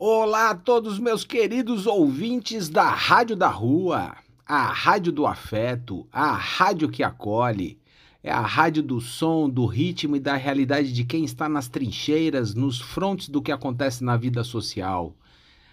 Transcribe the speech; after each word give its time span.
Olá 0.00 0.50
a 0.50 0.54
todos 0.54 0.96
meus 0.96 1.24
queridos 1.24 1.84
ouvintes 1.84 2.68
da 2.68 2.88
Rádio 2.88 3.34
da 3.34 3.48
Rua, 3.48 4.14
a 4.46 4.62
rádio 4.62 5.10
do 5.10 5.26
afeto, 5.26 6.06
a 6.12 6.34
rádio 6.34 6.88
que 6.88 7.02
acolhe. 7.02 7.76
É 8.22 8.30
a 8.30 8.40
rádio 8.40 8.80
do 8.80 9.00
som, 9.00 9.50
do 9.50 9.66
ritmo 9.66 10.14
e 10.14 10.20
da 10.20 10.36
realidade 10.36 10.92
de 10.92 11.02
quem 11.02 11.24
está 11.24 11.48
nas 11.48 11.66
trincheiras, 11.66 12.54
nos 12.54 12.80
frontes 12.80 13.28
do 13.28 13.42
que 13.42 13.50
acontece 13.50 14.04
na 14.04 14.16
vida 14.16 14.44
social. 14.44 15.16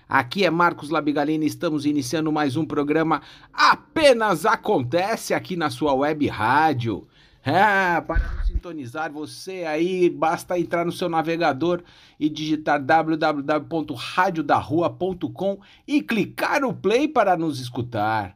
Aqui 0.10 0.44
é 0.44 0.50
Marcos 0.50 0.90
Labigalini, 0.90 1.46
estamos 1.46 1.86
iniciando 1.86 2.32
mais 2.32 2.56
um 2.56 2.66
programa 2.66 3.22
Apenas 3.54 4.44
Acontece 4.44 5.36
aqui 5.36 5.56
na 5.56 5.70
sua 5.70 5.94
web 5.94 6.26
rádio. 6.30 7.08
É, 7.48 8.02
para 8.02 8.34
nos 8.34 8.48
sintonizar, 8.48 9.12
você 9.12 9.66
aí 9.66 10.10
basta 10.10 10.58
entrar 10.58 10.84
no 10.84 10.92
seu 10.92 11.08
navegador 11.08 11.84
e 12.20 12.28
digitar 12.28 12.82
www.radiodarrua.com 12.82 15.60
e 15.88 16.02
clicar 16.02 16.62
no 16.62 16.74
play 16.74 17.08
para 17.08 17.38
nos 17.38 17.60
escutar. 17.60 18.36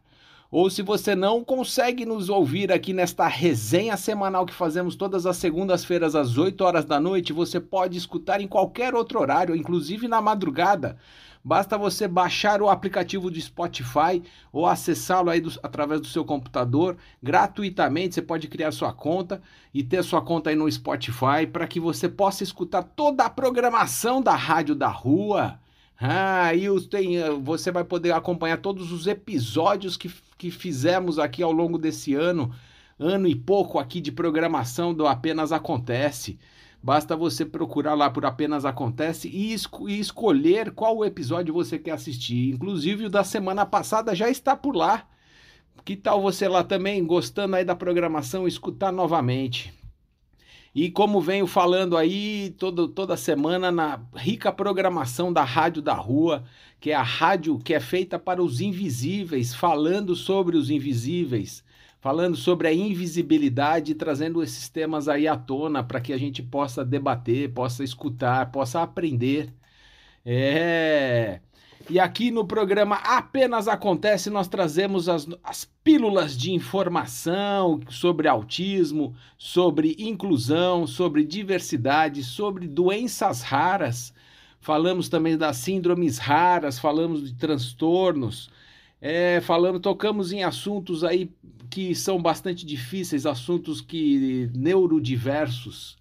Ou 0.52 0.70
se 0.70 0.84
você 0.84 1.16
não 1.16 1.44
consegue 1.44 2.06
nos 2.06 2.30
ouvir 2.30 2.72
aqui 2.72 2.94
nesta 2.94 3.28
resenha 3.28 3.98
semanal 3.98 4.46
que 4.46 4.54
fazemos 4.54 4.96
todas 4.96 5.26
as 5.26 5.38
segundas-feiras 5.38 6.14
às 6.14 6.38
8 6.38 6.64
horas 6.64 6.86
da 6.86 7.00
noite, 7.00 7.34
você 7.34 7.60
pode 7.60 7.98
escutar 7.98 8.40
em 8.42 8.48
qualquer 8.48 8.94
outro 8.94 9.20
horário, 9.20 9.56
inclusive 9.56 10.08
na 10.08 10.22
madrugada 10.22 10.98
Basta 11.44 11.78
você 11.78 12.08
baixar 12.08 12.62
o 12.62 12.70
aplicativo 12.70 13.32
do 13.32 13.40
Spotify 13.40 14.22
ou 14.52 14.66
acessá-lo 14.66 15.30
aí 15.30 15.40
do, 15.40 15.52
através 15.64 16.02
do 16.02 16.08
seu 16.08 16.26
computador 16.26 16.98
gratuitamente. 17.24 18.16
Você 18.16 18.22
pode 18.22 18.48
criar 18.48 18.72
sua 18.72 18.92
conta 18.92 19.42
e 19.74 19.82
ter 19.82 20.04
sua 20.04 20.22
conta 20.22 20.50
aí 20.50 20.56
no 20.56 20.70
Spotify 20.70 21.48
para 21.52 21.68
que 21.68 21.80
você 21.80 22.10
possa 22.10 22.44
escutar 22.44 22.84
toda 22.84 23.24
a 23.24 23.30
programação 23.30 24.22
da 24.22 24.36
Rádio 24.36 24.76
da 24.76 24.90
Rua. 24.90 25.60
Ah, 26.00 26.54
e 26.54 26.68
tem, 26.88 27.18
eh, 27.18 27.30
você 27.32 27.72
vai 27.72 27.84
poder 27.84 28.14
acompanhar 28.14 28.58
todos 28.58 28.92
os 28.92 29.06
episódios 29.08 29.98
que, 29.98 30.10
que 30.38 30.50
fizemos 30.50 31.20
aqui 31.20 31.44
ao 31.44 31.52
longo 31.52 31.78
desse 31.78 32.14
ano, 32.14 32.54
ano 32.98 33.28
e 33.28 33.36
pouco 33.36 33.80
aqui 33.80 34.00
de 34.00 34.12
programação 34.12 34.94
do 34.94 35.08
Apenas 35.08 35.52
Acontece. 35.52 36.40
Basta 36.82 37.16
você 37.16 37.46
procurar 37.46 37.94
lá 37.94 38.10
por 38.10 38.26
Apenas 38.26 38.64
Acontece 38.64 39.28
e, 39.28 39.54
esco 39.54 39.90
e 39.90 40.00
escolher 40.00 40.72
qual 40.72 41.04
episódio 41.04 41.54
você 41.54 41.78
quer 41.78 41.92
assistir. 41.92 42.54
Inclusive 42.54 43.06
o 43.06 43.10
da 43.10 43.24
semana 43.24 43.66
passada 43.66 44.16
já 44.16 44.30
está 44.30 44.56
por 44.56 44.76
lá. 44.76 45.06
Que 45.84 45.96
tal 45.96 46.22
você 46.22 46.48
lá 46.48 46.64
também, 46.64 47.06
gostando 47.06 47.56
aí 47.56 47.66
da 47.66 47.76
programação, 47.76 48.48
escutar 48.48 48.92
novamente? 48.92 49.74
E 50.74 50.90
como 50.90 51.20
venho 51.20 51.48
falando 51.48 51.98
aí 51.98 52.56
todo, 52.58 52.88
toda 52.88 53.18
semana 53.18 53.72
na 53.72 54.00
rica 54.16 54.52
programação 54.52 55.34
da 55.34 55.44
Rádio 55.44 55.82
da 55.82 55.94
Rua, 55.94 56.46
que 56.80 56.92
é 56.92 56.96
a 56.96 57.02
rádio 57.02 57.60
que 57.60 57.74
é 57.74 57.80
feita 57.80 58.18
para 58.18 58.42
os 58.42 58.62
invisíveis, 58.62 59.54
falando 59.54 60.16
sobre 60.16 60.56
os 60.56 60.70
invisíveis 60.70 61.64
falando 62.00 62.36
sobre 62.36 62.68
a 62.68 62.74
invisibilidade, 62.74 63.96
trazendo 63.96 64.42
esses 64.42 64.70
temas 64.70 65.08
aí 65.08 65.28
à 65.28 65.36
tona 65.36 65.84
para 65.84 66.00
que 66.00 66.14
a 66.14 66.18
gente 66.18 66.42
possa 66.42 66.84
debater, 66.86 67.54
possa 67.54 67.84
escutar, 67.84 68.52
possa 68.52 68.82
aprender. 68.82 69.54
É. 70.26 71.40
E 71.90 72.00
aqui 72.00 72.30
no 72.30 72.46
programa 72.46 72.98
Apenas 72.98 73.68
Acontece, 73.68 74.30
nós 74.30 74.48
trazemos 74.48 75.10
as, 75.10 75.28
as 75.44 75.66
pílulas 75.84 76.38
de 76.38 76.52
informação 76.52 77.80
sobre 77.90 78.28
autismo, 78.28 79.16
sobre 79.38 79.96
inclusão, 79.98 80.86
sobre 80.86 81.26
diversidade, 81.26 82.24
sobre 82.24 82.68
doenças 82.68 83.42
raras. 83.42 84.14
Falamos 84.60 85.10
também 85.10 85.36
das 85.36 85.58
síndromes 85.58 86.20
raras, 86.20 86.78
falamos 86.78 87.24
de 87.24 87.34
transtornos, 87.34 88.52
é, 89.02 89.40
falando, 89.42 89.80
tocamos 89.80 90.32
em 90.32 90.44
assuntos 90.44 91.04
aí 91.04 91.32
que 91.70 91.94
são 91.94 92.22
bastante 92.22 92.66
difíceis, 92.66 93.26
assuntos 93.26 93.80
que 93.80 94.50
neurodiversos. 94.54 95.98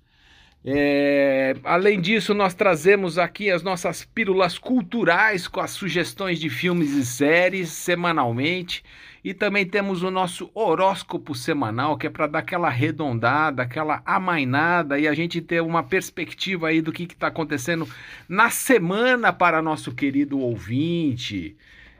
É, 0.64 1.54
além 1.62 2.00
disso, 2.00 2.34
nós 2.34 2.52
trazemos 2.52 3.16
aqui 3.16 3.50
as 3.50 3.62
nossas 3.62 4.04
pílulas 4.04 4.58
culturais 4.58 5.46
com 5.46 5.60
as 5.60 5.70
sugestões 5.70 6.40
de 6.40 6.50
filmes 6.50 6.92
e 6.92 7.06
séries 7.06 7.70
semanalmente. 7.70 8.82
E 9.22 9.34
também 9.34 9.66
temos 9.66 10.02
o 10.02 10.10
nosso 10.10 10.50
horóscopo 10.54 11.34
semanal, 11.34 11.96
que 11.96 12.06
é 12.06 12.10
para 12.10 12.26
dar 12.26 12.38
aquela 12.40 12.68
arredondada, 12.68 13.62
aquela 13.62 14.02
amainada 14.04 14.98
e 14.98 15.06
a 15.06 15.14
gente 15.14 15.40
ter 15.40 15.60
uma 15.60 15.82
perspectiva 15.82 16.68
aí 16.68 16.80
do 16.80 16.92
que 16.92 17.04
está 17.04 17.26
acontecendo 17.28 17.86
na 18.28 18.48
semana 18.50 19.32
para 19.32 19.62
nosso 19.62 19.92
querido 19.92 20.38
ouvinte. 20.38 21.56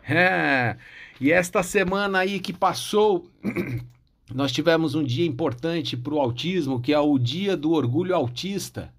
É. 0.15 0.77
E 1.21 1.33
esta 1.33 1.63
semana 1.63 2.21
aí 2.21 2.41
que 2.41 2.53
passou, 2.53 3.29
nós 4.33 4.53
tivemos 4.53 4.95
um 4.95 5.03
dia 5.03 5.27
importante 5.27 5.97
para 5.97 6.15
o 6.15 6.21
autismo, 6.21 6.81
que 6.81 6.93
é 6.93 6.99
o 6.99 7.19
Dia 7.19 7.57
do 7.57 7.73
Orgulho 7.73 8.15
Autista. 8.15 8.93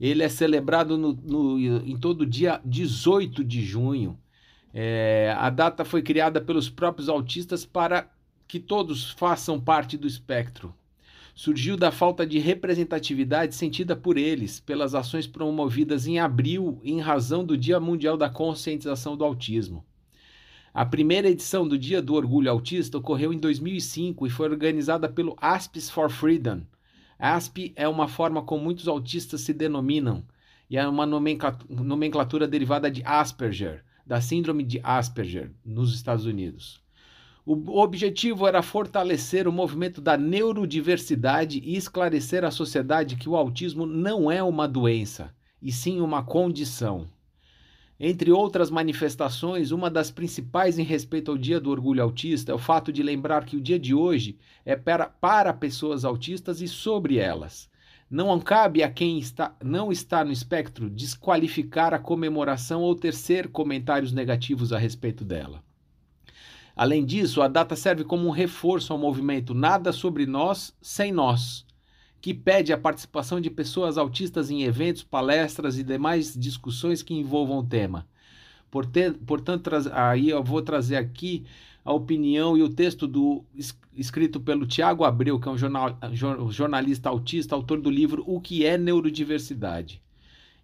Ele 0.00 0.22
é 0.22 0.28
celebrado 0.28 0.96
no, 0.96 1.12
no, 1.12 1.58
em 1.58 1.96
todo 1.96 2.24
dia 2.24 2.60
18 2.64 3.44
de 3.44 3.62
junho. 3.62 4.18
É, 4.72 5.34
a 5.36 5.50
data 5.50 5.84
foi 5.84 6.02
criada 6.02 6.40
pelos 6.40 6.68
próprios 6.70 7.08
autistas 7.08 7.64
para 7.66 8.08
que 8.46 8.58
todos 8.58 9.10
façam 9.10 9.60
parte 9.60 9.96
do 9.96 10.06
espectro. 10.06 10.74
Surgiu 11.34 11.76
da 11.76 11.92
falta 11.92 12.26
de 12.26 12.38
representatividade 12.38 13.54
sentida 13.54 13.94
por 13.94 14.16
eles, 14.16 14.58
pelas 14.58 14.94
ações 14.94 15.26
promovidas 15.26 16.06
em 16.06 16.18
abril 16.18 16.80
em 16.82 17.00
razão 17.00 17.44
do 17.44 17.56
Dia 17.56 17.78
Mundial 17.78 18.16
da 18.16 18.30
Conscientização 18.30 19.16
do 19.16 19.24
Autismo. 19.24 19.84
A 20.74 20.84
primeira 20.84 21.28
edição 21.28 21.66
do 21.66 21.78
Dia 21.78 22.02
do 22.02 22.14
Orgulho 22.14 22.50
Autista 22.50 22.98
ocorreu 22.98 23.32
em 23.32 23.38
2005 23.38 24.26
e 24.26 24.30
foi 24.30 24.48
organizada 24.48 25.08
pelo 25.08 25.36
Aspis 25.40 25.88
for 25.88 26.10
Freedom. 26.10 26.60
ASP 27.18 27.72
é 27.74 27.88
uma 27.88 28.06
forma 28.06 28.42
como 28.42 28.62
muitos 28.62 28.86
autistas 28.86 29.40
se 29.40 29.52
denominam 29.52 30.22
e 30.70 30.76
é 30.76 30.86
uma 30.86 31.06
nomenclatura 31.06 32.46
derivada 32.46 32.90
de 32.90 33.02
Asperger, 33.04 33.82
da 34.06 34.20
Síndrome 34.20 34.62
de 34.62 34.78
Asperger, 34.84 35.50
nos 35.64 35.94
Estados 35.94 36.26
Unidos. 36.26 36.80
O 37.44 37.80
objetivo 37.80 38.46
era 38.46 38.60
fortalecer 38.60 39.48
o 39.48 39.52
movimento 39.52 40.02
da 40.02 40.18
neurodiversidade 40.18 41.60
e 41.64 41.76
esclarecer 41.76 42.44
à 42.44 42.50
sociedade 42.50 43.16
que 43.16 43.28
o 43.28 43.34
autismo 43.34 43.86
não 43.86 44.30
é 44.30 44.42
uma 44.42 44.68
doença, 44.68 45.34
e 45.60 45.72
sim 45.72 45.98
uma 46.00 46.22
condição. 46.22 47.06
Entre 48.00 48.30
outras 48.30 48.70
manifestações, 48.70 49.72
uma 49.72 49.90
das 49.90 50.08
principais 50.08 50.78
em 50.78 50.84
respeito 50.84 51.32
ao 51.32 51.36
Dia 51.36 51.58
do 51.60 51.70
Orgulho 51.70 52.02
Autista 52.02 52.52
é 52.52 52.54
o 52.54 52.58
fato 52.58 52.92
de 52.92 53.02
lembrar 53.02 53.44
que 53.44 53.56
o 53.56 53.60
dia 53.60 53.78
de 53.78 53.92
hoje 53.92 54.38
é 54.64 54.76
para, 54.76 55.06
para 55.06 55.52
pessoas 55.52 56.04
autistas 56.04 56.60
e 56.60 56.68
sobre 56.68 57.18
elas. 57.18 57.68
Não 58.08 58.38
cabe 58.38 58.84
a 58.84 58.90
quem 58.90 59.18
está, 59.18 59.54
não 59.62 59.90
está 59.90 60.24
no 60.24 60.30
espectro 60.30 60.88
desqualificar 60.88 61.92
a 61.92 61.98
comemoração 61.98 62.82
ou 62.82 62.94
tecer 62.94 63.48
comentários 63.48 64.12
negativos 64.12 64.72
a 64.72 64.78
respeito 64.78 65.24
dela. 65.24 65.62
Além 66.76 67.04
disso, 67.04 67.42
a 67.42 67.48
data 67.48 67.74
serve 67.74 68.04
como 68.04 68.28
um 68.28 68.30
reforço 68.30 68.92
ao 68.92 68.98
movimento 68.98 69.52
Nada 69.52 69.92
sobre 69.92 70.24
Nós 70.24 70.72
sem 70.80 71.10
Nós, 71.10 71.66
que 72.20 72.34
pede 72.34 72.72
a 72.72 72.78
participação 72.78 73.40
de 73.40 73.50
pessoas 73.50 73.96
autistas 73.96 74.50
em 74.50 74.62
eventos, 74.62 75.02
palestras 75.02 75.78
e 75.78 75.82
demais 75.82 76.34
discussões 76.34 77.02
que 77.02 77.14
envolvam 77.14 77.58
o 77.58 77.66
tema. 77.66 78.06
Portanto, 78.70 79.70
aí 79.92 80.28
eu 80.28 80.42
vou 80.42 80.60
trazer 80.60 80.96
aqui 80.96 81.44
a 81.84 81.92
opinião 81.92 82.56
e 82.56 82.62
o 82.62 82.68
texto 82.68 83.06
do 83.06 83.42
escrito 83.94 84.38
pelo 84.38 84.66
Tiago 84.66 85.04
Abreu, 85.04 85.40
que 85.40 85.48
é 85.48 85.50
um 85.50 85.56
jornal, 85.56 85.98
jornalista 86.50 87.08
autista, 87.08 87.54
autor 87.54 87.80
do 87.80 87.90
livro 87.90 88.22
O 88.26 88.40
que 88.40 88.66
é 88.66 88.76
neurodiversidade. 88.76 90.02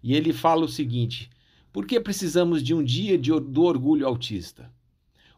E 0.03 0.13
ele 0.13 0.31
fala 0.31 0.65
o 0.65 0.69
seguinte: 0.69 1.31
por 1.73 1.87
que 1.87 1.99
precisamos 1.99 2.61
de 2.61 2.75
um 2.75 2.83
dia 2.83 3.17
de, 3.17 3.31
do 3.31 3.63
orgulho 3.63 4.05
autista? 4.05 4.71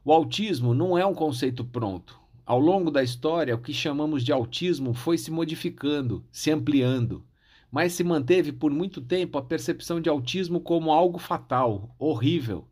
O 0.04 0.12
autismo 0.12 0.74
não 0.74 0.98
é 0.98 1.06
um 1.06 1.14
conceito 1.14 1.64
pronto. 1.64 2.20
Ao 2.48 2.62
longo 2.62 2.90
da 2.90 3.04
história, 3.04 3.54
o 3.54 3.60
que 3.60 3.74
chamamos 3.74 4.24
de 4.24 4.32
autismo 4.32 4.94
foi 4.94 5.18
se 5.18 5.30
modificando, 5.30 6.24
se 6.32 6.50
ampliando, 6.50 7.22
mas 7.70 7.92
se 7.92 8.06
manteve 8.06 8.54
por 8.54 8.72
muito 8.72 9.02
tempo 9.02 9.38
a 9.38 9.42
percepção 9.42 10.00
de 10.00 10.08
autismo 10.08 10.62
como 10.62 10.94
algo 10.94 11.20
fatal, 11.20 11.94
horrível. 12.00 12.66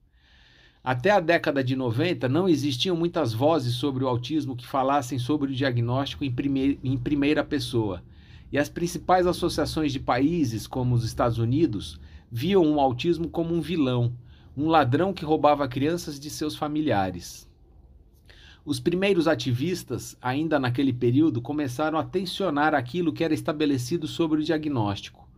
Até 0.82 1.12
a 1.12 1.20
década 1.20 1.62
de 1.62 1.76
90, 1.76 2.30
não 2.30 2.48
existiam 2.48 2.96
muitas 2.96 3.34
vozes 3.34 3.74
sobre 3.74 4.06
o 4.06 4.08
autismo 4.08 4.56
que 4.56 4.66
falassem 4.66 5.20
sobre 5.20 5.52
o 5.52 5.54
diagnóstico 5.54 6.24
em, 6.24 6.34
em 6.82 6.98
primeira 6.98 7.44
pessoa. 7.44 8.02
E 8.54 8.58
as 8.58 8.70
principais 8.70 9.28
associações 9.28 9.92
de 9.92 10.00
países, 10.00 10.68
como 10.68 10.96
os 10.96 11.04
Estados 11.04 11.38
Unidos, 11.38 12.00
viam 12.32 12.64
o 12.76 12.80
autismo 12.80 13.28
como 13.28 13.54
um 13.54 13.60
vilão, 13.60 14.16
um 14.56 14.70
ladrão 14.70 15.12
que 15.12 15.26
roubava 15.26 15.68
crianças 15.68 16.18
de 16.18 16.30
seus 16.30 16.56
familiares. 16.56 17.46
Os 18.66 18.80
primeiros 18.80 19.28
ativistas, 19.28 20.18
ainda 20.20 20.60
naquele 20.60 20.92
período, 20.92 21.40
começaram 21.40 22.00
a 22.00 22.04
tensionar 22.04 22.74
aquilo 22.74 23.14
que 23.14 23.24
era 23.24 23.32
estabelecido 23.32 24.08
sobre 24.08 24.42
o 24.42 24.44
diagnóstico. 24.44 25.30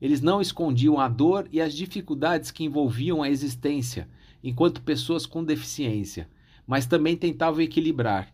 Eles 0.00 0.22
não 0.22 0.40
escondiam 0.40 0.98
a 0.98 1.06
dor 1.06 1.46
e 1.52 1.60
as 1.60 1.74
dificuldades 1.74 2.50
que 2.50 2.64
envolviam 2.64 3.22
a 3.22 3.28
existência 3.28 4.08
enquanto 4.42 4.80
pessoas 4.80 5.26
com 5.26 5.44
deficiência, 5.44 6.26
mas 6.66 6.86
também 6.86 7.18
tentavam 7.18 7.60
equilibrar. 7.60 8.32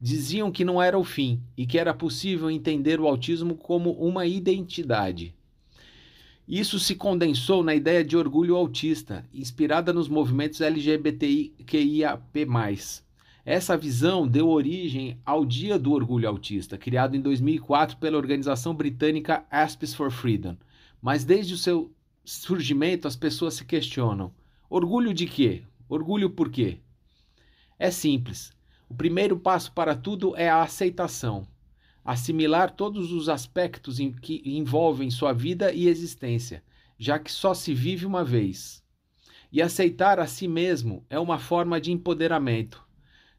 Diziam 0.00 0.52
que 0.52 0.64
não 0.64 0.80
era 0.80 0.96
o 0.96 1.02
fim 1.02 1.42
e 1.56 1.66
que 1.66 1.76
era 1.76 1.92
possível 1.92 2.48
entender 2.48 3.00
o 3.00 3.08
autismo 3.08 3.56
como 3.56 3.90
uma 3.90 4.24
identidade. 4.24 5.34
Isso 6.46 6.78
se 6.78 6.94
condensou 6.94 7.64
na 7.64 7.74
ideia 7.74 8.04
de 8.04 8.16
orgulho 8.16 8.54
autista, 8.54 9.28
inspirada 9.34 9.92
nos 9.92 10.08
movimentos 10.08 10.60
LGBTQIAP+. 10.60 12.46
Essa 13.44 13.76
visão 13.76 14.28
deu 14.28 14.48
origem 14.48 15.18
ao 15.24 15.46
Dia 15.46 15.78
do 15.78 15.92
Orgulho 15.92 16.28
Autista, 16.28 16.76
criado 16.76 17.16
em 17.16 17.20
2004 17.20 17.96
pela 17.96 18.18
organização 18.18 18.74
britânica 18.74 19.46
Asps 19.50 19.94
for 19.94 20.10
Freedom. 20.10 20.56
Mas 21.00 21.24
desde 21.24 21.54
o 21.54 21.58
seu 21.58 21.90
surgimento, 22.22 23.08
as 23.08 23.16
pessoas 23.16 23.54
se 23.54 23.64
questionam: 23.64 24.32
Orgulho 24.68 25.14
de 25.14 25.26
quê? 25.26 25.62
Orgulho 25.88 26.30
por 26.30 26.50
quê? 26.50 26.78
É 27.78 27.90
simples. 27.90 28.52
O 28.88 28.94
primeiro 28.94 29.38
passo 29.38 29.72
para 29.72 29.94
tudo 29.94 30.36
é 30.36 30.48
a 30.50 30.62
aceitação. 30.62 31.46
Assimilar 32.04 32.70
todos 32.72 33.10
os 33.10 33.28
aspectos 33.28 33.98
em 33.98 34.12
que 34.12 34.42
envolvem 34.44 35.10
sua 35.10 35.32
vida 35.32 35.72
e 35.72 35.86
existência, 35.88 36.62
já 36.98 37.18
que 37.18 37.32
só 37.32 37.54
se 37.54 37.72
vive 37.72 38.04
uma 38.04 38.22
vez. 38.22 38.82
E 39.50 39.62
aceitar 39.62 40.20
a 40.20 40.26
si 40.26 40.46
mesmo 40.46 41.04
é 41.08 41.18
uma 41.18 41.38
forma 41.38 41.80
de 41.80 41.90
empoderamento. 41.90 42.89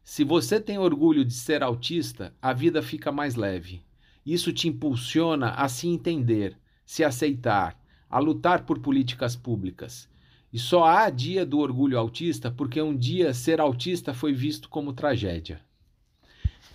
Se 0.04 0.24
você 0.24 0.60
tem 0.60 0.78
orgulho 0.78 1.24
de 1.24 1.34
ser 1.34 1.62
autista, 1.62 2.34
a 2.40 2.52
vida 2.52 2.82
fica 2.82 3.12
mais 3.12 3.34
leve. 3.34 3.82
Isso 4.24 4.52
te 4.52 4.68
impulsiona 4.68 5.50
a 5.50 5.68
se 5.68 5.88
entender, 5.88 6.56
se 6.84 7.02
aceitar, 7.04 7.78
a 8.08 8.18
lutar 8.18 8.64
por 8.64 8.78
políticas 8.78 9.34
públicas 9.34 10.08
e 10.52 10.58
só 10.58 10.84
há 10.84 11.08
dia 11.08 11.46
do 11.46 11.58
orgulho 11.58 11.98
autista 11.98 12.50
porque 12.50 12.80
um 12.82 12.94
dia 12.94 13.32
ser 13.32 13.58
autista 13.58 14.12
foi 14.12 14.34
visto 14.34 14.68
como 14.68 14.92
tragédia. 14.92 15.60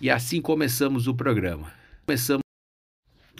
E 0.00 0.10
assim 0.10 0.40
começamos 0.40 1.06
o 1.06 1.14
programa. 1.14 1.72
Começamos. 2.04 2.42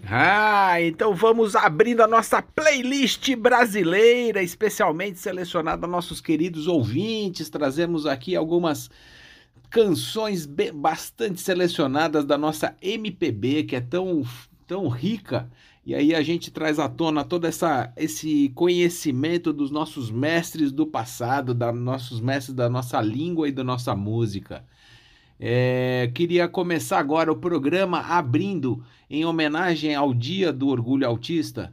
Ah, 0.07 0.81
então 0.81 1.13
vamos 1.13 1.57
abrindo 1.57 2.03
a 2.03 2.07
nossa 2.07 2.41
playlist 2.41 3.35
brasileira, 3.35 4.41
especialmente 4.41 5.19
selecionada 5.19 5.89
nossos 5.89 6.21
queridos 6.21 6.69
ouvintes. 6.69 7.51
Trazemos 7.51 8.07
aqui 8.07 8.37
algumas 8.37 8.89
canções 9.71 10.47
bastante 10.75 11.41
selecionadas 11.41 12.25
da 12.25 12.39
nossa 12.39 12.77
MPB, 12.81 13.65
que 13.65 13.77
é 13.77 13.81
tão, 13.81 14.25
tão 14.67 14.89
rica 14.89 15.49
e 15.89 15.95
aí 15.95 16.15
a 16.15 16.21
gente 16.21 16.51
traz 16.51 16.79
à 16.79 16.87
tona 16.87 17.25
todo 17.25 17.47
essa, 17.47 17.91
esse 17.97 18.51
conhecimento 18.55 19.55
dos 19.55 19.71
nossos 19.71 20.11
mestres 20.11 20.71
do 20.71 20.87
passado, 20.87 21.55
dos 21.55 21.75
nossos 21.81 22.21
mestres 22.21 22.55
da 22.55 22.69
nossa 22.69 23.01
língua 23.01 23.49
e 23.49 23.53
da 23.53 23.65
nossa 23.65 23.97
música. 23.97 24.63
É, 25.41 26.11
queria 26.15 26.47
começar 26.47 26.99
agora 26.99 27.33
o 27.33 27.37
programa 27.37 28.01
abrindo 28.01 28.85
em 29.09 29.25
homenagem 29.25 29.95
ao 29.95 30.13
Dia 30.13 30.53
do 30.53 30.69
Orgulho 30.69 31.07
Autista, 31.07 31.73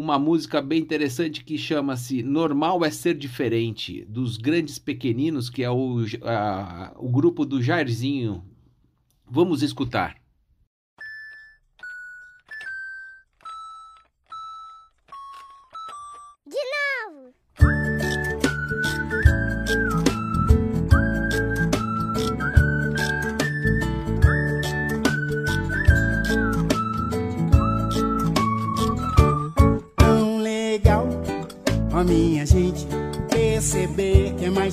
uma 0.00 0.18
música 0.18 0.62
bem 0.62 0.80
interessante 0.80 1.44
que 1.44 1.58
chama-se 1.58 2.22
Normal 2.22 2.82
é 2.82 2.90
Ser 2.90 3.14
Diferente, 3.14 4.02
dos 4.06 4.38
Grandes 4.38 4.78
Pequeninos, 4.78 5.50
que 5.50 5.62
é 5.62 5.70
o, 5.70 5.98
a, 6.22 6.94
o 6.96 7.10
grupo 7.10 7.44
do 7.44 7.62
Jairzinho. 7.62 8.42
Vamos 9.30 9.62
escutar. 9.62 10.19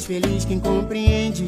Feliz 0.07 0.45
quem 0.45 0.57
compreende 0.57 1.45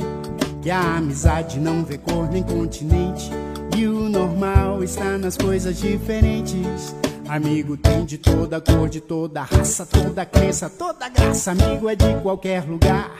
que 0.62 0.70
a 0.70 0.98
amizade 0.98 1.58
não 1.62 1.86
vê 1.86 1.98
cor 1.98 2.30
nem 2.30 2.44
continente 2.44 3.32
e 3.78 3.88
o 3.88 4.10
normal 4.10 4.84
está 4.84 5.18
nas 5.18 5.38
coisas 5.38 5.80
diferentes. 5.80 6.94
Amigo 7.26 7.78
tem 7.78 8.04
de 8.04 8.18
toda 8.18 8.60
cor, 8.60 8.90
de 8.90 9.00
toda 9.00 9.44
raça, 9.44 9.86
toda 9.86 10.26
crença, 10.26 10.70
toda 10.70 11.08
graça. 11.08 11.52
Amigo 11.52 11.88
é 11.88 11.96
de 11.96 12.14
qualquer 12.22 12.66
lugar. 12.66 13.12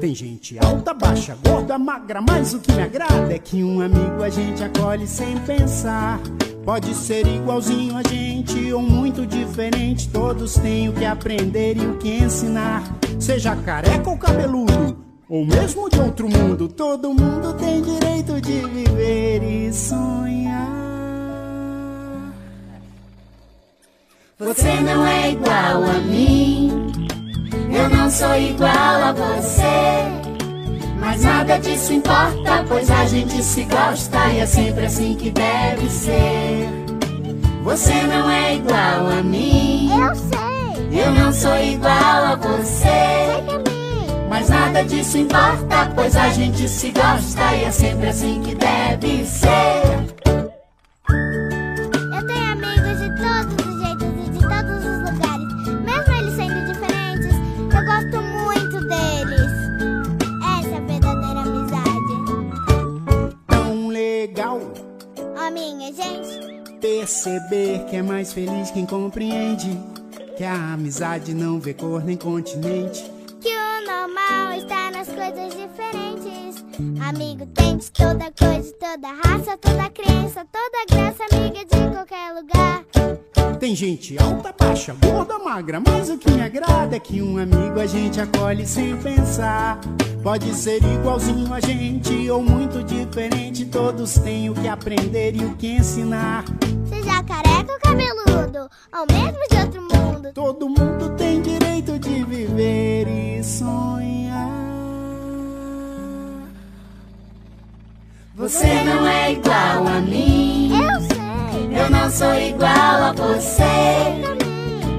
Tem 0.00 0.14
gente 0.14 0.58
alta, 0.58 0.94
baixa, 0.94 1.36
gorda, 1.46 1.78
magra, 1.78 2.22
mas 2.22 2.54
o 2.54 2.58
que 2.58 2.72
me 2.72 2.82
agrada 2.82 3.34
é 3.34 3.38
que 3.38 3.62
um 3.62 3.82
amigo 3.82 4.22
a 4.22 4.30
gente 4.30 4.64
acolhe 4.64 5.06
sem 5.06 5.36
pensar. 5.40 6.18
Pode 6.64 6.94
ser 6.94 7.26
igualzinho 7.26 7.96
a 7.96 8.02
gente 8.08 8.72
ou 8.72 8.80
muito 8.80 9.26
diferente. 9.26 10.08
Todos 10.08 10.54
têm 10.54 10.88
o 10.88 10.92
que 10.92 11.04
aprender 11.04 11.76
e 11.76 11.86
o 11.86 11.98
que 11.98 12.08
ensinar. 12.08 12.84
Seja 13.18 13.56
careca 13.56 14.08
ou 14.08 14.16
cabeludo, 14.16 14.96
ou 15.28 15.44
mesmo 15.44 15.90
de 15.90 15.98
outro 15.98 16.28
mundo, 16.28 16.68
todo 16.68 17.12
mundo 17.12 17.54
tem 17.54 17.82
direito 17.82 18.40
de 18.40 18.60
viver 18.68 19.42
e 19.42 19.72
sonhar. 19.72 20.70
Você 24.38 24.80
não 24.80 25.06
é 25.06 25.32
igual 25.32 25.82
a 25.84 25.98
mim, 26.00 26.70
eu 27.72 27.88
não 27.88 28.10
sou 28.10 28.34
igual 28.36 28.70
a 28.70 29.12
você. 29.12 30.21
Mas 31.02 31.24
nada 31.24 31.58
disso 31.58 31.92
importa, 31.92 32.64
pois 32.68 32.88
a 32.88 33.04
gente 33.06 33.42
se 33.42 33.64
gosta 33.64 34.28
e 34.28 34.38
é 34.38 34.46
sempre 34.46 34.86
assim 34.86 35.16
que 35.16 35.30
deve 35.30 35.90
ser. 35.90 36.68
Você 37.64 37.92
não 38.04 38.30
é 38.30 38.54
igual 38.54 39.08
a 39.18 39.20
mim. 39.20 39.90
Eu 39.90 40.14
sei. 40.14 41.00
Eu 41.04 41.10
não 41.10 41.32
sou 41.32 41.58
igual 41.58 41.92
a 41.92 42.36
você. 42.36 43.42
Mas 44.28 44.48
nada 44.48 44.84
disso 44.84 45.18
importa, 45.18 45.90
pois 45.92 46.16
a 46.16 46.28
gente 46.28 46.68
se 46.68 46.92
gosta 46.92 47.56
e 47.56 47.64
é 47.64 47.70
sempre 47.72 48.08
assim 48.08 48.40
que 48.40 48.54
deve 48.54 49.26
ser. 49.26 50.41
Perceber 67.02 67.84
que 67.86 67.96
é 67.96 68.02
mais 68.02 68.32
feliz 68.32 68.70
quem 68.70 68.86
compreende 68.86 69.76
que 70.36 70.44
a 70.44 70.74
amizade 70.74 71.34
não 71.34 71.58
vê 71.58 71.74
cor 71.74 72.04
nem 72.04 72.16
continente. 72.16 73.11
Normal 74.30 74.52
está 74.56 74.90
nas 74.90 75.08
coisas 75.08 75.54
diferentes. 75.56 76.64
Amigo 77.08 77.46
tem 77.46 77.76
de 77.76 77.90
toda 77.90 78.30
coisa, 78.30 78.72
toda 78.78 79.08
raça, 79.08 79.56
toda 79.56 79.90
crença, 79.90 80.46
toda 80.52 80.86
graça, 80.90 81.24
amiga 81.32 81.64
de 81.64 81.94
qualquer 81.94 82.32
lugar. 82.34 82.84
Tem 83.58 83.74
gente 83.74 84.20
alta, 84.22 84.54
baixa, 84.58 84.94
gorda, 84.94 85.38
magra, 85.38 85.80
mas 85.80 86.10
o 86.10 86.18
que 86.18 86.30
me 86.30 86.42
agrada 86.42 86.96
é 86.96 87.00
que 87.00 87.22
um 87.22 87.38
amigo 87.38 87.80
a 87.80 87.86
gente 87.86 88.20
acolhe 88.20 88.66
sem 88.66 88.96
pensar. 88.96 89.80
Pode 90.22 90.54
ser 90.54 90.82
igualzinho 90.82 91.52
a 91.52 91.60
gente 91.60 92.30
ou 92.30 92.42
muito 92.42 92.82
diferente, 92.84 93.64
todos 93.64 94.14
têm 94.14 94.50
o 94.50 94.54
que 94.54 94.68
aprender 94.68 95.34
e 95.34 95.44
o 95.44 95.54
que 95.56 95.68
ensinar 95.68 96.44
careca 97.22 97.72
ou 97.72 97.80
cabeludo, 97.80 98.70
ou 98.92 99.06
mesmo 99.10 99.38
de 99.50 99.56
outro 99.56 99.82
mundo. 99.82 100.32
Todo 100.32 100.68
mundo 100.68 101.16
tem 101.16 101.42
direito 101.42 101.98
de 101.98 102.22
viver 102.24 103.08
e 103.08 103.42
sonhar. 103.42 104.50
Você 108.36 108.82
não 108.84 109.06
é 109.06 109.32
igual 109.32 109.86
a 109.86 110.00
mim. 110.00 110.72
Eu 110.72 111.00
sei. 111.00 111.82
Eu 111.82 111.90
não 111.90 112.10
sou 112.10 112.34
igual 112.34 112.70
a 112.70 113.12
você. 113.12 114.32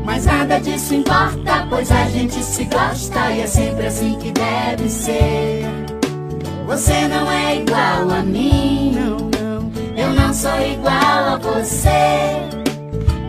Mas 0.05 0.25
nada 0.25 0.59
disso 0.59 0.93
importa, 0.93 1.65
pois 1.69 1.89
a 1.89 2.05
gente 2.09 2.43
se 2.43 2.65
gosta 2.65 3.31
e 3.31 3.41
é 3.41 3.47
sempre 3.47 3.87
assim 3.87 4.17
que 4.19 4.31
deve 4.31 4.89
ser. 4.89 5.65
Você 6.67 7.07
não 7.07 7.31
é 7.31 7.57
igual 7.57 8.09
a 8.11 8.21
mim, 8.23 8.93
não, 8.95 9.29
não. 10.13 10.33
Sou 10.33 10.59
igual 10.59 10.93
a 10.93 11.37
você. 11.37 12.63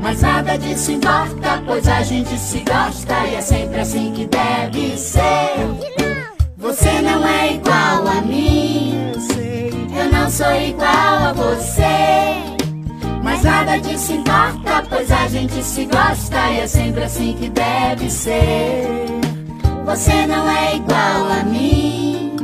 Mas 0.00 0.22
nada 0.22 0.56
disso 0.56 0.92
importa, 0.92 1.62
pois 1.66 1.86
a 1.86 2.02
gente 2.02 2.38
se 2.38 2.60
gosta 2.60 3.26
e 3.26 3.34
é 3.34 3.40
sempre 3.42 3.80
assim 3.80 4.12
que 4.12 4.26
deve 4.26 4.96
ser. 4.96 5.14
Você 6.56 7.02
não 7.02 7.26
é 7.26 7.54
igual 7.54 8.06
a 8.06 8.22
mim, 8.22 9.12
eu 9.96 10.12
não 10.12 10.30
sou 10.30 10.54
igual 10.54 11.18
a 11.28 11.32
você. 11.32 11.82
Mas 13.22 13.42
nada 13.42 13.78
disso 13.78 14.12
importa, 14.12 14.82
pois 14.88 15.10
a 15.10 15.28
gente 15.28 15.62
se 15.62 15.84
gosta 15.84 16.50
e 16.50 16.60
é 16.60 16.66
sempre 16.66 17.04
assim 17.04 17.34
que 17.38 17.50
deve 17.50 18.10
ser. 18.10 19.06
Você 19.84 20.26
não 20.26 20.50
é 20.50 20.76
igual 20.76 21.30
a 21.40 21.44
mim, 21.44 22.36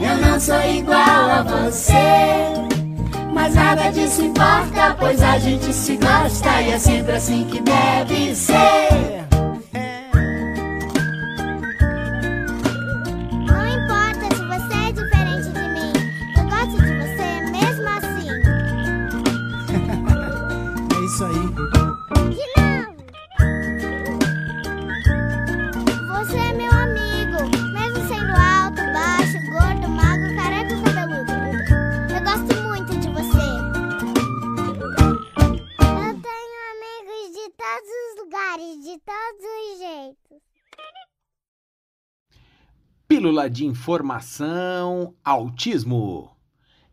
eu 0.00 0.16
não 0.26 0.38
sou 0.38 0.60
igual 0.62 1.30
a 1.30 1.42
você. 1.42 2.70
Mas 3.40 3.54
nada 3.54 3.90
disso 3.90 4.22
importa, 4.22 4.94
pois 4.98 5.22
a 5.22 5.38
gente 5.38 5.72
se 5.72 5.96
gosta 5.96 6.60
e 6.60 6.72
é 6.72 6.78
sempre 6.78 7.12
assim 7.12 7.44
que 7.44 7.58
deve 7.62 8.36
ser. 8.36 9.29
Pílula 43.10 43.50
de 43.50 43.66
informação, 43.66 45.16
autismo. 45.24 46.30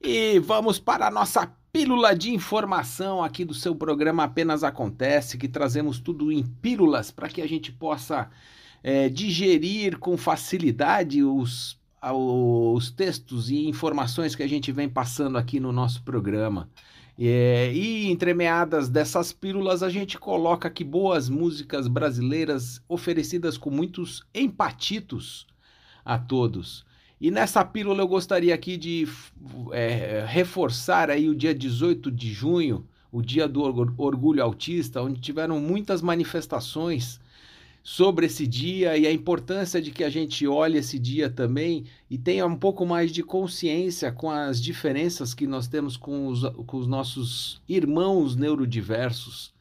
E 0.01 0.39
vamos 0.39 0.79
para 0.79 1.05
a 1.05 1.11
nossa 1.11 1.45
pílula 1.71 2.15
de 2.15 2.33
informação 2.33 3.23
aqui 3.23 3.45
do 3.45 3.53
seu 3.53 3.75
programa 3.75 4.23
Apenas 4.23 4.63
Acontece, 4.63 5.37
que 5.37 5.47
trazemos 5.47 5.99
tudo 5.99 6.31
em 6.31 6.41
pílulas 6.43 7.11
para 7.11 7.29
que 7.29 7.39
a 7.39 7.47
gente 7.47 7.71
possa 7.71 8.31
é, 8.83 9.09
digerir 9.09 9.99
com 9.99 10.17
facilidade 10.17 11.23
os, 11.23 11.79
os 12.01 12.89
textos 12.89 13.51
e 13.51 13.67
informações 13.67 14.33
que 14.33 14.41
a 14.41 14.49
gente 14.49 14.71
vem 14.71 14.89
passando 14.89 15.37
aqui 15.37 15.59
no 15.59 15.71
nosso 15.71 16.01
programa. 16.01 16.67
É, 17.19 17.71
e 17.71 18.09
entremeadas 18.09 18.89
dessas 18.89 19.31
pílulas, 19.31 19.83
a 19.83 19.89
gente 19.89 20.17
coloca 20.17 20.67
aqui 20.67 20.83
boas 20.83 21.29
músicas 21.29 21.87
brasileiras 21.87 22.81
oferecidas 22.89 23.55
com 23.55 23.69
muitos 23.69 24.25
empatitos 24.33 25.45
a 26.07 26.17
todos. 26.17 26.85
E 27.19 27.29
nessa 27.29 27.65
pílula 27.65 28.01
eu 28.01 28.07
gostaria 28.07 28.55
aqui 28.55 28.77
de 28.77 29.05
é, 29.73 30.23
reforçar 30.25 31.11
aí 31.11 31.27
o 31.27 31.35
dia 31.35 31.53
18 31.53 32.09
de 32.09 32.31
junho, 32.31 32.87
o 33.11 33.21
dia 33.21 33.45
do 33.45 33.61
orgulho 33.61 34.41
autista, 34.41 35.01
onde 35.01 35.19
tiveram 35.19 35.59
muitas 35.59 36.01
manifestações 36.01 37.19
sobre 37.83 38.27
esse 38.27 38.47
dia 38.47 38.97
e 38.97 39.05
a 39.05 39.11
importância 39.11 39.81
de 39.81 39.91
que 39.91 40.03
a 40.03 40.09
gente 40.09 40.47
olhe 40.47 40.77
esse 40.77 40.97
dia 40.97 41.29
também 41.29 41.83
e 42.09 42.17
tenha 42.17 42.45
um 42.45 42.55
pouco 42.55 42.85
mais 42.85 43.11
de 43.11 43.21
consciência 43.21 44.09
com 44.09 44.31
as 44.31 44.61
diferenças 44.61 45.33
que 45.33 45.45
nós 45.45 45.67
temos 45.67 45.97
com 45.97 46.27
os, 46.27 46.43
com 46.65 46.77
os 46.77 46.87
nossos 46.87 47.61
irmãos 47.67 48.35
neurodiversos. 48.35 49.56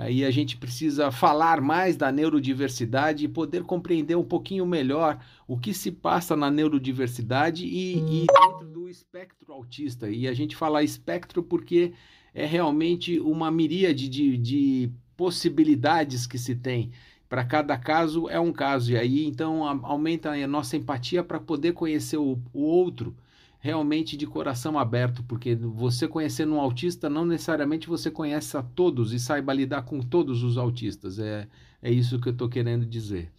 Aí 0.00 0.24
a 0.24 0.30
gente 0.30 0.56
precisa 0.56 1.10
falar 1.10 1.60
mais 1.60 1.94
da 1.94 2.10
neurodiversidade 2.10 3.22
e 3.22 3.28
poder 3.28 3.64
compreender 3.64 4.16
um 4.16 4.24
pouquinho 4.24 4.64
melhor 4.64 5.22
o 5.46 5.58
que 5.58 5.74
se 5.74 5.92
passa 5.92 6.34
na 6.34 6.50
neurodiversidade 6.50 7.66
e, 7.66 7.98
e 7.98 8.26
dentro 8.26 8.66
do 8.72 8.88
espectro 8.88 9.52
autista. 9.52 10.08
E 10.08 10.26
a 10.26 10.32
gente 10.32 10.56
fala 10.56 10.82
espectro 10.82 11.42
porque 11.42 11.92
é 12.32 12.46
realmente 12.46 13.20
uma 13.20 13.50
miríade 13.50 14.08
de, 14.08 14.38
de 14.38 14.90
possibilidades 15.14 16.26
que 16.26 16.38
se 16.38 16.54
tem. 16.54 16.90
Para 17.28 17.44
cada 17.44 17.76
caso 17.76 18.26
é 18.30 18.40
um 18.40 18.54
caso, 18.54 18.92
e 18.92 18.96
aí 18.96 19.26
então 19.26 19.62
aumenta 19.84 20.30
a 20.30 20.46
nossa 20.46 20.78
empatia 20.78 21.22
para 21.22 21.38
poder 21.38 21.74
conhecer 21.74 22.16
o, 22.16 22.38
o 22.54 22.62
outro 22.62 23.14
realmente 23.60 24.16
de 24.16 24.26
coração 24.26 24.78
aberto, 24.78 25.22
porque 25.22 25.54
você 25.54 26.08
conhecendo 26.08 26.54
um 26.54 26.60
autista, 26.60 27.10
não 27.10 27.26
necessariamente 27.26 27.86
você 27.86 28.10
conhece 28.10 28.56
a 28.56 28.62
todos 28.62 29.12
e 29.12 29.20
saiba 29.20 29.52
lidar 29.52 29.82
com 29.82 30.00
todos 30.00 30.42
os 30.42 30.56
autistas. 30.56 31.18
É, 31.18 31.46
é 31.82 31.92
isso 31.92 32.18
que 32.18 32.28
eu 32.28 32.32
estou 32.32 32.48
querendo 32.48 32.86
dizer. 32.86 33.30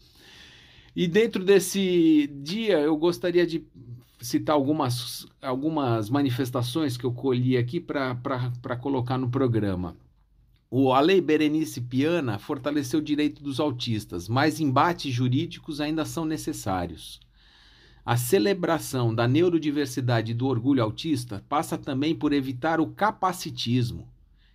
E 0.95 1.07
dentro 1.07 1.43
desse 1.43 2.27
dia, 2.43 2.79
eu 2.79 2.95
gostaria 2.95 3.47
de 3.47 3.65
citar 4.21 4.55
algumas, 4.55 5.25
algumas 5.41 6.09
manifestações 6.09 6.95
que 6.95 7.05
eu 7.05 7.11
colhi 7.11 7.57
aqui 7.57 7.79
para 7.79 8.75
colocar 8.79 9.17
no 9.17 9.29
programa. 9.29 9.95
O, 10.69 10.93
a 10.93 10.99
Lei 10.99 11.19
Berenice 11.19 11.81
Piana 11.81 12.37
fortaleceu 12.37 12.99
o 12.99 13.03
direito 13.03 13.41
dos 13.41 13.59
autistas, 13.59 14.29
mas 14.29 14.59
embates 14.59 15.11
jurídicos 15.11 15.81
ainda 15.81 16.05
são 16.05 16.23
necessários. 16.23 17.19
A 18.03 18.17
celebração 18.17 19.13
da 19.13 19.27
neurodiversidade 19.27 20.31
e 20.31 20.33
do 20.33 20.47
orgulho 20.47 20.81
autista 20.81 21.45
passa 21.47 21.77
também 21.77 22.15
por 22.15 22.33
evitar 22.33 22.81
o 22.81 22.87
capacitismo, 22.87 24.07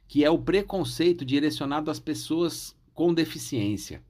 que 0.08 0.24
é 0.24 0.30
o 0.30 0.36
preconceito 0.38 1.24
direcionado 1.24 1.88
às 1.88 2.00
pessoas 2.00 2.76
com 2.92 3.14
deficiência. 3.14 4.02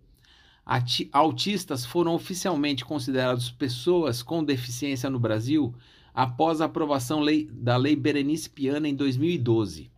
Autistas 1.13 1.85
foram 1.85 2.15
oficialmente 2.15 2.83
considerados 2.83 3.51
pessoas 3.51 4.23
com 4.23 4.43
deficiência 4.43 5.11
no 5.11 5.21
Brasil 5.21 5.75
após 6.15 6.63
a 6.63 6.65
aprovação 6.65 7.21
da 7.53 7.77
Lei 7.77 7.95
Berenice 7.95 8.49
Piana 8.49 8.89
em 8.89 8.95
2012. 8.95 9.91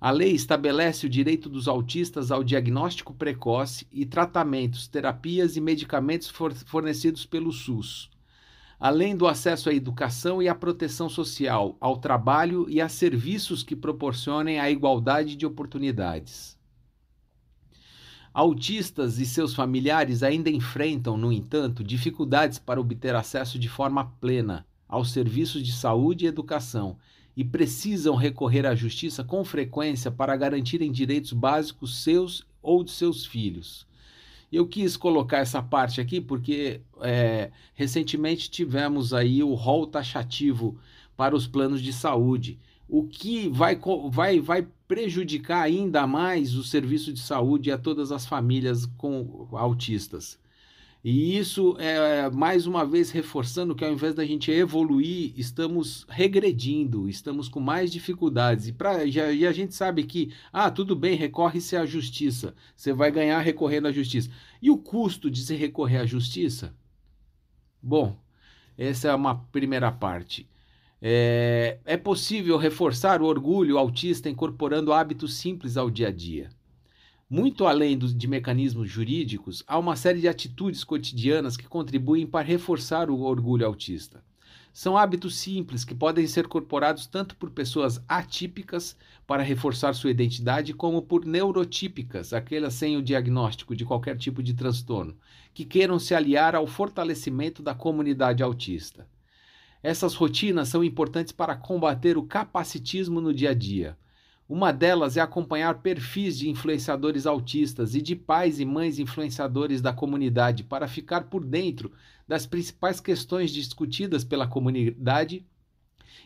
A 0.00 0.12
lei 0.12 0.30
estabelece 0.30 1.04
o 1.04 1.10
direito 1.10 1.48
dos 1.48 1.66
autistas 1.66 2.30
ao 2.30 2.44
diagnóstico 2.44 3.12
precoce 3.12 3.88
e 3.90 4.06
tratamentos, 4.06 4.86
terapias 4.86 5.56
e 5.56 5.60
medicamentos 5.60 6.30
fornecidos 6.64 7.26
pelo 7.26 7.50
SUS 7.50 8.08
além 8.78 9.16
do 9.16 9.26
acesso 9.26 9.68
à 9.70 9.74
educação 9.74 10.42
e 10.42 10.48
à 10.48 10.54
proteção 10.54 11.08
social, 11.08 11.76
ao 11.80 11.96
trabalho 11.96 12.68
e 12.68 12.80
a 12.80 12.88
serviços 12.88 13.62
que 13.62 13.74
proporcionem 13.74 14.60
a 14.60 14.70
igualdade 14.70 15.34
de 15.34 15.46
oportunidades. 15.46 16.56
Autistas 18.34 19.18
e 19.18 19.24
seus 19.24 19.54
familiares 19.54 20.22
ainda 20.22 20.50
enfrentam, 20.50 21.16
no 21.16 21.32
entanto, 21.32 21.82
dificuldades 21.82 22.58
para 22.58 22.78
obter 22.78 23.14
acesso 23.14 23.58
de 23.58 23.68
forma 23.68 24.12
plena 24.20 24.66
aos 24.86 25.10
serviços 25.10 25.62
de 25.62 25.72
saúde 25.72 26.26
e 26.26 26.28
educação 26.28 26.98
e 27.34 27.42
precisam 27.42 28.14
recorrer 28.14 28.66
à 28.66 28.74
justiça 28.74 29.24
com 29.24 29.42
frequência 29.42 30.10
para 30.10 30.36
garantirem 30.36 30.92
direitos 30.92 31.32
básicos 31.32 32.02
seus 32.02 32.46
ou 32.62 32.84
de 32.84 32.90
seus 32.90 33.24
filhos. 33.24 33.86
Eu 34.52 34.66
quis 34.66 34.96
colocar 34.96 35.38
essa 35.38 35.62
parte 35.62 36.00
aqui 36.00 36.20
porque 36.20 36.80
é, 37.00 37.50
recentemente 37.74 38.50
tivemos 38.50 39.12
aí 39.12 39.42
o 39.42 39.54
rol 39.54 39.86
taxativo 39.86 40.78
para 41.16 41.34
os 41.34 41.46
planos 41.46 41.82
de 41.82 41.92
saúde, 41.92 42.58
o 42.88 43.04
que 43.04 43.48
vai, 43.48 43.78
vai, 44.10 44.38
vai 44.38 44.66
prejudicar 44.86 45.62
ainda 45.62 46.06
mais 46.06 46.54
o 46.54 46.62
serviço 46.62 47.12
de 47.12 47.20
saúde 47.20 47.72
a 47.72 47.78
todas 47.78 48.12
as 48.12 48.26
famílias 48.26 48.86
com 48.96 49.48
autistas. 49.52 50.38
E 51.08 51.38
isso 51.38 51.76
é 51.78 52.28
mais 52.30 52.66
uma 52.66 52.84
vez 52.84 53.12
reforçando 53.12 53.76
que 53.76 53.84
ao 53.84 53.92
invés 53.92 54.12
da 54.12 54.24
gente 54.24 54.50
evoluir, 54.50 55.32
estamos 55.36 56.04
regredindo, 56.08 57.08
estamos 57.08 57.48
com 57.48 57.60
mais 57.60 57.92
dificuldades. 57.92 58.66
E, 58.66 58.72
pra, 58.72 59.06
já, 59.06 59.30
e 59.30 59.46
a 59.46 59.52
gente 59.52 59.72
sabe 59.72 60.02
que, 60.02 60.32
ah, 60.52 60.68
tudo 60.68 60.96
bem, 60.96 61.14
recorre-se 61.16 61.76
à 61.76 61.86
justiça, 61.86 62.56
você 62.74 62.92
vai 62.92 63.12
ganhar 63.12 63.38
recorrendo 63.38 63.86
à 63.86 63.92
justiça. 63.92 64.28
E 64.60 64.68
o 64.68 64.76
custo 64.76 65.30
de 65.30 65.42
se 65.42 65.54
recorrer 65.54 65.98
à 65.98 66.06
justiça? 66.06 66.74
Bom, 67.80 68.18
essa 68.76 69.06
é 69.06 69.14
uma 69.14 69.36
primeira 69.52 69.92
parte. 69.92 70.44
É, 71.00 71.78
é 71.84 71.96
possível 71.96 72.56
reforçar 72.56 73.22
o 73.22 73.26
orgulho 73.26 73.78
autista 73.78 74.28
incorporando 74.28 74.92
hábitos 74.92 75.36
simples 75.36 75.76
ao 75.76 75.88
dia 75.88 76.08
a 76.08 76.10
dia. 76.10 76.50
Muito 77.28 77.66
além 77.66 77.98
de 77.98 78.28
mecanismos 78.28 78.88
jurídicos, 78.88 79.64
há 79.66 79.76
uma 79.76 79.96
série 79.96 80.20
de 80.20 80.28
atitudes 80.28 80.84
cotidianas 80.84 81.56
que 81.56 81.66
contribuem 81.66 82.24
para 82.24 82.46
reforçar 82.46 83.10
o 83.10 83.22
orgulho 83.22 83.66
autista. 83.66 84.22
São 84.72 84.96
hábitos 84.96 85.34
simples 85.34 85.84
que 85.84 85.92
podem 85.92 86.24
ser 86.28 86.44
incorporados 86.44 87.04
tanto 87.08 87.34
por 87.34 87.50
pessoas 87.50 88.00
atípicas 88.06 88.96
para 89.26 89.42
reforçar 89.42 89.92
sua 89.92 90.12
identidade, 90.12 90.72
como 90.72 91.02
por 91.02 91.24
neurotípicas, 91.24 92.32
aquelas 92.32 92.74
sem 92.74 92.96
o 92.96 93.02
diagnóstico 93.02 93.74
de 93.74 93.84
qualquer 93.84 94.16
tipo 94.16 94.40
de 94.40 94.54
transtorno, 94.54 95.16
que 95.52 95.64
queiram 95.64 95.98
se 95.98 96.14
aliar 96.14 96.54
ao 96.54 96.68
fortalecimento 96.68 97.60
da 97.60 97.74
comunidade 97.74 98.40
autista. 98.40 99.04
Essas 99.82 100.14
rotinas 100.14 100.68
são 100.68 100.84
importantes 100.84 101.32
para 101.32 101.56
combater 101.56 102.16
o 102.16 102.22
capacitismo 102.22 103.20
no 103.20 103.34
dia 103.34 103.50
a 103.50 103.54
dia. 103.54 103.98
Uma 104.48 104.72
delas 104.72 105.16
é 105.16 105.20
acompanhar 105.20 105.82
perfis 105.82 106.38
de 106.38 106.48
influenciadores 106.48 107.26
autistas 107.26 107.96
e 107.96 108.00
de 108.00 108.14
pais 108.14 108.60
e 108.60 108.64
mães 108.64 109.00
influenciadores 109.00 109.80
da 109.80 109.92
comunidade 109.92 110.62
para 110.62 110.86
ficar 110.86 111.24
por 111.24 111.44
dentro 111.44 111.90
das 112.28 112.46
principais 112.46 113.00
questões 113.00 113.50
discutidas 113.50 114.22
pela 114.22 114.46
comunidade 114.46 115.44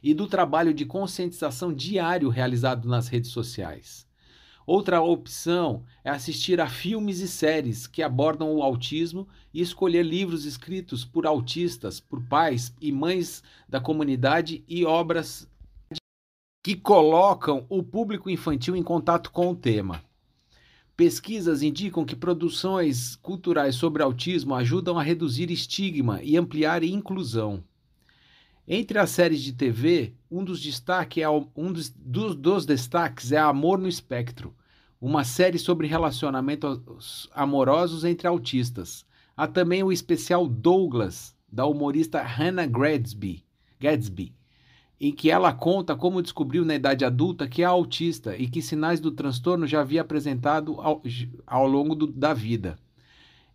e 0.03 0.13
do 0.13 0.27
trabalho 0.27 0.75
de 0.75 0.85
conscientização 0.85 1.73
diário 1.73 2.29
realizado 2.29 2.87
nas 2.87 3.09
redes 3.09 3.31
sociais. 3.31 4.07
Outra 4.67 5.01
opção 5.01 5.83
é 6.05 6.11
assistir 6.11 6.61
a 6.61 6.69
filmes 6.69 7.21
e 7.21 7.27
séries 7.27 7.87
que 7.87 8.03
abordam 8.03 8.55
o 8.55 8.63
autismo 8.63 9.27
e 9.53 9.63
escolher 9.63 10.05
livros 10.05 10.45
escritos 10.45 11.07
por 11.07 11.27
autistas, 11.27 11.99
por 11.99 12.23
pais 12.29 12.73
e 12.81 12.93
mães 12.93 13.43
da 13.67 13.81
comunidade 13.81 14.63
e 14.69 14.85
obras 14.85 15.50
que 16.63 16.77
colocam 16.77 17.65
o 17.69 17.83
público 17.83 18.29
infantil 18.29 18.77
em 18.77 18.83
contato 18.83 19.31
com 19.31 19.51
o 19.51 19.57
tema. 19.57 20.03
Pesquisas 20.97 21.63
indicam 21.63 22.05
que 22.05 22.15
produções 22.15 23.17
culturais 23.17 23.75
sobre 23.75 24.03
autismo 24.03 24.55
ajudam 24.55 24.99
a 24.99 25.03
reduzir 25.03 25.51
estigma 25.51 26.21
e 26.23 26.37
ampliar 26.37 26.85
inclusão. 26.85 27.65
Entre 28.69 28.99
as 28.99 29.11
séries 29.11 29.41
de 29.41 29.55
TV, 29.55 30.13
um 30.31 30.45
dos, 30.45 30.61
destaque 30.61 31.23
é, 31.23 31.29
um 31.29 31.73
dos, 31.73 31.89
dos, 31.89 32.37
dos 32.37 32.67
destaques 32.67 33.33
é 33.33 33.39
Amor 33.39 33.79
no 33.79 33.89
Espectro, 33.89 34.55
uma 35.01 35.25
série 35.25 35.59
sobre 35.59 35.87
relacionamentos 35.87 37.31
amorosos 37.33 38.05
entre 38.05 38.29
autistas. 38.29 39.07
Há 39.35 39.49
também 39.49 39.83
o 39.83 39.91
especial 39.91 40.47
Douglas, 40.47 41.35
da 41.51 41.65
humorista 41.65 42.23
Hannah 42.23 42.67
Gadsby, 42.67 43.43
Gadsby, 43.81 44.35
em 45.01 45.11
que 45.11 45.31
ela 45.31 45.51
conta 45.51 45.97
como 45.97 46.21
descobriu 46.21 46.63
na 46.63 46.75
idade 46.75 47.07
adulta 47.07 47.49
que 47.49 47.63
é 47.63 47.65
autista 47.65 48.37
e 48.37 48.47
que 48.47 48.61
sinais 48.61 49.01
do 49.01 49.11
transtorno 49.11 49.67
já 49.67 49.81
havia 49.81 50.03
apresentado 50.03 50.79
ao, 50.79 51.03
ao 51.47 51.67
longo 51.67 51.95
do, 51.95 52.07
da 52.07 52.35
vida. 52.35 52.79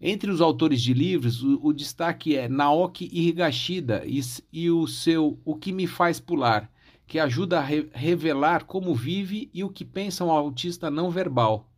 Entre 0.02 0.32
os 0.32 0.42
autores 0.42 0.82
de 0.82 0.92
livros, 0.92 1.44
o, 1.44 1.60
o 1.62 1.72
destaque 1.72 2.36
é 2.36 2.50
Naoki 2.50 3.08
Higashida 3.14 4.04
e, 4.06 4.20
e 4.52 4.72
o 4.72 4.88
seu 4.88 5.40
O 5.46 5.56
que 5.56 5.72
me 5.72 5.86
faz 5.86 6.20
pular, 6.20 6.70
que 7.06 7.20
ajuda 7.20 7.60
a 7.60 7.62
re 7.62 7.88
revelar 7.94 8.66
como 8.66 8.96
vive 8.96 9.50
e 9.54 9.64
o 9.64 9.70
que 9.70 9.86
pensa 9.86 10.25
um 10.25 10.32
autista 10.32 10.90
não 10.90 11.12
verbal. 11.12 11.70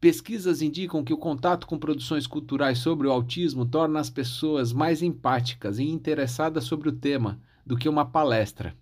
Pesquisas 0.00 0.62
indicam 0.62 1.04
que 1.04 1.12
o 1.12 1.18
contato 1.18 1.66
com 1.66 1.78
produções 1.78 2.26
culturais 2.26 2.78
sobre 2.78 3.06
o 3.06 3.12
autismo 3.12 3.66
torna 3.66 4.00
as 4.00 4.08
pessoas 4.08 4.72
mais 4.72 5.02
empáticas 5.02 5.78
e 5.78 5.84
interessadas 5.84 6.64
sobre 6.64 6.88
o 6.88 6.92
tema 6.92 7.38
do 7.64 7.76
que 7.76 7.88
uma 7.88 8.04
palestra. 8.04 8.74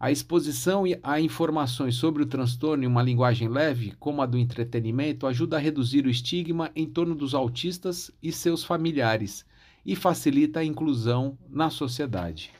A 0.00 0.10
exposição 0.12 0.84
a 1.02 1.20
informações 1.20 1.96
sobre 1.96 2.22
o 2.22 2.26
transtorno 2.26 2.84
em 2.84 2.86
uma 2.86 3.02
linguagem 3.02 3.48
leve, 3.48 3.94
como 3.98 4.22
a 4.22 4.26
do 4.26 4.38
entretenimento, 4.38 5.26
ajuda 5.26 5.56
a 5.56 5.60
reduzir 5.60 6.06
o 6.06 6.10
estigma 6.10 6.70
em 6.74 6.86
torno 6.86 7.14
dos 7.14 7.34
autistas 7.34 8.10
e 8.22 8.30
seus 8.30 8.62
familiares 8.62 9.44
e 9.84 9.96
facilita 9.96 10.60
a 10.60 10.64
inclusão 10.64 11.36
na 11.48 11.68
sociedade 11.68 12.52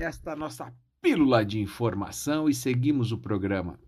esta 0.00 0.34
nossa 0.34 0.72
pílula 1.00 1.44
de 1.44 1.60
informação 1.60 2.48
e 2.48 2.54
seguimos 2.54 3.12
o 3.12 3.18
programa. 3.18 3.78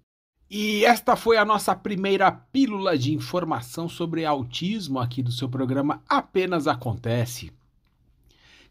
E 0.50 0.84
esta 0.84 1.16
foi 1.16 1.38
a 1.38 1.44
nossa 1.44 1.74
primeira 1.74 2.30
pílula 2.30 2.96
de 2.96 3.14
informação 3.14 3.88
sobre 3.88 4.24
autismo 4.24 4.98
aqui 4.98 5.22
do 5.22 5.32
seu 5.32 5.48
programa 5.48 6.02
Apenas 6.06 6.66
Acontece. 6.66 7.50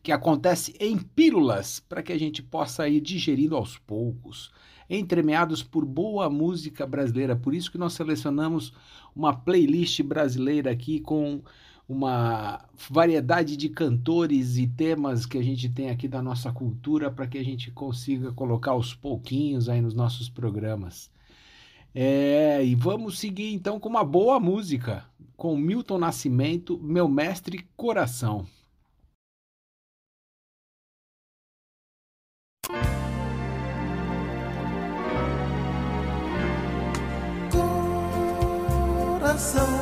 Que 0.03 0.11
acontece 0.11 0.75
em 0.79 0.97
pílulas 0.97 1.79
para 1.79 2.01
que 2.01 2.11
a 2.11 2.19
gente 2.19 2.41
possa 2.41 2.87
ir 2.87 3.01
digerindo 3.01 3.55
aos 3.55 3.77
poucos, 3.77 4.51
entremeados 4.89 5.61
por 5.63 5.85
boa 5.85 6.29
música 6.29 6.85
brasileira. 6.85 7.35
Por 7.35 7.53
isso 7.53 7.71
que 7.71 7.77
nós 7.77 7.93
selecionamos 7.93 8.73
uma 9.15 9.33
playlist 9.33 10.01
brasileira 10.01 10.71
aqui 10.71 10.99
com 10.99 11.41
uma 11.87 12.63
variedade 12.89 13.57
de 13.57 13.67
cantores 13.67 14.57
e 14.57 14.65
temas 14.65 15.25
que 15.25 15.37
a 15.37 15.43
gente 15.43 15.67
tem 15.67 15.89
aqui 15.89 16.07
da 16.07 16.21
nossa 16.21 16.51
cultura 16.51 17.11
para 17.11 17.27
que 17.27 17.37
a 17.37 17.43
gente 17.43 17.69
consiga 17.69 18.31
colocar 18.31 18.71
aos 18.71 18.93
pouquinhos 18.93 19.67
aí 19.67 19.81
nos 19.81 19.93
nossos 19.93 20.29
programas. 20.29 21.11
É, 21.93 22.63
e 22.63 22.73
vamos 22.73 23.19
seguir 23.19 23.53
então 23.53 23.77
com 23.77 23.89
uma 23.89 24.05
boa 24.05 24.39
música, 24.39 25.03
com 25.35 25.57
Milton 25.57 25.97
Nascimento, 25.97 26.79
Meu 26.81 27.09
Mestre 27.09 27.67
Coração. 27.75 28.47
Coração 39.31 39.65
meu 39.65 39.80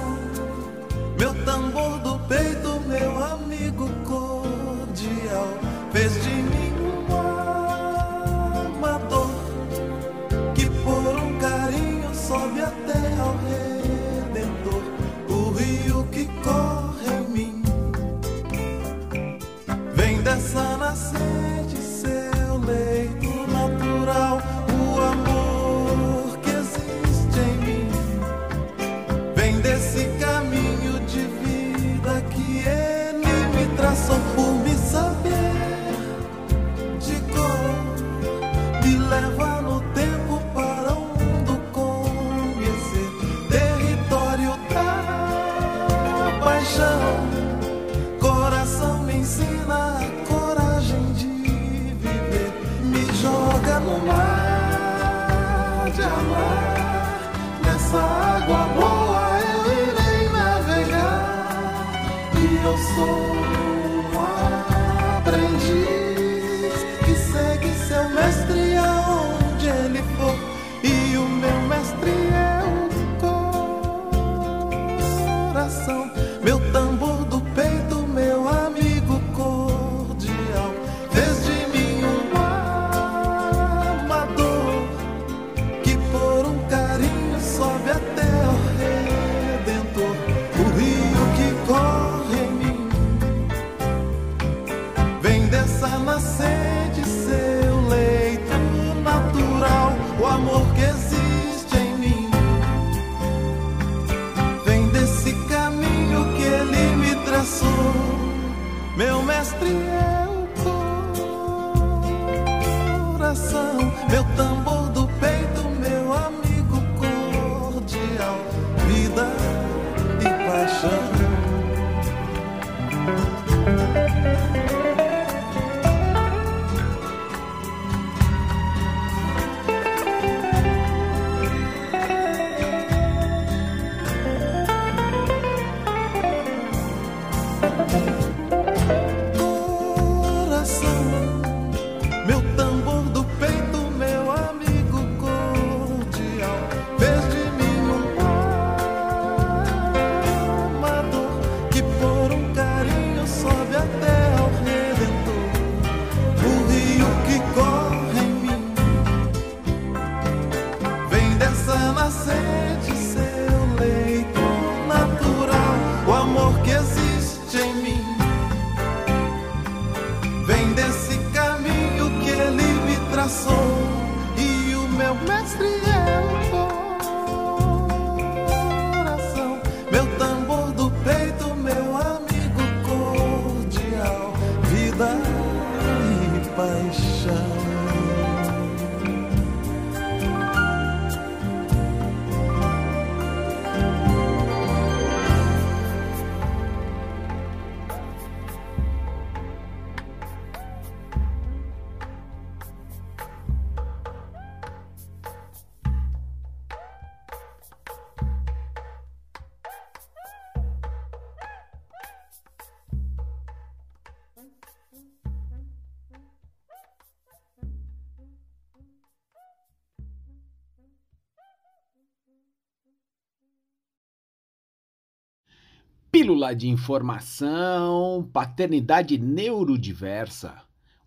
Pílula 226.19 226.53
de 226.53 226.67
informação, 226.67 228.29
paternidade 228.33 229.17
neurodiversa 229.17 230.53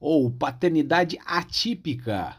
ou 0.00 0.30
paternidade 0.30 1.18
atípica. 1.26 2.36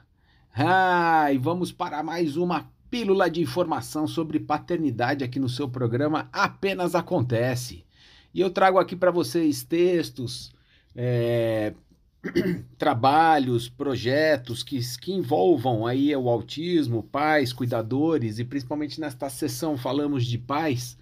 Ah, 0.51 1.31
e 1.31 1.37
vamos 1.37 1.71
para 1.71 2.01
mais 2.01 2.35
uma 2.35 2.67
pílula 2.89 3.29
de 3.29 3.41
informação 3.41 4.07
sobre 4.07 4.39
paternidade 4.39 5.23
aqui 5.23 5.39
no 5.39 5.47
seu 5.47 5.69
programa 5.69 6.27
Apenas 6.33 6.95
Acontece. 6.95 7.85
E 8.33 8.41
eu 8.41 8.49
trago 8.49 8.79
aqui 8.79 8.95
para 8.95 9.11
vocês 9.11 9.61
textos, 9.61 10.51
é, 10.95 11.75
trabalhos, 12.75 13.69
projetos 13.69 14.63
que, 14.63 14.79
que 14.97 15.13
envolvam 15.13 15.85
aí 15.85 16.15
o 16.15 16.27
autismo, 16.27 17.03
pais, 17.03 17.53
cuidadores 17.53 18.39
e 18.39 18.43
principalmente 18.43 18.99
nesta 18.99 19.29
sessão 19.29 19.77
falamos 19.77 20.25
de 20.25 20.39
pais 20.39 20.97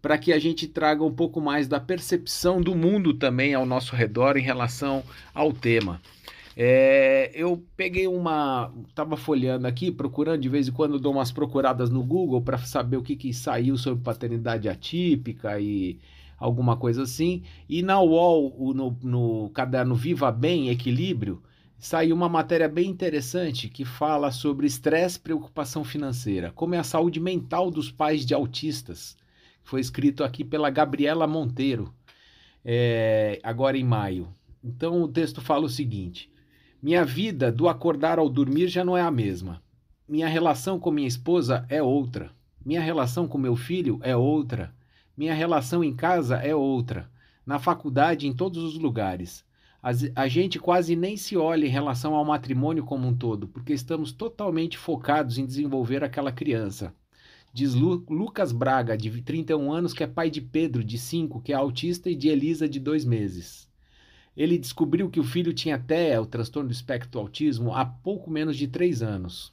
para 0.00 0.18
que 0.18 0.32
a 0.32 0.38
gente 0.38 0.66
traga 0.66 1.04
um 1.04 1.12
pouco 1.12 1.40
mais 1.40 1.68
da 1.68 1.78
percepção 1.78 2.60
do 2.60 2.74
mundo 2.74 3.14
também 3.14 3.54
ao 3.54 3.66
nosso 3.66 3.94
redor 3.94 4.36
em 4.36 4.42
relação 4.42 5.02
ao 5.34 5.52
tema. 5.52 6.00
É, 6.56 7.30
eu 7.34 7.64
peguei 7.76 8.06
uma. 8.06 8.72
Estava 8.88 9.16
folheando 9.16 9.66
aqui, 9.66 9.90
procurando 9.90 10.42
de 10.42 10.48
vez 10.48 10.68
em 10.68 10.72
quando, 10.72 10.98
dou 10.98 11.12
umas 11.12 11.30
procuradas 11.30 11.90
no 11.90 12.02
Google 12.02 12.42
para 12.42 12.58
saber 12.58 12.96
o 12.96 13.02
que, 13.02 13.16
que 13.16 13.32
saiu 13.32 13.76
sobre 13.76 14.02
paternidade 14.02 14.68
atípica 14.68 15.60
e 15.60 15.98
alguma 16.38 16.76
coisa 16.76 17.02
assim. 17.04 17.42
E 17.68 17.82
na 17.82 18.00
UOL, 18.00 18.74
no, 18.74 18.96
no 19.02 19.50
caderno 19.50 19.94
Viva 19.94 20.32
Bem 20.32 20.70
Equilíbrio, 20.70 21.42
saiu 21.78 22.14
uma 22.14 22.28
matéria 22.28 22.68
bem 22.68 22.90
interessante 22.90 23.68
que 23.68 23.84
fala 23.84 24.30
sobre 24.30 24.66
estresse 24.66 25.16
e 25.18 25.20
preocupação 25.20 25.82
financeira, 25.82 26.52
como 26.54 26.74
é 26.74 26.78
a 26.78 26.84
saúde 26.84 27.18
mental 27.20 27.70
dos 27.70 27.90
pais 27.90 28.26
de 28.26 28.34
autistas. 28.34 29.16
Foi 29.62 29.80
escrito 29.80 30.24
aqui 30.24 30.44
pela 30.44 30.70
Gabriela 30.70 31.26
Monteiro, 31.26 31.94
é, 32.64 33.38
agora 33.42 33.76
em 33.76 33.84
maio. 33.84 34.28
Então 34.62 35.02
o 35.02 35.08
texto 35.08 35.40
fala 35.40 35.64
o 35.64 35.68
seguinte: 35.68 36.30
Minha 36.82 37.04
vida 37.04 37.50
do 37.50 37.68
acordar 37.68 38.18
ao 38.18 38.28
dormir 38.28 38.68
já 38.68 38.84
não 38.84 38.96
é 38.96 39.02
a 39.02 39.10
mesma. 39.10 39.62
Minha 40.08 40.28
relação 40.28 40.78
com 40.78 40.90
minha 40.90 41.08
esposa 41.08 41.64
é 41.68 41.82
outra. 41.82 42.30
Minha 42.64 42.80
relação 42.80 43.28
com 43.28 43.38
meu 43.38 43.56
filho 43.56 43.98
é 44.02 44.16
outra. 44.16 44.74
Minha 45.16 45.34
relação 45.34 45.84
em 45.84 45.94
casa 45.94 46.36
é 46.36 46.54
outra. 46.54 47.10
Na 47.46 47.58
faculdade, 47.58 48.26
em 48.26 48.32
todos 48.32 48.62
os 48.62 48.78
lugares. 48.78 49.44
A, 49.82 50.28
gente 50.28 50.58
quase 50.58 50.94
nem 50.94 51.16
se 51.16 51.38
olha 51.38 51.64
em 51.64 51.70
relação 51.70 52.14
ao 52.14 52.24
matrimônio 52.24 52.84
como 52.84 53.08
um 53.08 53.16
todo, 53.16 53.48
porque 53.48 53.72
estamos 53.72 54.12
totalmente 54.12 54.76
focados 54.76 55.38
em 55.38 55.46
desenvolver 55.46 56.04
aquela 56.04 56.30
criança. 56.30 56.94
Diz 57.52 57.74
Lu, 57.74 58.04
Lucas 58.08 58.52
Braga, 58.52 58.96
de 58.96 59.10
31 59.22 59.72
anos, 59.72 59.92
que 59.92 60.04
é 60.04 60.06
pai 60.06 60.30
de 60.30 60.40
Pedro, 60.40 60.84
de 60.84 60.96
5, 60.96 61.40
que 61.42 61.52
é 61.52 61.56
autista, 61.56 62.08
e 62.08 62.14
de 62.14 62.28
Elisa, 62.28 62.68
de 62.68 62.78
2 62.78 63.04
meses. 63.04 63.68
Ele 64.36 64.56
descobriu 64.56 65.10
que 65.10 65.18
o 65.18 65.24
filho 65.24 65.52
tinha 65.52 65.76
TEA, 65.76 66.22
o 66.22 66.26
transtorno 66.26 66.68
do 66.68 66.72
espectro 66.72 67.20
autismo, 67.20 67.74
há 67.74 67.84
pouco 67.84 68.30
menos 68.30 68.56
de 68.56 68.68
3 68.68 69.02
anos. 69.02 69.52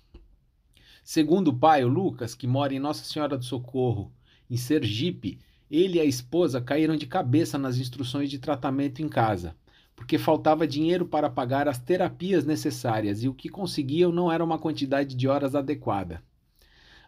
Segundo 1.04 1.48
o 1.48 1.58
pai, 1.58 1.84
o 1.84 1.88
Lucas, 1.88 2.36
que 2.36 2.46
mora 2.46 2.74
em 2.74 2.80
Nossa 2.80 3.04
Senhora 3.04 3.36
do 3.36 3.44
Socorro, 3.44 4.12
em 4.50 4.58
Sergipe, 4.58 5.40
ele 5.70 5.98
e 5.98 6.02
a 6.02 6.06
esposa 6.06 6.62
caíram 6.62 6.96
de 6.96 7.08
cabeça 7.08 7.58
nas 7.58 7.78
instruções 7.78 8.30
de 8.30 8.38
tratamento 8.38 9.02
em 9.02 9.10
casa, 9.10 9.56
porque 9.96 10.20
faltava 10.20 10.68
dinheiro 10.68 11.06
para 11.06 11.30
pagar 11.30 11.68
as 11.68 11.80
terapias 11.80 12.46
necessárias 12.46 13.24
e 13.24 13.28
o 13.28 13.34
que 13.34 13.50
conseguiam 13.50 14.12
não 14.12 14.32
era 14.32 14.44
uma 14.44 14.60
quantidade 14.60 15.16
de 15.16 15.28
horas 15.28 15.56
adequada. 15.56 16.24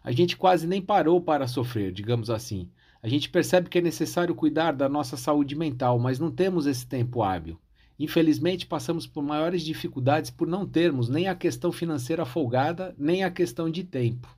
A 0.02 0.12
gente 0.12 0.36
quase 0.36 0.66
nem 0.66 0.80
parou 0.80 1.20
para 1.20 1.46
sofrer, 1.46 1.92
digamos 1.92 2.30
assim. 2.30 2.68
A 3.02 3.08
gente 3.08 3.28
percebe 3.28 3.68
que 3.68 3.78
é 3.78 3.82
necessário 3.82 4.34
cuidar 4.34 4.72
da 4.72 4.88
nossa 4.88 5.16
saúde 5.16 5.54
mental, 5.54 5.98
mas 5.98 6.18
não 6.18 6.30
temos 6.30 6.66
esse 6.66 6.86
tempo 6.86 7.22
hábil. 7.22 7.58
Infelizmente, 7.98 8.66
passamos 8.66 9.06
por 9.06 9.22
maiores 9.22 9.62
dificuldades 9.62 10.30
por 10.30 10.48
não 10.48 10.66
termos 10.66 11.08
nem 11.08 11.28
a 11.28 11.34
questão 11.34 11.70
financeira 11.70 12.24
folgada, 12.24 12.94
nem 12.96 13.24
a 13.24 13.30
questão 13.30 13.70
de 13.70 13.84
tempo. 13.84 14.34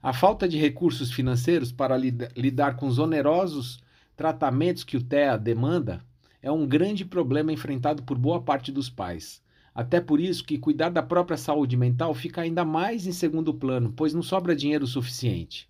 A 0.00 0.12
falta 0.12 0.48
de 0.48 0.56
recursos 0.56 1.10
financeiros 1.10 1.72
para 1.72 1.96
lidar 1.96 2.76
com 2.76 2.86
os 2.86 3.00
onerosos 3.00 3.80
tratamentos 4.16 4.84
que 4.84 4.96
o 4.96 5.02
TEA 5.02 5.36
demanda 5.36 6.04
é 6.40 6.50
um 6.50 6.64
grande 6.64 7.04
problema 7.04 7.52
enfrentado 7.52 8.04
por 8.04 8.16
boa 8.16 8.40
parte 8.40 8.70
dos 8.70 8.88
pais. 8.88 9.42
Até 9.76 10.00
por 10.00 10.18
isso 10.18 10.42
que 10.42 10.56
cuidar 10.56 10.88
da 10.88 11.02
própria 11.02 11.36
saúde 11.36 11.76
mental 11.76 12.14
fica 12.14 12.40
ainda 12.40 12.64
mais 12.64 13.06
em 13.06 13.12
segundo 13.12 13.52
plano, 13.52 13.92
pois 13.94 14.14
não 14.14 14.22
sobra 14.22 14.56
dinheiro 14.56 14.86
suficiente. 14.86 15.68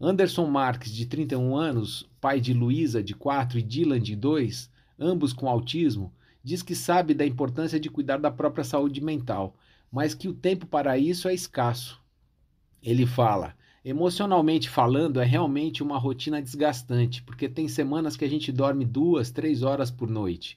Anderson 0.00 0.46
Marques, 0.46 0.92
de 0.92 1.06
31 1.06 1.56
anos, 1.56 2.08
pai 2.20 2.40
de 2.40 2.54
Luísa, 2.54 3.02
de 3.02 3.16
4, 3.16 3.58
e 3.58 3.62
Dylan, 3.62 3.98
de 3.98 4.14
2, 4.14 4.70
ambos 4.96 5.32
com 5.32 5.48
autismo, 5.48 6.12
diz 6.40 6.62
que 6.62 6.76
sabe 6.76 7.14
da 7.14 7.26
importância 7.26 7.80
de 7.80 7.90
cuidar 7.90 8.18
da 8.18 8.30
própria 8.30 8.62
saúde 8.62 9.00
mental, 9.00 9.56
mas 9.90 10.14
que 10.14 10.28
o 10.28 10.32
tempo 10.32 10.64
para 10.64 10.96
isso 10.96 11.26
é 11.26 11.34
escasso. 11.34 12.00
Ele 12.80 13.06
fala: 13.06 13.56
emocionalmente 13.84 14.70
falando, 14.70 15.20
é 15.20 15.24
realmente 15.24 15.82
uma 15.82 15.98
rotina 15.98 16.40
desgastante, 16.40 17.24
porque 17.24 17.48
tem 17.48 17.66
semanas 17.66 18.16
que 18.16 18.24
a 18.24 18.30
gente 18.30 18.52
dorme 18.52 18.84
duas, 18.84 19.32
três 19.32 19.64
horas 19.64 19.90
por 19.90 20.08
noite. 20.08 20.56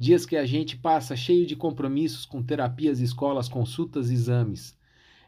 Dias 0.00 0.24
que 0.24 0.36
a 0.36 0.46
gente 0.46 0.76
passa 0.76 1.16
cheio 1.16 1.44
de 1.44 1.56
compromissos 1.56 2.24
com 2.24 2.40
terapias, 2.40 3.00
escolas, 3.00 3.48
consultas, 3.48 4.10
exames. 4.10 4.78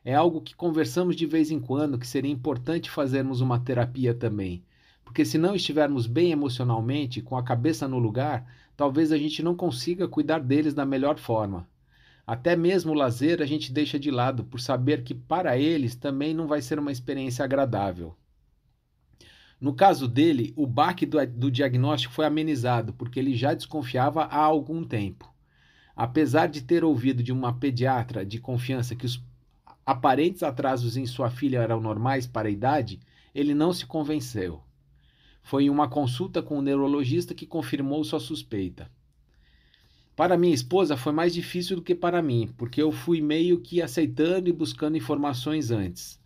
É 0.04 0.14
algo 0.14 0.40
que 0.40 0.54
conversamos 0.54 1.16
de 1.16 1.26
vez 1.26 1.50
em 1.50 1.58
quando 1.58 1.98
que 1.98 2.06
seria 2.06 2.30
importante 2.30 2.88
fazermos 2.88 3.40
uma 3.40 3.58
terapia 3.58 4.14
também. 4.14 4.62
Porque 5.04 5.24
se 5.24 5.36
não 5.36 5.56
estivermos 5.56 6.06
bem 6.06 6.30
emocionalmente, 6.30 7.20
com 7.20 7.36
a 7.36 7.42
cabeça 7.42 7.88
no 7.88 7.98
lugar, 7.98 8.46
talvez 8.76 9.10
a 9.10 9.18
gente 9.18 9.42
não 9.42 9.56
consiga 9.56 10.06
cuidar 10.06 10.38
deles 10.38 10.72
da 10.72 10.86
melhor 10.86 11.18
forma. 11.18 11.68
Até 12.24 12.54
mesmo 12.54 12.92
o 12.92 12.94
lazer 12.94 13.42
a 13.42 13.46
gente 13.46 13.72
deixa 13.72 13.98
de 13.98 14.12
lado 14.12 14.44
por 14.44 14.60
saber 14.60 15.02
que 15.02 15.16
para 15.16 15.58
eles 15.58 15.96
também 15.96 16.32
não 16.32 16.46
vai 16.46 16.62
ser 16.62 16.78
uma 16.78 16.92
experiência 16.92 17.44
agradável. 17.44 18.14
No 19.60 19.74
caso 19.74 20.08
dele, 20.08 20.54
o 20.56 20.66
baque 20.66 21.04
do, 21.04 21.18
do 21.26 21.50
diagnóstico 21.50 22.14
foi 22.14 22.24
amenizado, 22.24 22.94
porque 22.94 23.20
ele 23.20 23.36
já 23.36 23.52
desconfiava 23.52 24.22
há 24.22 24.38
algum 24.38 24.82
tempo. 24.82 25.30
Apesar 25.94 26.46
de 26.46 26.62
ter 26.62 26.82
ouvido 26.82 27.22
de 27.22 27.30
uma 27.30 27.52
pediatra 27.52 28.24
de 28.24 28.40
confiança 28.40 28.96
que 28.96 29.04
os 29.04 29.22
aparentes 29.84 30.42
atrasos 30.42 30.96
em 30.96 31.04
sua 31.04 31.28
filha 31.28 31.58
eram 31.58 31.80
normais 31.80 32.26
para 32.26 32.48
a 32.48 32.50
idade, 32.50 33.00
ele 33.34 33.54
não 33.54 33.72
se 33.72 33.84
convenceu. 33.84 34.62
Foi 35.42 35.64
em 35.64 35.70
uma 35.70 35.88
consulta 35.88 36.42
com 36.42 36.58
o 36.58 36.62
neurologista 36.62 37.34
que 37.34 37.46
confirmou 37.46 38.02
sua 38.02 38.20
suspeita. 38.20 38.90
Para 40.16 40.38
minha 40.38 40.54
esposa 40.54 40.96
foi 40.96 41.12
mais 41.12 41.34
difícil 41.34 41.76
do 41.76 41.82
que 41.82 41.94
para 41.94 42.22
mim, 42.22 42.50
porque 42.56 42.80
eu 42.80 42.92
fui 42.92 43.20
meio 43.20 43.60
que 43.60 43.82
aceitando 43.82 44.48
e 44.48 44.52
buscando 44.52 44.96
informações 44.96 45.70
antes. 45.70 46.18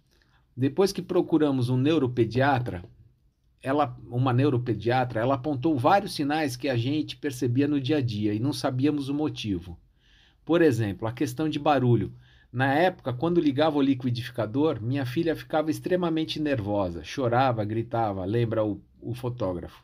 Depois 0.56 0.92
que 0.92 1.02
procuramos 1.02 1.68
um 1.68 1.76
neuropediatra, 1.76 2.84
ela, 3.64 3.96
uma 4.10 4.30
neuropediatra, 4.30 5.22
ela 5.22 5.36
apontou 5.36 5.78
vários 5.78 6.14
sinais 6.14 6.54
que 6.54 6.68
a 6.68 6.76
gente 6.76 7.16
percebia 7.16 7.66
no 7.66 7.80
dia 7.80 7.96
a 7.96 8.00
dia 8.02 8.34
e 8.34 8.38
não 8.38 8.52
sabíamos 8.52 9.08
o 9.08 9.14
motivo. 9.14 9.78
Por 10.44 10.60
exemplo, 10.60 11.08
a 11.08 11.12
questão 11.12 11.48
de 11.48 11.58
barulho. 11.58 12.12
Na 12.52 12.74
época, 12.74 13.14
quando 13.14 13.40
ligava 13.40 13.78
o 13.78 13.82
liquidificador, 13.82 14.82
minha 14.82 15.06
filha 15.06 15.34
ficava 15.34 15.70
extremamente 15.70 16.38
nervosa, 16.38 17.02
chorava, 17.02 17.64
gritava, 17.64 18.22
lembra 18.26 18.62
o, 18.62 18.82
o 19.00 19.14
fotógrafo. 19.14 19.82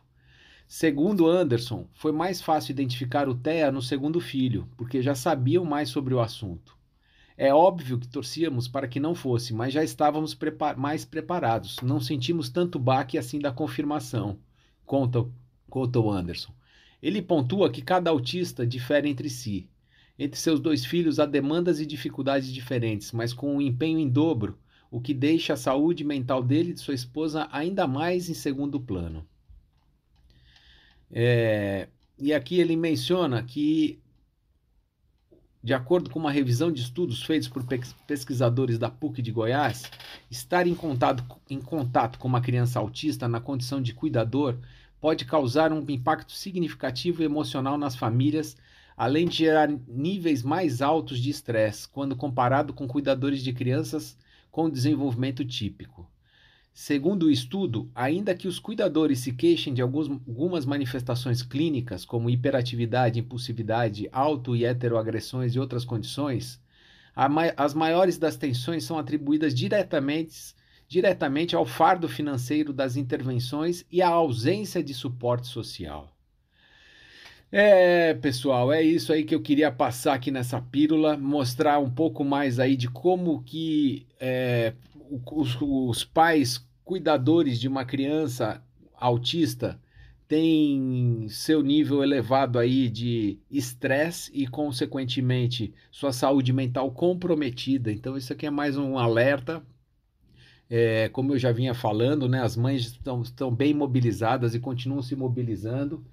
Segundo 0.69 1.27
Anderson, 1.27 1.89
foi 1.95 2.13
mais 2.13 2.43
fácil 2.43 2.73
identificar 2.73 3.31
o 3.31 3.35
TEA 3.35 3.73
no 3.73 3.81
segundo 3.81 4.21
filho, 4.21 4.69
porque 4.77 5.01
já 5.01 5.15
sabiam 5.15 5.65
mais 5.65 5.89
sobre 5.89 6.13
o 6.13 6.21
assunto. 6.21 6.77
É 7.43 7.55
óbvio 7.55 7.99
que 7.99 8.07
torcíamos 8.07 8.69
para 8.69 8.87
que 8.87 9.01
não 9.01 9.15
fosse, 9.15 9.55
mas 9.55 9.73
já 9.73 9.83
estávamos 9.83 10.35
prepar 10.35 10.77
mais 10.77 11.07
preparados. 11.07 11.79
Não 11.83 11.99
sentimos 11.99 12.51
tanto 12.51 12.79
baque 12.79 13.17
assim 13.17 13.39
da 13.39 13.51
confirmação, 13.51 14.39
conta, 14.85 15.27
conta 15.71 15.99
o 15.99 16.11
Anderson. 16.11 16.53
Ele 17.03 17.23
pontua 17.23 17.71
que 17.71 17.81
cada 17.81 18.11
autista 18.11 18.67
difere 18.67 19.09
entre 19.09 19.31
si. 19.31 19.71
Entre 20.19 20.39
seus 20.39 20.61
dois 20.61 20.85
filhos 20.85 21.19
há 21.19 21.25
demandas 21.25 21.81
e 21.81 21.87
dificuldades 21.87 22.53
diferentes, 22.53 23.11
mas 23.11 23.33
com 23.33 23.57
um 23.57 23.63
empenho 23.63 23.99
em 23.99 24.11
dobro, 24.11 24.59
o 24.91 25.01
que 25.01 25.15
deixa 25.15 25.55
a 25.55 25.57
saúde 25.57 26.05
mental 26.05 26.43
dele 26.43 26.73
e 26.73 26.75
de 26.75 26.81
sua 26.81 26.93
esposa 26.93 27.49
ainda 27.51 27.87
mais 27.87 28.29
em 28.29 28.35
segundo 28.35 28.79
plano. 28.79 29.27
É, 31.11 31.89
e 32.19 32.35
aqui 32.35 32.61
ele 32.61 32.77
menciona 32.77 33.43
que 33.43 33.99
de 35.63 35.75
acordo 35.75 36.09
com 36.09 36.19
uma 36.19 36.33
revisão 36.33 36.73
de 36.73 36.81
estudos 36.81 37.23
feitos 37.23 37.49
por 37.49 37.65
pesquisadores 38.07 38.79
da 38.79 38.91
PUC 38.91 39.21
de 39.21 39.31
Goiás, 39.31 39.91
estar 40.31 40.67
em 40.67 40.75
contato, 40.75 41.23
em 41.49 41.61
contato 41.61 42.19
com 42.19 42.27
uma 42.27 42.41
criança 42.41 42.79
autista 42.79 43.29
na 43.29 43.41
condição 43.41 43.81
de 43.81 43.93
cuidador 43.93 44.57
pode 45.01 45.25
causar 45.25 45.73
um 45.73 45.85
impacto 45.89 46.33
significativo 46.33 47.23
emocional 47.23 47.79
nas 47.79 47.95
famílias, 47.95 48.57
além 48.97 49.27
de 49.27 49.37
gerar 49.37 49.69
níveis 49.89 50.43
mais 50.43 50.83
altos 50.83 51.19
de 51.19 51.31
estresse 51.31 51.89
quando 51.89 52.17
comparado 52.17 52.73
com 52.73 52.89
cuidadores 52.89 53.43
de 53.43 53.53
crianças 53.53 54.17
com 54.51 54.69
desenvolvimento 54.69 55.45
típico. 55.45 56.10
Segundo 56.73 57.25
o 57.25 57.31
estudo, 57.31 57.91
ainda 57.95 58.35
que 58.35 58.47
os 58.49 58.59
cuidadores 58.59 59.19
se 59.19 59.33
queixem 59.33 59.75
de 59.75 59.83
alguns, 59.83 60.09
algumas 60.09 60.65
manifestações 60.65 61.43
clínicas, 61.43 62.05
como 62.05 62.31
hiperatividade, 62.31 63.19
impulsividade, 63.19 64.09
auto 64.13 64.55
e 64.55 64.65
heteroagressões 64.65 65.55
e 65.55 65.59
outras 65.59 65.85
condições, 65.85 66.61
as 67.57 67.75
maiores 67.75 68.19
das 68.19 68.37
tensões 68.37 68.85
são 68.85 68.99
atribuídas 68.99 69.55
diretamente, 69.55 70.55
diretamente 70.89 71.55
ao 71.55 71.67
fardo 71.67 72.09
financeiro 72.09 72.73
das 72.73 72.97
intervenções 72.97 73.85
e 73.91 74.01
à 74.01 74.09
ausência 74.09 74.83
de 74.83 74.95
suporte 74.95 75.49
social. 75.49 76.09
É, 77.53 78.15
pessoal, 78.15 78.73
é 78.73 78.81
isso 78.81 79.13
aí 79.13 79.25
que 79.25 79.35
eu 79.35 79.43
queria 79.43 79.73
passar 79.73 80.15
aqui 80.15 80.31
nessa 80.31 80.61
pílula, 80.61 81.17
mostrar 81.17 81.81
um 81.81 81.91
pouco 81.91 82.25
mais 82.25 82.61
aí 82.61 82.77
de 82.77 82.89
como 82.89 83.43
que 83.43 84.07
é, 84.21 84.73
os, 85.11 85.57
os 85.61 86.05
pais 86.05 86.67
cuidadores 86.85 87.61
de 87.61 87.69
uma 87.69 87.85
criança 87.85 88.63
autista 88.95 89.81
têm 90.31 91.27
seu 91.29 91.61
nível 91.61 92.05
elevado 92.05 92.57
aí 92.57 92.89
de 92.89 93.39
estresse 93.51 94.31
e, 94.33 94.47
consequentemente, 94.47 95.75
sua 95.91 96.13
saúde 96.13 96.53
mental 96.53 96.93
comprometida. 96.93 97.91
Então, 97.91 98.17
isso 98.17 98.33
aqui 98.33 98.47
é 98.47 98.51
mais 98.51 98.77
um 98.77 98.97
alerta. 98.97 99.61
É, 100.69 101.09
como 101.09 101.35
eu 101.35 101.39
já 101.39 101.51
vinha 101.51 101.75
falando, 101.75 102.29
né, 102.29 102.41
as 102.41 102.57
mães 102.57 102.83
estão, 102.83 103.23
estão 103.23 103.53
bem 103.53 103.75
mobilizadas 103.75 104.55
e 104.55 104.61
continuam 104.61 105.03
se 105.03 105.17
mobilizando. 105.17 106.05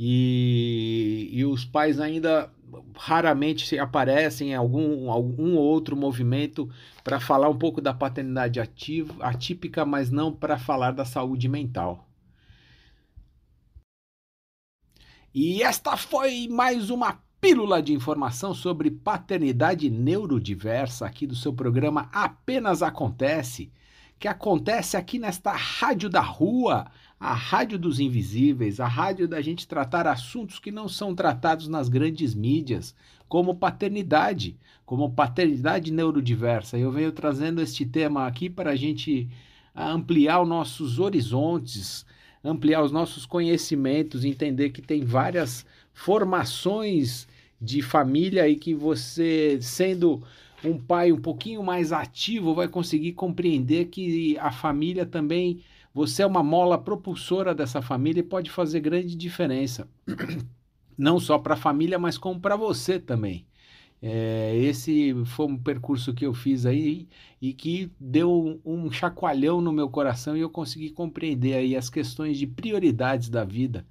E, 0.00 1.28
e 1.32 1.44
os 1.44 1.64
pais 1.64 1.98
ainda 1.98 2.52
raramente 2.96 3.76
aparecem 3.78 4.50
em 4.50 4.54
algum, 4.54 5.10
algum 5.10 5.56
outro 5.56 5.96
movimento 5.96 6.70
para 7.02 7.18
falar 7.18 7.48
um 7.48 7.58
pouco 7.58 7.80
da 7.80 7.92
paternidade 7.92 8.60
ativa, 8.60 9.12
atípica, 9.20 9.84
mas 9.84 10.08
não 10.08 10.32
para 10.32 10.56
falar 10.56 10.92
da 10.92 11.04
saúde 11.04 11.48
mental. 11.48 12.08
E 15.34 15.62
esta 15.64 15.96
foi 15.96 16.46
mais 16.48 16.90
uma 16.90 17.20
pílula 17.40 17.82
de 17.82 17.92
informação 17.92 18.54
sobre 18.54 18.90
paternidade 18.90 19.90
neurodiversa 19.90 21.06
aqui 21.06 21.26
do 21.26 21.34
seu 21.34 21.52
programa 21.52 22.08
Apenas 22.12 22.82
Acontece, 22.82 23.72
que 24.18 24.26
acontece 24.26 24.96
aqui 24.96 25.18
nesta 25.18 25.52
Rádio 25.52 26.08
da 26.08 26.20
Rua, 26.20 26.90
a 27.20 27.34
rádio 27.34 27.78
dos 27.78 27.98
invisíveis, 27.98 28.78
a 28.78 28.86
rádio 28.86 29.26
da 29.26 29.40
gente 29.40 29.66
tratar 29.66 30.06
assuntos 30.06 30.58
que 30.58 30.70
não 30.70 30.88
são 30.88 31.14
tratados 31.14 31.66
nas 31.66 31.88
grandes 31.88 32.34
mídias, 32.34 32.94
como 33.28 33.56
paternidade, 33.56 34.56
como 34.86 35.10
paternidade 35.10 35.92
neurodiversa. 35.92 36.78
Eu 36.78 36.92
venho 36.92 37.10
trazendo 37.10 37.60
este 37.60 37.84
tema 37.84 38.26
aqui 38.26 38.48
para 38.48 38.70
a 38.70 38.76
gente 38.76 39.28
ampliar 39.74 40.40
os 40.42 40.48
nossos 40.48 40.98
horizontes, 40.98 42.06
ampliar 42.42 42.82
os 42.82 42.92
nossos 42.92 43.26
conhecimentos, 43.26 44.24
entender 44.24 44.70
que 44.70 44.80
tem 44.80 45.04
várias 45.04 45.66
formações 45.92 47.26
de 47.60 47.82
família 47.82 48.48
e 48.48 48.54
que 48.54 48.72
você, 48.72 49.58
sendo 49.60 50.22
um 50.64 50.78
pai 50.78 51.12
um 51.12 51.20
pouquinho 51.20 51.62
mais 51.62 51.92
ativo, 51.92 52.54
vai 52.54 52.68
conseguir 52.68 53.12
compreender 53.12 53.86
que 53.86 54.38
a 54.38 54.50
família 54.50 55.04
também 55.04 55.60
você 55.94 56.22
é 56.22 56.26
uma 56.26 56.42
mola 56.42 56.78
propulsora 56.78 57.54
dessa 57.54 57.82
família 57.82 58.20
e 58.20 58.24
pode 58.24 58.50
fazer 58.50 58.80
grande 58.80 59.16
diferença. 59.16 59.88
Não 60.96 61.20
só 61.20 61.38
para 61.38 61.54
a 61.54 61.56
família, 61.56 61.98
mas 61.98 62.18
como 62.18 62.40
para 62.40 62.56
você 62.56 62.98
também. 62.98 63.46
É, 64.00 64.54
esse 64.56 65.12
foi 65.24 65.46
um 65.46 65.58
percurso 65.58 66.14
que 66.14 66.24
eu 66.24 66.32
fiz 66.32 66.64
aí 66.64 67.08
e 67.42 67.52
que 67.52 67.90
deu 67.98 68.60
um 68.64 68.90
chacoalhão 68.92 69.60
no 69.60 69.72
meu 69.72 69.88
coração 69.90 70.36
e 70.36 70.40
eu 70.40 70.50
consegui 70.50 70.90
compreender 70.90 71.54
aí 71.54 71.74
as 71.76 71.90
questões 71.90 72.38
de 72.38 72.46
prioridades 72.46 73.28
da 73.28 73.44
vida 73.44 73.84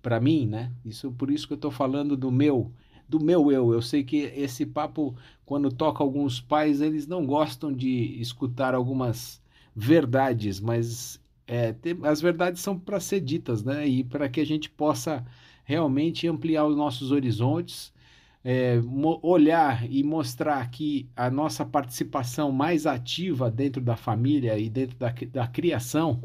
para 0.00 0.18
mim, 0.18 0.46
né? 0.46 0.72
Isso 0.84 1.12
por 1.12 1.30
isso 1.30 1.46
que 1.46 1.52
eu 1.52 1.56
estou 1.56 1.70
falando 1.70 2.16
do 2.16 2.30
meu 2.30 2.72
do 3.08 3.20
meu 3.20 3.50
eu. 3.52 3.72
Eu 3.72 3.82
sei 3.82 4.02
que 4.04 4.18
esse 4.18 4.64
papo 4.64 5.14
quando 5.44 5.70
toca 5.70 6.02
alguns 6.02 6.40
pais 6.40 6.80
eles 6.80 7.06
não 7.06 7.26
gostam 7.26 7.72
de 7.72 8.18
escutar 8.20 8.74
algumas 8.74 9.42
verdades, 9.76 10.58
mas 10.60 11.19
é, 11.50 11.74
as 12.04 12.20
verdades 12.20 12.62
são 12.62 12.78
para 12.78 13.00
ser 13.00 13.20
ditas, 13.20 13.64
né? 13.64 13.84
E 13.84 14.04
para 14.04 14.28
que 14.28 14.40
a 14.40 14.46
gente 14.46 14.70
possa 14.70 15.26
realmente 15.64 16.28
ampliar 16.28 16.64
os 16.64 16.76
nossos 16.76 17.10
horizontes, 17.10 17.92
é, 18.44 18.80
olhar 19.20 19.84
e 19.90 20.04
mostrar 20.04 20.70
que 20.70 21.08
a 21.16 21.28
nossa 21.28 21.64
participação 21.66 22.52
mais 22.52 22.86
ativa 22.86 23.50
dentro 23.50 23.82
da 23.82 23.96
família 23.96 24.56
e 24.58 24.70
dentro 24.70 24.96
da, 24.96 25.12
da 25.32 25.46
criação 25.48 26.22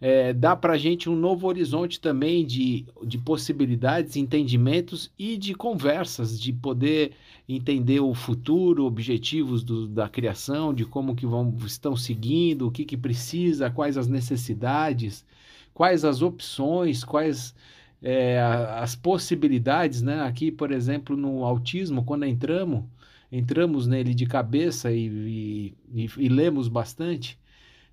é, 0.00 0.32
dá 0.32 0.54
para 0.54 0.74
a 0.74 0.78
gente 0.78 1.08
um 1.08 1.16
novo 1.16 1.46
horizonte 1.46 2.00
também 2.00 2.44
de, 2.44 2.84
de 3.04 3.16
possibilidades, 3.16 4.16
entendimentos 4.16 5.10
e 5.18 5.36
de 5.36 5.54
conversas, 5.54 6.38
de 6.38 6.52
poder 6.52 7.12
entender 7.48 8.00
o 8.00 8.12
futuro, 8.12 8.84
objetivos 8.84 9.64
do, 9.64 9.86
da 9.88 10.08
criação, 10.08 10.74
de 10.74 10.84
como 10.84 11.14
que 11.14 11.24
vão, 11.24 11.54
estão 11.64 11.96
seguindo, 11.96 12.66
o 12.66 12.70
que, 12.70 12.84
que 12.84 12.96
precisa, 12.96 13.70
quais 13.70 13.96
as 13.96 14.06
necessidades, 14.06 15.24
quais 15.72 16.04
as 16.04 16.20
opções, 16.20 17.02
quais 17.02 17.54
é, 18.02 18.38
as 18.78 18.94
possibilidades, 18.94 20.02
né? 20.02 20.20
Aqui, 20.22 20.50
por 20.50 20.70
exemplo, 20.72 21.16
no 21.16 21.44
autismo, 21.44 22.04
quando 22.04 22.24
entramos, 22.24 22.84
entramos 23.32 23.86
nele 23.86 24.14
de 24.14 24.26
cabeça 24.26 24.92
e, 24.92 25.06
e, 25.06 25.74
e, 25.94 26.10
e 26.18 26.28
lemos 26.28 26.68
bastante, 26.68 27.38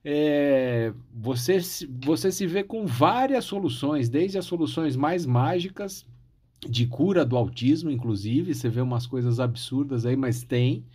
é, 0.03 0.93
você, 1.13 1.59
você 2.03 2.31
se 2.31 2.45
vê 2.45 2.63
com 2.63 2.85
várias 2.85 3.45
soluções, 3.45 4.09
desde 4.09 4.37
as 4.37 4.45
soluções 4.45 4.95
mais 4.95 5.25
mágicas 5.25 6.05
de 6.67 6.85
cura 6.87 7.25
do 7.25 7.37
autismo, 7.37 7.89
inclusive, 7.91 8.53
você 8.53 8.69
vê 8.69 8.81
umas 8.81 9.05
coisas 9.07 9.39
absurdas 9.39 10.05
aí, 10.05 10.15
mas 10.15 10.43
tem, 10.43 10.85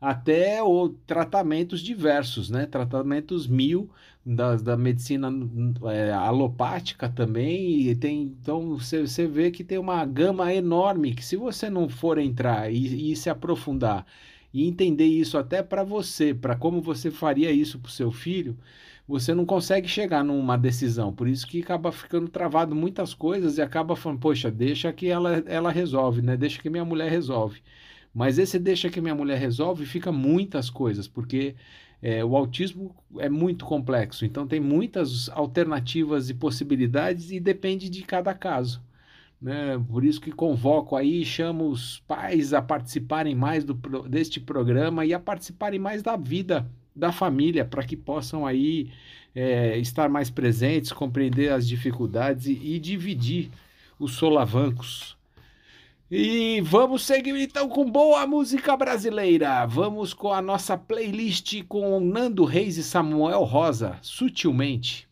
até 0.00 0.62
o 0.62 0.90
tratamentos 1.06 1.80
diversos, 1.80 2.50
né? 2.50 2.66
Tratamentos 2.66 3.46
mil 3.46 3.90
da, 4.24 4.56
da 4.56 4.76
medicina 4.76 5.28
é, 5.92 6.12
alopática 6.12 7.08
também, 7.08 7.82
e 7.88 7.96
tem, 7.96 8.22
então 8.40 8.76
você, 8.78 9.00
você 9.06 9.26
vê 9.26 9.50
que 9.50 9.64
tem 9.64 9.78
uma 9.78 10.04
gama 10.04 10.52
enorme 10.54 11.14
que 11.14 11.24
se 11.24 11.36
você 11.36 11.68
não 11.70 11.88
for 11.88 12.18
entrar 12.18 12.70
e, 12.72 13.12
e 13.12 13.16
se 13.16 13.30
aprofundar 13.30 14.06
e 14.52 14.66
entender 14.66 15.06
isso 15.06 15.36
até 15.38 15.62
para 15.62 15.84
você, 15.84 16.34
para 16.34 16.56
como 16.56 16.80
você 16.80 17.10
faria 17.10 17.50
isso 17.50 17.78
para 17.78 17.88
o 17.88 17.92
seu 17.92 18.10
filho, 18.10 18.56
você 19.06 19.34
não 19.34 19.46
consegue 19.46 19.88
chegar 19.88 20.22
numa 20.22 20.56
decisão. 20.56 21.12
Por 21.12 21.28
isso 21.28 21.46
que 21.46 21.62
acaba 21.62 21.90
ficando 21.90 22.28
travado 22.28 22.74
muitas 22.74 23.14
coisas 23.14 23.56
e 23.58 23.62
acaba 23.62 23.96
falando, 23.96 24.20
poxa, 24.20 24.50
deixa 24.50 24.92
que 24.92 25.08
ela, 25.08 25.42
ela 25.46 25.70
resolve, 25.70 26.20
né? 26.22 26.36
Deixa 26.36 26.60
que 26.60 26.68
minha 26.70 26.84
mulher 26.84 27.10
resolve. 27.10 27.62
Mas 28.14 28.38
esse 28.38 28.58
deixa 28.58 28.90
que 28.90 29.00
minha 29.00 29.14
mulher 29.14 29.38
resolve 29.38 29.86
fica 29.86 30.12
muitas 30.12 30.68
coisas, 30.70 31.08
porque 31.08 31.54
é, 32.02 32.24
o 32.24 32.36
autismo 32.36 32.94
é 33.18 33.28
muito 33.28 33.64
complexo, 33.64 34.24
então 34.24 34.46
tem 34.46 34.60
muitas 34.60 35.28
alternativas 35.30 36.30
e 36.30 36.34
possibilidades 36.34 37.30
e 37.30 37.40
depende 37.40 37.88
de 37.88 38.02
cada 38.02 38.34
caso. 38.34 38.82
Né? 39.40 39.80
Por 39.88 40.04
isso 40.04 40.20
que 40.20 40.32
convoco 40.32 40.96
aí, 40.96 41.24
chamo 41.24 41.68
os 41.68 42.00
pais 42.00 42.52
a 42.52 42.60
participarem 42.60 43.34
mais 43.34 43.64
do, 43.64 43.74
deste 44.08 44.40
programa 44.40 45.06
e 45.06 45.14
a 45.14 45.20
participarem 45.20 45.78
mais 45.78 46.02
da 46.02 46.16
vida 46.16 46.68
da 46.94 47.12
família, 47.12 47.64
para 47.64 47.84
que 47.84 47.96
possam 47.96 48.44
aí 48.44 48.90
é, 49.34 49.78
estar 49.78 50.08
mais 50.08 50.30
presentes, 50.30 50.92
compreender 50.92 51.52
as 51.52 51.66
dificuldades 51.66 52.46
e, 52.46 52.52
e 52.52 52.78
dividir 52.80 53.50
os 53.98 54.14
solavancos. 54.14 55.16
E 56.10 56.60
vamos 56.62 57.02
seguir 57.02 57.36
então 57.36 57.68
com 57.68 57.88
boa 57.88 58.26
música 58.26 58.76
brasileira. 58.76 59.66
Vamos 59.66 60.14
com 60.14 60.32
a 60.32 60.40
nossa 60.40 60.76
playlist 60.76 61.62
com 61.68 62.00
Nando 62.00 62.44
Reis 62.44 62.78
e 62.78 62.82
Samuel 62.82 63.44
Rosa, 63.44 63.98
Sutilmente. 64.00 65.07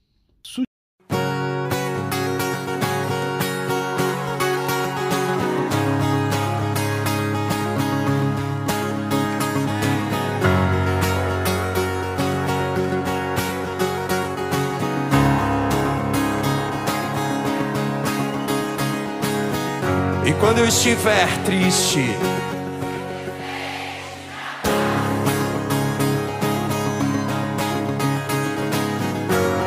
Quando 20.57 20.65
eu 20.65 20.69
estiver 20.69 21.29
triste. 21.45 22.01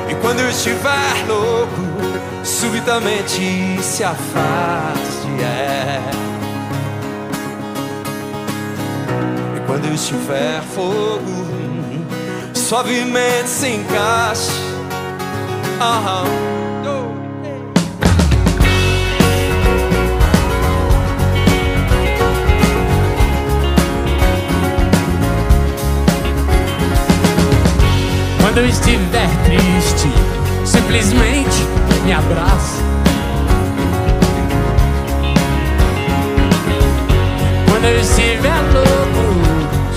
E 0.10 0.15
quando 0.19 0.39
eu 0.39 0.49
estiver 0.49 1.28
louco, 1.28 1.75
subitamente 2.43 3.84
se 3.84 4.04
afaste. 4.04 5.28
É. 5.43 6.02
E 9.58 9.67
quando 9.67 9.86
eu 9.86 9.93
estiver 9.93 10.63
fogo, 10.73 11.45
suavemente 12.56 13.47
se 13.47 13.67
encaixe. 13.67 14.49
Uhum. 15.80 16.58
Quando 28.49 28.62
eu 28.62 28.67
estiver 28.67 29.29
triste, 29.45 30.09
simplesmente 30.65 31.63
me 32.03 32.12
abraça. 32.12 32.81
Quando 37.69 37.85
eu 37.85 37.99
estiver 38.01 38.59
louco, 38.73 39.35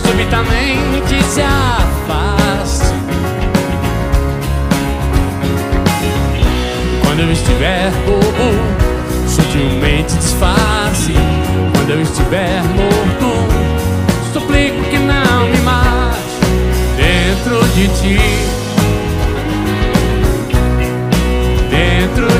subitamente 0.06 1.24
se 1.30 1.40
afaste. 1.40 2.92
Quando 7.06 7.20
eu 7.20 7.32
estiver 7.32 7.90
bobo, 8.04 8.52
sutilmente 9.28 10.14
disfarce. 10.14 11.14
Quando 11.74 11.88
eu 11.88 12.02
estiver 12.02 12.62
morto, 12.64 13.32
suplico 14.30 14.81
dentro 17.44 17.60
de 17.74 17.88
ti. 17.88 18.62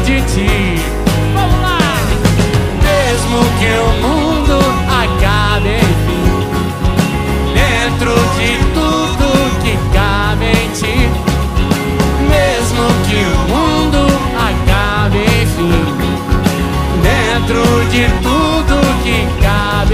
de 0.05 0.21
ti. 0.23 0.83
Vamos 1.35 1.61
lá! 1.63 1.79
Mesmo 2.83 3.39
que 3.59 3.71
o 3.79 3.91
mundo 4.07 4.57
acabe, 4.89 5.77
enfim, 5.77 6.27
dentro 7.55 8.13
de 8.39 8.51
tudo 8.75 9.27
que 9.63 9.75
cabe 9.97 10.47
em 10.47 10.69
ti. 10.79 10.97
Mesmo 12.29 12.85
que 13.07 13.21
o 13.25 13.39
mundo 13.53 14.01
acabe, 14.37 15.21
enfim, 15.43 15.81
dentro 17.03 17.63
de 17.91 18.05
tudo 18.23 18.75
que 19.05 19.19
cabe 19.43 19.92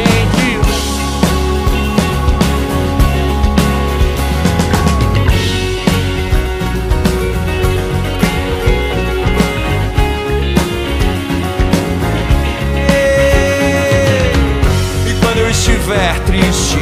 triste, 16.39 16.79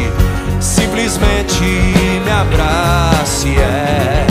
simplesmente 0.61 1.63
me 1.63 2.31
abrace. 2.31 3.57
É. 3.59 4.27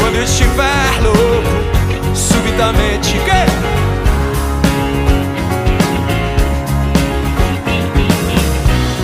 Quando 0.00 0.16
eu 0.16 0.24
estiver 0.24 1.02
louco, 1.02 2.14
subitamente 2.14 3.12
que? 3.12 3.44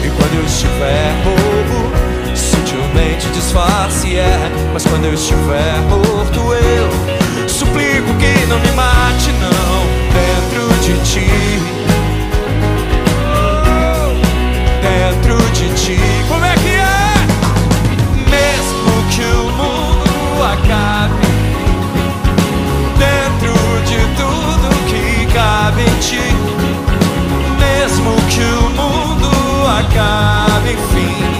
E 0.07 0.11
quando 0.11 0.35
eu 0.35 0.45
estiver 0.45 1.13
bobo, 1.25 1.93
sutilmente 2.35 3.29
disfarce. 3.29 4.17
É. 4.17 4.51
Mas 4.73 4.85
quando 4.85 5.05
eu 5.05 5.15
estiver 5.15 5.81
morto, 5.89 6.41
eu 6.53 7.49
suplico 7.49 8.13
que 8.19 8.47
não 8.47 8.59
me 8.59 8.73
mate, 8.73 9.31
não, 9.41 9.85
dentro 10.13 10.75
de 10.81 10.99
ti. 11.05 11.84
Ti. 15.75 15.99
Como 16.29 16.45
é 16.45 16.55
que 16.55 16.69
é? 16.69 17.15
Mesmo 18.31 18.93
que 19.11 19.23
o 19.23 19.51
mundo 19.53 20.43
acabe, 20.43 21.27
dentro 22.99 23.55
de 23.85 23.99
tudo 24.17 24.69
que 24.87 25.27
cabe 25.33 25.83
em 25.83 25.99
ti. 26.01 26.27
Mesmo 27.59 28.15
que 28.29 28.43
o 28.43 28.71
mundo 28.71 29.31
acabe, 29.79 30.73
enfim, 30.73 31.34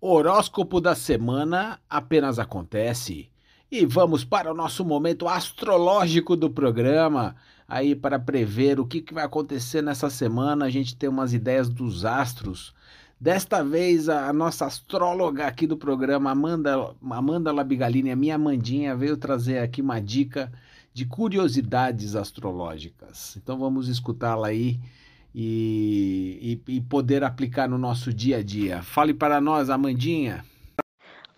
Horóscopo 0.00 0.80
da 0.80 0.94
semana 0.94 1.80
apenas 1.90 2.38
acontece. 2.38 3.28
E 3.68 3.84
vamos 3.84 4.24
para 4.24 4.52
o 4.52 4.54
nosso 4.54 4.84
momento 4.84 5.26
astrológico 5.26 6.36
do 6.36 6.48
programa, 6.48 7.34
aí 7.66 7.96
para 7.96 8.16
prever 8.16 8.78
o 8.78 8.86
que, 8.86 9.04
vai 9.12 9.24
acontecer 9.24 9.82
nessa 9.82 10.08
semana. 10.08 10.66
A 10.66 10.70
gente 10.70 10.94
tem 10.94 11.08
umas 11.08 11.34
ideias 11.34 11.68
dos 11.68 12.04
astros. 12.04 12.72
Desta 13.20 13.64
vez, 13.64 14.08
a, 14.08 14.32
nossa 14.32 14.66
astróloga 14.66 15.48
aqui 15.48 15.66
do 15.66 15.76
programa, 15.76 16.30
Amanda, 16.30 16.94
Amanda 17.10 17.50
Labigalini, 17.50 18.12
a 18.12 18.16
minha 18.16 18.36
Amandinha, 18.36 18.94
veio 18.94 19.16
trazer 19.16 19.58
aqui 19.58 19.82
uma 19.82 20.00
dica 20.00 20.52
de 20.94 21.04
curiosidades 21.06 22.14
astrológicas. 22.14 23.36
Então 23.36 23.58
vamos 23.58 23.88
escutá-la 23.88 24.46
aí 24.46 24.78
e, 25.40 26.60
e, 26.66 26.78
e 26.78 26.80
poder 26.80 27.22
aplicar 27.22 27.68
no 27.68 27.78
nosso 27.78 28.12
dia 28.12 28.38
a 28.38 28.42
dia. 28.42 28.82
Fale 28.82 29.14
para 29.14 29.40
nós, 29.40 29.70
Amandinha. 29.70 30.44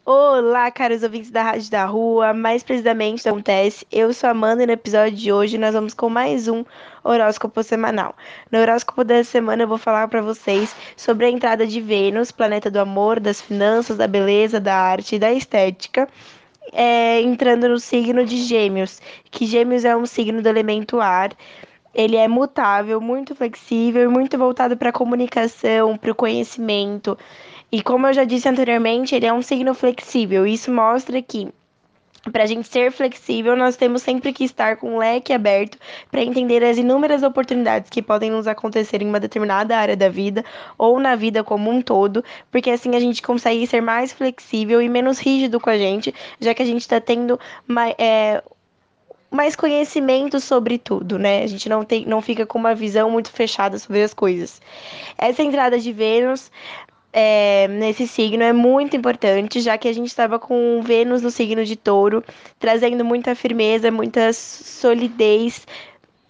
Olá, 0.06 0.70
caros 0.70 1.02
ouvintes 1.02 1.30
da 1.30 1.42
Rádio 1.42 1.70
da 1.70 1.84
Rua, 1.84 2.32
mais 2.32 2.62
precisamente 2.62 3.28
Acontece. 3.28 3.86
Eu 3.92 4.14
sou 4.14 4.28
a 4.28 4.30
Amanda 4.30 4.62
e 4.62 4.66
no 4.66 4.72
episódio 4.72 5.18
de 5.18 5.30
hoje 5.30 5.58
nós 5.58 5.74
vamos 5.74 5.92
com 5.92 6.08
mais 6.08 6.48
um 6.48 6.64
horóscopo 7.04 7.62
semanal. 7.62 8.16
No 8.50 8.58
horóscopo 8.60 9.04
dessa 9.04 9.32
semana 9.32 9.64
eu 9.64 9.68
vou 9.68 9.76
falar 9.76 10.08
para 10.08 10.22
vocês 10.22 10.74
sobre 10.96 11.26
a 11.26 11.30
entrada 11.30 11.66
de 11.66 11.78
Vênus, 11.82 12.32
planeta 12.32 12.70
do 12.70 12.80
amor, 12.80 13.20
das 13.20 13.42
finanças, 13.42 13.98
da 13.98 14.06
beleza, 14.06 14.58
da 14.58 14.74
arte 14.74 15.16
e 15.16 15.18
da 15.18 15.30
estética, 15.30 16.08
é, 16.72 17.20
entrando 17.20 17.68
no 17.68 17.78
signo 17.78 18.24
de 18.24 18.38
Gêmeos, 18.38 18.98
que 19.30 19.44
Gêmeos 19.44 19.84
é 19.84 19.94
um 19.94 20.06
signo 20.06 20.40
do 20.40 20.48
elemento 20.48 20.98
ar. 21.00 21.36
Ele 21.94 22.16
é 22.16 22.28
mutável, 22.28 23.00
muito 23.00 23.34
flexível 23.34 24.02
e 24.02 24.08
muito 24.08 24.38
voltado 24.38 24.76
para 24.76 24.90
a 24.90 24.92
comunicação, 24.92 25.96
para 25.96 26.12
o 26.12 26.14
conhecimento. 26.14 27.18
E 27.72 27.82
como 27.82 28.06
eu 28.06 28.12
já 28.12 28.24
disse 28.24 28.48
anteriormente, 28.48 29.14
ele 29.14 29.26
é 29.26 29.32
um 29.32 29.42
signo 29.42 29.74
flexível. 29.74 30.46
Isso 30.46 30.72
mostra 30.72 31.20
que 31.22 31.48
para 32.30 32.42
a 32.42 32.46
gente 32.46 32.68
ser 32.68 32.92
flexível, 32.92 33.56
nós 33.56 33.76
temos 33.76 34.02
sempre 34.02 34.32
que 34.32 34.44
estar 34.44 34.76
com 34.76 34.94
o 34.94 34.98
leque 34.98 35.32
aberto 35.32 35.78
para 36.10 36.22
entender 36.22 36.62
as 36.62 36.76
inúmeras 36.76 37.22
oportunidades 37.22 37.88
que 37.88 38.02
podem 38.02 38.30
nos 38.30 38.46
acontecer 38.46 39.00
em 39.00 39.08
uma 39.08 39.18
determinada 39.18 39.76
área 39.76 39.96
da 39.96 40.08
vida 40.10 40.44
ou 40.76 41.00
na 41.00 41.16
vida 41.16 41.42
como 41.42 41.70
um 41.70 41.80
todo, 41.80 42.22
porque 42.50 42.70
assim 42.70 42.94
a 42.94 43.00
gente 43.00 43.22
consegue 43.22 43.66
ser 43.66 43.80
mais 43.80 44.12
flexível 44.12 44.82
e 44.82 44.88
menos 44.88 45.18
rígido 45.18 45.58
com 45.58 45.70
a 45.70 45.78
gente, 45.78 46.14
já 46.38 46.52
que 46.52 46.62
a 46.62 46.66
gente 46.66 46.82
está 46.82 47.00
tendo 47.00 47.40
mais, 47.66 47.94
é, 47.98 48.42
mais 49.30 49.54
conhecimento 49.54 50.40
sobre 50.40 50.78
tudo, 50.78 51.18
né? 51.18 51.42
A 51.42 51.46
gente 51.46 51.68
não, 51.68 51.84
tem, 51.84 52.04
não 52.04 52.20
fica 52.20 52.44
com 52.44 52.58
uma 52.58 52.74
visão 52.74 53.10
muito 53.10 53.30
fechada 53.30 53.78
sobre 53.78 54.02
as 54.02 54.12
coisas. 54.12 54.60
Essa 55.16 55.42
entrada 55.42 55.78
de 55.78 55.92
Vênus 55.92 56.50
é, 57.12 57.68
nesse 57.68 58.06
signo 58.06 58.42
é 58.42 58.52
muito 58.52 58.96
importante, 58.96 59.60
já 59.60 59.78
que 59.78 59.88
a 59.88 59.92
gente 59.92 60.08
estava 60.08 60.38
com 60.38 60.82
Vênus 60.82 61.22
no 61.22 61.30
signo 61.30 61.64
de 61.64 61.76
touro, 61.76 62.24
trazendo 62.58 63.04
muita 63.04 63.34
firmeza, 63.34 63.90
muita 63.90 64.32
solidez 64.32 65.66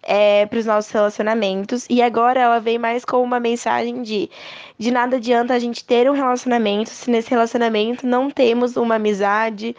é, 0.03 0.47
para 0.47 0.59
os 0.59 0.67
nossos 0.67 0.91
relacionamentos. 0.91 1.87
E 1.89 2.03
agora 2.03 2.41
ela 2.41 2.61
vem 2.61 2.79
mais 2.79 3.05
com 3.05 3.23
uma 3.23 3.41
mensagem 3.41 4.03
de 4.03 4.31
de 4.79 4.91
nada 4.91 5.17
adianta 5.17 5.53
a 5.53 5.59
gente 5.59 5.85
ter 5.85 6.11
um 6.11 6.15
relacionamento 6.15 6.89
se 6.89 7.11
nesse 7.11 7.29
relacionamento 7.29 8.07
não 8.07 8.31
temos 8.31 8.79
uma 8.79 8.95
amizade, 8.95 9.77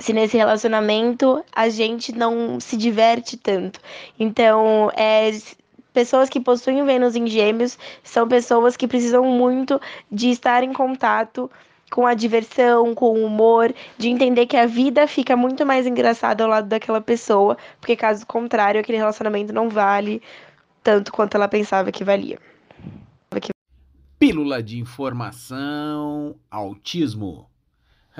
se 0.00 0.12
nesse 0.12 0.36
relacionamento 0.36 1.44
a 1.54 1.68
gente 1.68 2.12
não 2.12 2.60
se 2.60 2.76
diverte 2.76 3.36
tanto. 3.36 3.80
Então, 4.18 4.90
é 4.96 5.30
pessoas 5.92 6.28
que 6.28 6.38
possuem 6.38 6.84
Vênus 6.84 7.16
em 7.16 7.26
Gêmeos 7.26 7.76
são 8.04 8.28
pessoas 8.28 8.76
que 8.76 8.86
precisam 8.86 9.24
muito 9.24 9.80
de 10.10 10.30
estar 10.30 10.62
em 10.62 10.72
contato 10.72 11.50
com 11.90 12.06
a 12.06 12.14
diversão, 12.14 12.94
com 12.94 13.18
o 13.18 13.24
humor, 13.24 13.74
de 13.96 14.08
entender 14.08 14.46
que 14.46 14.56
a 14.56 14.66
vida 14.66 15.08
fica 15.08 15.36
muito 15.36 15.64
mais 15.64 15.86
engraçada 15.86 16.44
ao 16.44 16.50
lado 16.50 16.68
daquela 16.68 17.00
pessoa, 17.00 17.56
porque 17.80 17.96
caso 17.96 18.26
contrário, 18.26 18.80
aquele 18.80 18.98
relacionamento 18.98 19.52
não 19.52 19.68
vale 19.68 20.22
tanto 20.82 21.10
quanto 21.10 21.34
ela 21.34 21.48
pensava 21.48 21.90
que 21.90 22.04
valia. 22.04 22.38
Pílula 24.18 24.62
de 24.62 24.78
informação, 24.78 26.34
autismo. 26.50 27.47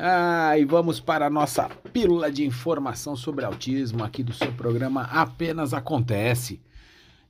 Ah, 0.01 0.57
e 0.57 0.65
vamos 0.65 1.01
para 1.01 1.27
a 1.27 1.31
nossa 1.31 1.69
pílula 1.93 2.31
de 2.31 2.47
informação 2.47 3.17
sobre 3.17 3.45
autismo 3.45 4.05
aqui 4.05 4.23
do 4.23 4.33
seu 4.33 4.53
programa 4.53 5.03
Apenas 5.03 5.75
Acontece. 5.75 6.63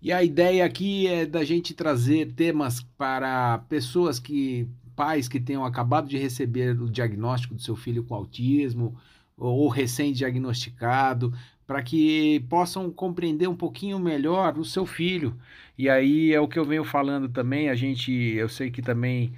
E 0.03 0.13
a 0.13 0.23
ideia 0.23 0.67
aqui 0.67 1.07
é 1.07 1.25
da 1.25 1.43
gente 1.45 1.73
trazer 1.73 2.35
temas 2.35 2.83
para 2.99 3.57
pessoas 3.71 4.21
que, 4.21 4.69
pais 4.95 5.29
que 5.29 5.41
tenham 5.41 5.65
acabado 5.65 6.09
de 6.09 6.19
receber 6.19 6.79
o 6.79 6.91
diagnóstico 6.91 7.55
do 7.55 7.63
seu 7.63 7.75
filho 7.75 8.05
com 8.05 8.15
autismo 8.15 8.95
ou 9.35 9.67
recém-diagnosticado, 9.69 11.33
para 11.67 11.83
que 11.83 12.41
possam 12.51 12.91
compreender 12.91 13.49
um 13.49 13.57
pouquinho 13.57 13.99
melhor 13.99 14.59
o 14.59 14.65
seu 14.65 14.85
filho. 14.85 15.35
E 15.79 15.89
aí 15.89 16.35
é 16.35 16.41
o 16.41 16.47
que 16.47 16.59
eu 16.59 16.67
venho 16.67 16.85
falando 16.85 17.31
também, 17.31 17.71
a 17.71 17.75
gente, 17.75 18.13
eu 18.13 18.49
sei 18.49 18.71
que 18.71 18.83
também 18.83 19.33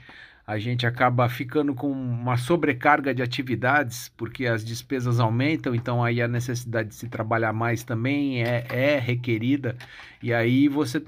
a 0.50 0.58
gente 0.58 0.84
acaba 0.84 1.28
ficando 1.28 1.72
com 1.74 1.92
uma 1.92 2.36
sobrecarga 2.36 3.14
de 3.14 3.22
atividades, 3.22 4.10
porque 4.16 4.46
as 4.46 4.64
despesas 4.64 5.20
aumentam, 5.20 5.76
então 5.76 6.02
aí 6.02 6.20
a 6.20 6.26
necessidade 6.26 6.88
de 6.88 6.96
se 6.96 7.08
trabalhar 7.08 7.52
mais 7.52 7.84
também 7.84 8.42
é, 8.42 8.66
é 8.68 8.98
requerida, 8.98 9.76
e 10.20 10.34
aí 10.34 10.66
você 10.66 11.00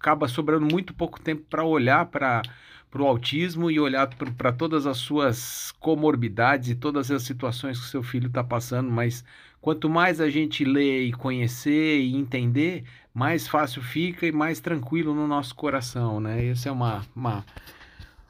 acaba 0.00 0.26
sobrando 0.26 0.66
muito 0.66 0.92
pouco 0.92 1.20
tempo 1.20 1.44
para 1.48 1.64
olhar 1.64 2.06
para 2.06 2.42
para 2.90 3.02
o 3.02 3.06
autismo 3.06 3.70
e 3.70 3.78
olhar 3.78 4.08
para 4.08 4.50
todas 4.50 4.86
as 4.86 4.96
suas 4.96 5.72
comorbidades 5.78 6.70
e 6.70 6.74
todas 6.74 7.10
as 7.10 7.22
situações 7.22 7.78
que 7.78 7.86
seu 7.86 8.02
filho 8.02 8.28
está 8.28 8.42
passando, 8.42 8.90
mas 8.90 9.22
quanto 9.60 9.90
mais 9.90 10.22
a 10.22 10.30
gente 10.30 10.64
lê 10.64 11.02
e 11.02 11.12
conhecer 11.12 12.00
e 12.00 12.16
entender, 12.16 12.84
mais 13.12 13.46
fácil 13.46 13.82
fica 13.82 14.26
e 14.26 14.32
mais 14.32 14.58
tranquilo 14.58 15.14
no 15.14 15.28
nosso 15.28 15.54
coração, 15.54 16.18
né? 16.18 16.46
Essa 16.46 16.70
é 16.70 16.72
uma, 16.72 17.04
uma 17.14 17.44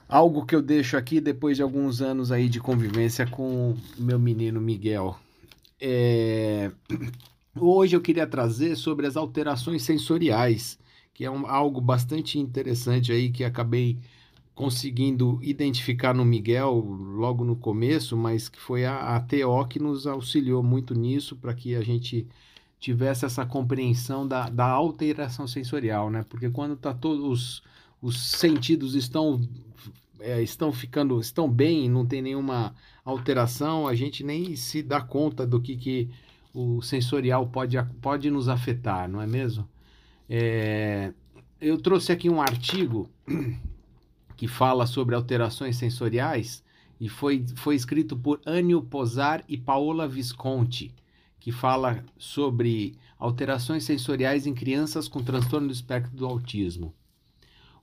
Algo 0.09 0.47
que 0.47 0.55
eu 0.55 0.63
deixo 0.63 0.97
aqui 0.97 1.21
depois 1.21 1.59
de 1.59 1.63
alguns 1.63 2.01
anos 2.01 2.33
aí 2.33 2.49
de 2.49 2.59
convivência 2.61 3.27
com 3.27 3.77
meu 3.99 4.19
menino 4.19 4.59
Miguel. 4.59 5.15
É... 5.79 6.73
Hoje 7.55 7.95
eu 7.95 8.01
queria 8.01 8.27
trazer 8.27 8.75
sobre 8.77 9.07
as 9.07 9.17
alterações 9.17 9.83
sensoriais, 9.83 10.79
que 11.13 11.27
é 11.27 11.31
um, 11.31 11.47
algo 11.47 11.81
bastante 11.81 12.39
interessante 12.39 13.13
aí 13.13 13.31
que 13.31 13.45
acabei 13.45 13.99
conseguindo 14.55 15.39
identificar 15.43 16.15
no 16.15 16.25
Miguel 16.25 16.73
logo 16.75 17.45
no 17.45 17.55
começo, 17.55 18.17
mas 18.17 18.49
que 18.49 18.59
foi 18.59 18.87
a, 18.87 19.17
a 19.17 19.21
TO 19.21 19.67
que 19.69 19.79
nos 19.79 20.07
auxiliou 20.07 20.63
muito 20.63 20.95
nisso 20.95 21.37
para 21.37 21.53
que 21.53 21.75
a 21.75 21.83
gente 21.83 22.27
tivesse 22.81 23.27
essa 23.27 23.45
compreensão 23.45 24.27
da, 24.27 24.49
da 24.49 24.67
alteração 24.67 25.47
sensorial, 25.47 26.11
né? 26.11 26.25
Porque 26.29 26.49
quando 26.49 26.77
tá 26.77 26.95
todos 26.95 27.63
os 28.01 28.31
sentidos 28.31 28.95
estão 28.95 29.41
é, 30.21 30.43
estão 30.43 30.73
ficando 30.73 31.21
estão 31.21 31.49
bem, 31.49 31.89
não 31.89 32.05
tem 32.05 32.21
nenhuma 32.21 32.75
alteração, 33.05 33.87
a 33.87 33.95
gente 33.95 34.25
nem 34.25 34.57
se 34.57 34.83
dá 34.83 35.01
conta 35.01 35.47
do 35.47 35.61
que, 35.61 35.77
que 35.77 36.11
o 36.53 36.83
sensorial 36.83 37.47
pode, 37.49 37.77
pode 38.01 38.31
nos 38.31 38.49
afetar, 38.49 39.09
não 39.09 39.21
é 39.21 39.27
mesmo? 39.27 39.69
É, 40.29 41.13
eu 41.61 41.79
trouxe 41.81 42.13
aqui 42.13 42.29
um 42.29 42.41
artigo 42.41 43.09
que 44.37 44.49
fala 44.49 44.87
sobre 44.87 45.15
alterações 45.15 45.77
sensoriais 45.77 46.63
e 47.01 47.09
foi, 47.09 47.45
foi 47.57 47.77
escrito 47.77 48.17
por 48.17 48.41
Anio 48.45 48.83
Posar 48.83 49.45
e 49.49 49.57
Paola 49.57 50.09
Visconti, 50.09 50.93
que 51.39 51.53
fala 51.53 52.05
sobre 52.19 52.97
alterações 53.19 53.85
sensoriais 53.85 54.47
em 54.47 54.55
crianças 54.55 55.09
com 55.09 55.23
transtorno 55.23 55.69
do 55.69 55.73
espectro 55.73 56.17
do 56.17 56.27
autismo. 56.27 56.93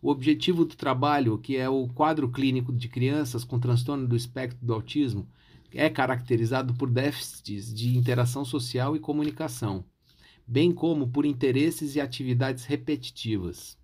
O 0.05 0.11
objetivo 0.11 0.63
do 0.63 0.75
trabalho, 0.75 1.35
que 1.39 1.57
é 1.57 1.67
o 1.67 1.87
quadro 1.87 2.29
clínico 2.29 2.71
de 2.71 2.87
crianças 2.87 3.43
com 3.43 3.59
transtorno 3.59 4.07
do 4.07 4.15
espectro 4.15 4.63
do 4.63 4.71
autismo, 4.71 5.27
é 5.73 5.89
caracterizado 5.89 6.75
por 6.75 6.91
déficits 6.91 7.73
de 7.73 7.97
interação 7.97 8.45
social 8.45 8.95
e 8.95 8.99
comunicação, 8.99 9.83
bem 10.45 10.71
como 10.71 11.07
por 11.07 11.25
interesses 11.25 11.95
e 11.95 11.99
atividades 11.99 12.65
repetitivas. 12.65 13.79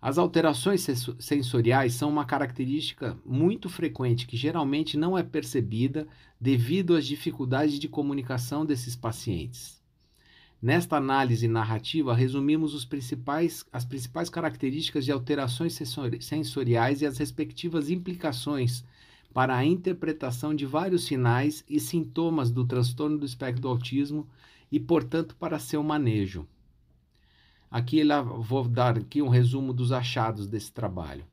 As 0.00 0.16
alterações 0.16 0.86
sensoriais 1.18 1.92
são 1.92 2.08
uma 2.08 2.24
característica 2.24 3.18
muito 3.22 3.68
frequente 3.68 4.26
que 4.26 4.38
geralmente 4.38 4.96
não 4.96 5.18
é 5.18 5.22
percebida 5.22 6.08
devido 6.40 6.96
às 6.96 7.04
dificuldades 7.04 7.78
de 7.78 7.90
comunicação 7.90 8.64
desses 8.64 8.96
pacientes. 8.96 9.81
Nesta 10.62 10.96
análise 10.96 11.48
narrativa, 11.48 12.14
resumimos 12.14 12.72
principais, 12.84 13.66
as 13.72 13.84
principais 13.84 14.30
características 14.30 15.04
de 15.04 15.10
alterações 15.10 15.76
sensoriais 16.20 17.02
e 17.02 17.06
as 17.06 17.18
respectivas 17.18 17.90
implicações 17.90 18.84
para 19.34 19.56
a 19.56 19.64
interpretação 19.64 20.54
de 20.54 20.64
vários 20.64 21.04
sinais 21.04 21.64
e 21.68 21.80
sintomas 21.80 22.52
do 22.52 22.64
transtorno 22.64 23.18
do 23.18 23.26
espectro 23.26 23.62
do 23.62 23.66
autismo 23.66 24.24
e, 24.70 24.78
portanto, 24.78 25.34
para 25.34 25.58
seu 25.58 25.82
manejo. 25.82 26.46
Aqui 27.68 28.00
vou 28.38 28.68
dar 28.68 28.96
aqui 28.98 29.20
um 29.20 29.28
resumo 29.28 29.72
dos 29.72 29.90
achados 29.90 30.46
desse 30.46 30.70
trabalho. 30.70 31.24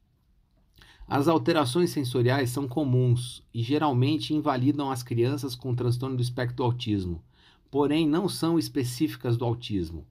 As 1.07 1.27
alterações 1.27 1.91
sensoriais 1.91 2.49
são 2.49 2.67
comuns 2.67 3.43
e 3.53 3.61
geralmente 3.61 4.33
invalidam 4.33 4.89
as 4.89 5.03
crianças 5.03 5.53
com 5.53 5.75
transtorno 5.75 6.15
do 6.15 6.23
espectro 6.23 6.57
do 6.57 6.63
autismo 6.63 7.21
porém 7.71 8.07
não 8.07 8.27
são 8.27 8.57
específicas 8.57 9.37
do 9.37 9.45
autismo, 9.45 10.07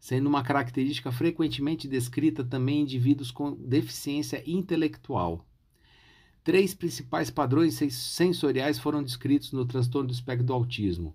sendo 0.00 0.28
uma 0.28 0.42
característica 0.42 1.12
frequentemente 1.12 1.86
descrita 1.86 2.42
também 2.42 2.80
em 2.80 2.82
indivíduos 2.82 3.30
com 3.30 3.52
deficiência 3.52 4.42
intelectual. 4.46 5.46
Três 6.42 6.74
principais 6.74 7.30
padrões 7.30 7.78
sensoriais 7.92 8.78
foram 8.78 9.02
descritos 9.02 9.52
no 9.52 9.64
transtorno 9.64 10.08
do 10.08 10.12
espectro 10.12 10.46
do 10.46 10.52
autismo: 10.52 11.14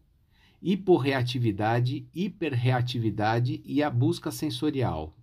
hiporreatividade, 0.61 2.07
hiperreatividade 2.15 3.61
e 3.65 3.83
a 3.83 3.89
busca 3.89 4.31
sensorial. 4.31 5.13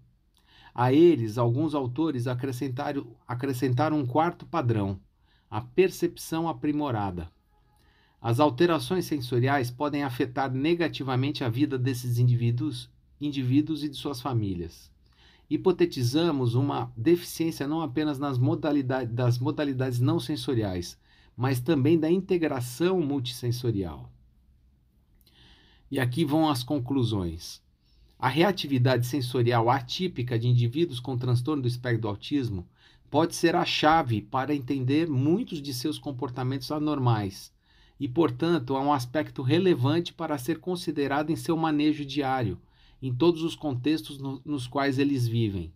A 0.75 0.93
eles, 0.93 1.39
alguns 1.39 1.75
autores 1.75 2.27
acrescentaram, 2.27 3.07
acrescentaram 3.27 3.99
um 3.99 4.07
quarto 4.07 4.45
padrão, 4.45 5.01
a 5.49 5.61
percepção 5.61 6.49
aprimorada. 6.49 7.31
As 8.25 8.41
alterações 8.41 9.05
sensoriais 9.05 9.71
podem 9.71 10.03
afetar 10.03 10.51
negativamente 10.51 11.45
a 11.45 11.51
vida 11.51 11.79
desses 11.79 12.19
indivíduos, 12.19 12.89
indivíduos 13.21 13.85
e 13.85 13.89
de 13.91 13.97
suas 13.97 14.19
famílias. 14.19 14.91
Hipotetizamos 15.51 16.55
uma 16.55 16.91
deficiência 16.97 17.69
não 17.69 17.83
apenas 17.83 18.19
nas 18.19 18.39
modalidades, 18.39 19.15
das 19.15 19.39
modalidades 19.39 20.01
não 20.01 20.19
sensoriais, 20.19 20.99
mas 21.37 21.61
também 21.61 21.99
da 21.99 22.11
integração 22.11 22.99
multissensorial. 22.99 24.11
E 25.91 26.01
aqui 26.01 26.25
vão 26.25 26.49
as 26.49 26.63
conclusões. 26.63 27.61
A 28.19 28.31
reatividade 28.31 29.07
sensorial 29.07 29.69
atípica 29.69 30.39
de 30.39 30.49
indivíduos 30.49 30.99
com 30.99 31.19
transtorno 31.19 31.61
do 31.61 31.69
espectro 31.69 32.01
do 32.01 32.09
autismo 32.09 32.67
pode 33.11 33.35
ser 33.35 33.55
a 33.55 33.67
chave 33.67 34.23
para 34.23 34.55
entender 34.55 35.11
muitos 35.11 35.61
de 35.61 35.75
seus 35.75 35.99
comportamentos 35.99 36.73
anormais 36.73 37.53
e, 37.99 38.09
portanto, 38.09 38.77
é 38.77 38.81
um 38.81 38.93
aspecto 38.93 39.43
relevante 39.43 40.13
para 40.13 40.37
ser 40.39 40.59
considerado 40.59 41.31
em 41.31 41.37
seu 41.37 41.57
manejo 41.57 42.05
diário, 42.05 42.59
em 43.01 43.15
todos 43.15 43.43
os 43.43 43.55
contextos 43.55 44.19
no, 44.19 44.41
nos 44.45 44.67
quais 44.67 44.99
eles 44.99 45.27
vivem. 45.27 45.73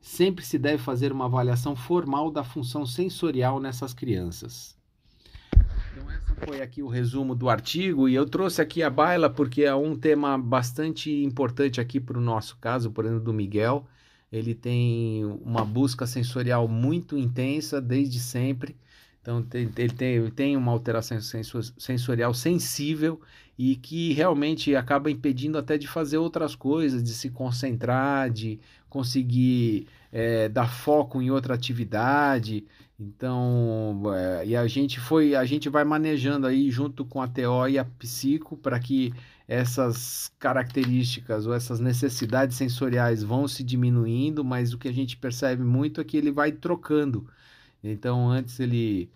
Sempre 0.00 0.44
se 0.44 0.58
deve 0.58 0.82
fazer 0.82 1.12
uma 1.12 1.26
avaliação 1.26 1.76
formal 1.76 2.30
da 2.30 2.42
função 2.42 2.86
sensorial 2.86 3.60
nessas 3.60 3.94
crianças. 3.94 4.76
Então, 5.92 6.10
essa 6.10 6.34
foi 6.46 6.62
aqui 6.62 6.82
o 6.82 6.88
resumo 6.88 7.34
do 7.34 7.48
artigo 7.48 8.08
e 8.08 8.14
eu 8.14 8.26
trouxe 8.26 8.62
aqui 8.62 8.82
a 8.82 8.90
baila 8.90 9.28
porque 9.28 9.62
é 9.62 9.74
um 9.74 9.96
tema 9.96 10.38
bastante 10.38 11.12
importante 11.22 11.80
aqui 11.80 12.00
para 12.00 12.18
o 12.18 12.20
nosso 12.20 12.56
caso, 12.56 12.90
por 12.90 13.04
exemplo, 13.04 13.24
do 13.24 13.32
Miguel. 13.32 13.86
Ele 14.32 14.54
tem 14.54 15.24
uma 15.44 15.64
busca 15.64 16.06
sensorial 16.06 16.66
muito 16.66 17.18
intensa 17.18 17.80
desde 17.80 18.18
sempre 18.18 18.74
então, 19.22 19.40
tem, 19.40 19.70
ele 19.76 19.92
tem, 19.94 20.30
tem 20.32 20.56
uma 20.56 20.72
alteração 20.72 21.16
sensorial 21.78 22.34
sensível 22.34 23.20
e 23.56 23.76
que 23.76 24.12
realmente 24.12 24.74
acaba 24.74 25.12
impedindo 25.12 25.56
até 25.56 25.78
de 25.78 25.86
fazer 25.86 26.18
outras 26.18 26.56
coisas, 26.56 27.04
de 27.04 27.14
se 27.14 27.30
concentrar, 27.30 28.28
de 28.30 28.58
conseguir 28.90 29.86
é, 30.10 30.48
dar 30.48 30.66
foco 30.66 31.22
em 31.22 31.30
outra 31.30 31.54
atividade. 31.54 32.66
Então, 32.98 34.02
é, 34.12 34.44
e 34.44 34.56
a 34.56 34.66
gente 34.66 34.98
foi, 34.98 35.36
a 35.36 35.44
gente 35.44 35.68
vai 35.68 35.84
manejando 35.84 36.48
aí 36.48 36.68
junto 36.68 37.04
com 37.04 37.22
a 37.22 37.28
TO 37.28 37.68
e 37.68 37.78
a 37.78 37.84
Psico 37.84 38.56
para 38.56 38.80
que 38.80 39.14
essas 39.46 40.32
características 40.36 41.46
ou 41.46 41.54
essas 41.54 41.78
necessidades 41.78 42.56
sensoriais 42.56 43.22
vão 43.22 43.46
se 43.46 43.62
diminuindo, 43.62 44.44
mas 44.44 44.72
o 44.72 44.78
que 44.78 44.88
a 44.88 44.92
gente 44.92 45.16
percebe 45.16 45.62
muito 45.62 46.00
é 46.00 46.04
que 46.04 46.16
ele 46.16 46.32
vai 46.32 46.50
trocando 46.50 47.28
então 47.82 48.28
antes 48.28 48.60
ele 48.60 49.10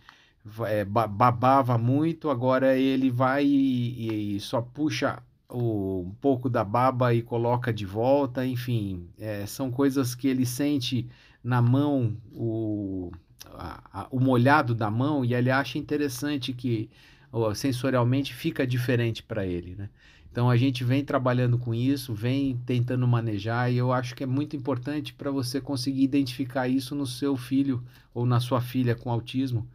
é, 0.66 0.84
babava 0.84 1.76
muito, 1.78 2.30
agora 2.30 2.76
ele 2.76 3.10
vai 3.10 3.44
e, 3.44 4.36
e 4.36 4.40
só 4.40 4.60
puxa 4.60 5.22
o, 5.48 6.02
um 6.06 6.14
pouco 6.20 6.48
da 6.48 6.64
baba 6.64 7.14
e 7.14 7.22
coloca 7.22 7.72
de 7.72 7.86
volta, 7.86 8.46
enfim, 8.46 9.08
é, 9.18 9.46
são 9.46 9.70
coisas 9.70 10.14
que 10.14 10.28
ele 10.28 10.46
sente 10.46 11.08
na 11.42 11.62
mão, 11.62 12.16
o, 12.32 13.10
a, 13.52 14.02
a, 14.02 14.08
o 14.10 14.20
molhado 14.20 14.74
da 14.74 14.90
mão, 14.90 15.24
e 15.24 15.34
ele 15.34 15.50
acha 15.50 15.78
interessante 15.78 16.52
que 16.52 16.90
ó, 17.32 17.54
sensorialmente 17.54 18.34
fica 18.34 18.66
diferente 18.66 19.22
para 19.22 19.46
ele, 19.46 19.74
né? 19.76 19.88
Então 20.37 20.51
a 20.51 20.57
gente 20.59 20.84
vem 20.84 21.03
trabalhando 21.03 21.57
com 21.57 21.74
isso, 21.74 22.12
vem 22.12 22.59
tentando 22.66 23.09
manejar 23.09 23.72
e 23.72 23.78
eu 23.78 23.91
acho 23.91 24.14
que 24.14 24.22
é 24.22 24.26
muito 24.26 24.55
importante 24.55 25.14
para 25.14 25.30
você 25.30 25.62
conseguir 25.62 26.03
identificar 26.03 26.68
isso 26.68 26.95
no 26.95 27.07
seu 27.07 27.39
filho 27.39 27.82
ou 28.12 28.26
na 28.26 28.39
sua 28.39 28.61
filha 28.61 28.95
com 28.95 29.11
autismo, 29.11 29.66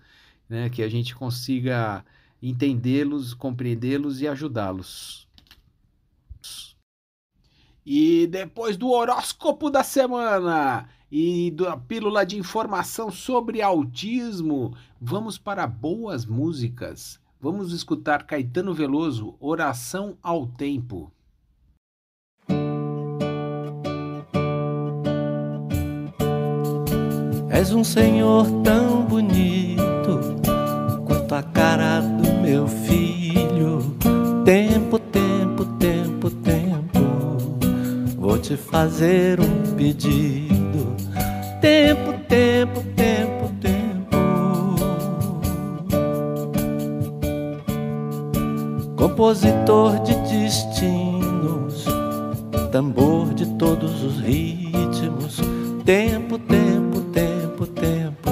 né? 0.47 0.69
Que 0.69 0.83
a 0.83 0.87
gente 0.87 1.15
consiga 1.15 2.05
entendê-los, 2.39 3.33
compreendê-los 3.33 4.21
e 4.21 4.27
ajudá-los. 4.27 5.27
E 7.83 8.27
depois 8.27 8.77
do 8.77 8.91
horóscopo 8.91 9.67
da 9.67 9.81
semana 9.81 10.87
e 11.11 11.49
da 11.49 11.75
pílula 11.75 12.23
de 12.23 12.37
informação 12.37 13.09
sobre 13.09 13.63
autismo, 13.63 14.77
vamos 15.01 15.39
para 15.39 15.65
boas 15.65 16.23
músicas. 16.23 17.20
Vamos 17.43 17.73
escutar 17.73 18.27
Caetano 18.27 18.71
Veloso, 18.71 19.33
Oração 19.39 20.15
ao 20.21 20.45
Tempo. 20.45 21.11
És 27.49 27.73
um 27.73 27.83
senhor 27.83 28.45
tão 28.63 29.05
bonito 29.05 30.19
quanto 31.07 31.33
a 31.33 31.41
cara 31.41 32.01
do 32.01 32.31
meu 32.43 32.67
filho. 32.67 33.97
Tempo, 34.45 34.99
tempo, 34.99 35.65
tempo, 35.79 36.29
tempo. 36.29 36.99
Vou 38.17 38.37
te 38.37 38.55
fazer 38.55 39.39
um 39.39 39.75
pedido. 39.75 40.95
Tempo, 41.59 42.23
tempo, 42.27 42.90
compositor 49.21 49.99
de 49.99 50.15
destinos, 50.15 51.85
tambor 52.71 53.31
de 53.35 53.45
todos 53.59 54.01
os 54.01 54.19
ritmos. 54.19 55.39
Tempo, 55.85 56.39
tempo, 56.39 57.01
tempo, 57.13 57.67
tempo. 57.67 58.31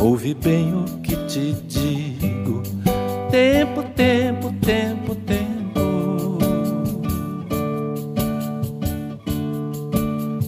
Ouve 0.00 0.34
bem 0.34 0.74
o 0.74 0.82
que 0.98 1.14
te 1.26 1.52
digo. 1.68 2.60
Tempo, 3.30 3.84
tempo, 3.94 4.52
tempo, 4.60 5.14
tempo. 5.14 6.38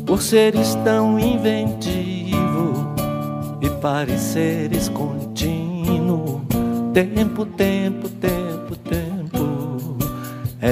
Por 0.04 0.20
seres 0.20 0.74
tão 0.82 1.20
inventivo 1.20 2.92
e 3.62 3.70
pareceres 3.80 4.88
contínuo. 4.88 6.42
Tempo, 6.92 7.46
tempo, 7.46 8.08
tempo 8.08 8.33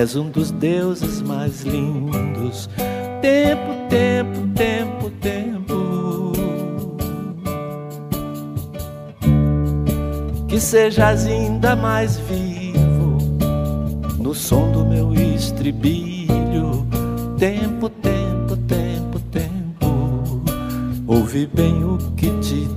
És 0.03 0.16
um 0.16 0.28
dos 0.30 0.50
deuses 0.50 1.22
mais 1.22 1.61
lindos. 1.61 2.68
Tempo, 3.20 3.88
tempo, 3.88 4.48
tempo, 4.48 5.11
tempo. 5.20 6.32
Que 10.48 10.59
sejas 10.59 11.24
ainda 11.24 11.76
mais 11.76 12.16
vivo 12.16 13.16
no 14.18 14.34
som 14.34 14.72
do 14.72 14.84
meu 14.84 15.14
estribilho. 15.14 16.84
Tempo, 17.38 17.88
tempo, 17.88 18.57
tempo, 18.57 19.20
tempo. 19.30 20.42
Ouve 21.07 21.46
bem 21.46 21.84
o 21.84 21.96
que 22.16 22.28
te 22.40 22.68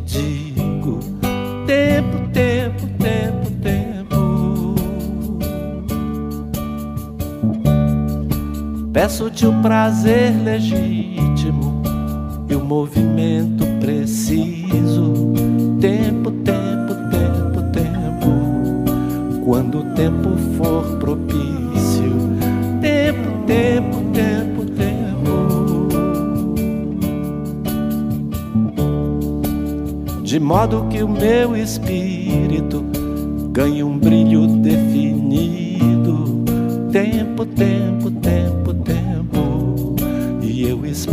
Peço-te 9.06 9.46
o 9.46 9.54
prazer 9.62 10.34
legítimo 10.44 11.84
e 12.50 12.56
o 12.56 12.66
movimento 12.66 13.64
preciso. 13.80 15.14
Tempo, 15.80 16.32
tempo, 16.32 16.96
tempo, 17.12 17.62
tempo. 17.72 18.32
Quando 19.46 19.82
o 19.82 19.84
tempo 19.94 20.30
for 20.58 20.98
propício. 20.98 22.18
Tempo, 22.82 23.30
tempo, 23.46 24.02
tempo, 24.12 24.66
tempo. 24.72 25.88
De 30.24 30.40
modo 30.40 30.88
que 30.90 31.04
o 31.04 31.08
meu 31.08 31.56
espírito 31.56 32.84
ganhe 33.52 33.84
um 33.84 34.00
brilho 34.00 34.48
definido. 34.48 36.44
Tempo, 36.92 37.46
tempo, 37.46 37.75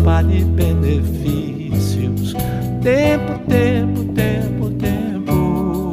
espalhe 0.02 0.44
benefícios. 0.44 2.34
Tempo, 2.82 3.38
tempo, 3.48 4.04
tempo, 4.12 4.70
tempo. 4.70 5.92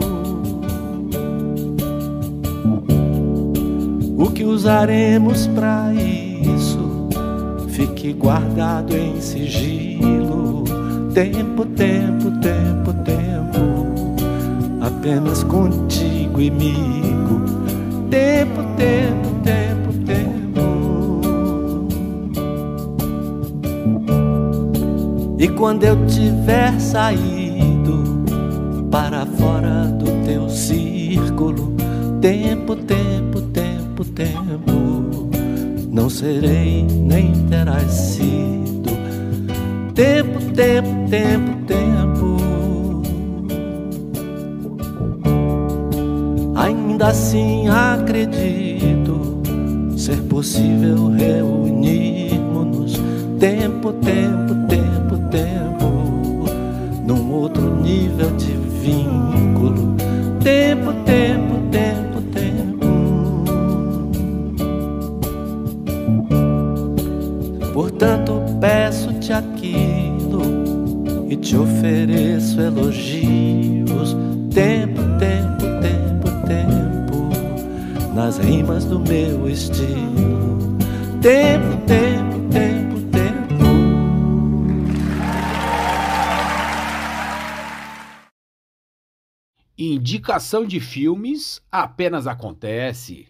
O 4.17 4.31
que 4.31 4.43
usaremos 4.43 5.45
para 5.47 5.93
isso? 5.93 7.09
Fique 7.67 8.13
guardado 8.13 8.97
em 8.97 9.21
sigilo. 9.21 10.63
Tempo, 11.13 11.65
tempo, 11.65 12.31
tempo, 12.39 12.93
tempo. 13.03 14.15
Apenas 14.81 15.43
contigo, 15.43 16.39
amigo. 16.39 16.59
Tempo, 16.59 17.18
quando 25.69 25.83
eu 25.83 26.03
tiver 26.07 26.79
saído 26.79 28.25
para 28.89 29.23
fora 29.23 29.85
do 29.99 30.25
teu 30.25 30.49
círculo, 30.49 31.75
Tempo, 32.19 32.75
tempo, 32.75 33.39
tempo, 33.53 34.03
tempo, 34.03 35.29
não 35.91 36.09
serei 36.09 36.83
nem 36.83 37.31
terás 37.49 37.91
sido. 37.91 38.89
Tempo, 39.93 40.39
tempo, 40.53 40.89
tempo, 41.07 41.51
tempo. 41.67 42.37
Ainda 46.55 47.09
assim 47.09 47.69
acredito 47.69 49.43
ser 49.95 50.17
possível 50.23 51.09
reunirmos-nos. 51.09 52.93
Tempo, 53.39 53.93
tempo, 53.93 54.48
tempo, 54.48 54.48
nível 58.19 58.35
de 58.35 58.51
vínculo. 58.81 59.95
Tempo, 60.43 60.93
tempo, 61.05 61.61
tempo, 61.71 62.21
tempo. 62.33 62.85
Portanto, 67.73 68.41
peço-te 68.59 69.31
aquilo 69.31 70.41
e 71.29 71.35
te 71.37 71.55
ofereço 71.55 72.59
elogios. 72.59 74.17
Tempo, 74.53 75.01
tempo, 75.19 75.63
tempo, 75.81 76.29
tempo, 76.45 77.29
nas 78.13 78.37
rimas 78.37 78.83
do 78.85 78.99
meu 78.99 79.49
estilo. 79.49 80.77
Tempo, 81.21 81.77
tempo, 81.85 82.28
Indicação 89.99 90.65
de 90.65 90.79
filmes 90.79 91.61
apenas 91.69 92.25
acontece. 92.25 93.27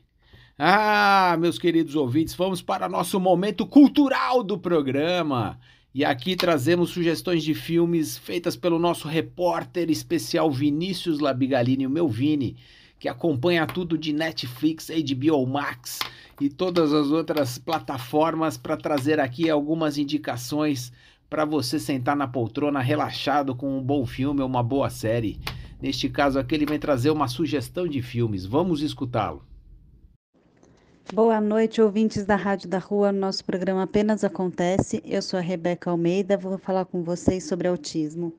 Ah, 0.56 1.36
meus 1.40 1.58
queridos 1.58 1.96
ouvintes, 1.96 2.36
vamos 2.36 2.62
para 2.62 2.88
nosso 2.88 3.20
momento 3.20 3.66
cultural 3.66 4.44
do 4.44 4.56
programa. 4.56 5.60
E 5.96 6.06
aqui 6.06 6.36
trazemos 6.36 6.92
sugestões 6.92 7.44
de 7.44 7.56
filmes 7.56 8.20
feitas 8.20 8.56
pelo 8.56 8.78
nosso 8.78 9.08
repórter 9.08 9.90
especial 9.90 10.52
Vinícius 10.52 11.20
Labigalini, 11.20 11.88
o 11.88 11.90
meu 11.90 12.08
Vini, 12.08 12.56
que 13.00 13.10
acompanha 13.10 13.66
tudo 13.66 13.98
de 13.98 14.14
Netflix, 14.14 14.90
HBO 14.90 15.48
Max 15.48 15.98
e 16.40 16.50
todas 16.50 16.94
as 16.94 17.08
outras 17.08 17.58
plataformas 17.58 18.60
para 18.60 18.78
trazer 18.78 19.20
aqui 19.20 19.50
algumas 19.50 19.98
indicações 19.98 20.94
para 21.28 21.46
você 21.46 21.80
sentar 21.80 22.16
na 22.16 22.28
poltrona 22.28 22.80
relaxado 22.80 23.56
com 23.56 23.76
um 23.76 23.82
bom 23.82 24.06
filme 24.06 24.42
ou 24.42 24.48
uma 24.48 24.62
boa 24.62 24.92
série. 24.92 25.40
Neste 25.82 26.10
caso 26.10 26.38
aqui, 26.38 26.56
ele 26.56 26.66
vem 26.66 26.78
trazer 26.78 27.10
uma 27.10 27.30
sugestão 27.30 27.88
de 27.88 28.02
filmes. 28.02 28.46
Vamos 28.46 28.82
escutá-lo. 28.82 29.42
Boa 31.14 31.40
noite, 31.40 31.82
ouvintes 31.82 32.26
da 32.26 32.36
Rádio 32.36 32.70
da 32.70 32.80
Rua. 32.80 33.14
Nosso 33.14 33.46
programa 33.46 33.84
apenas 33.84 34.26
acontece. 34.26 35.02
Eu 35.06 35.22
sou 35.22 35.40
a 35.40 35.42
Rebeca 35.42 35.90
Almeida, 35.90 36.38
vou 36.38 36.58
falar 36.58 36.84
com 36.84 37.02
vocês 37.02 37.46
sobre 37.46 37.68
autismo. 37.68 38.34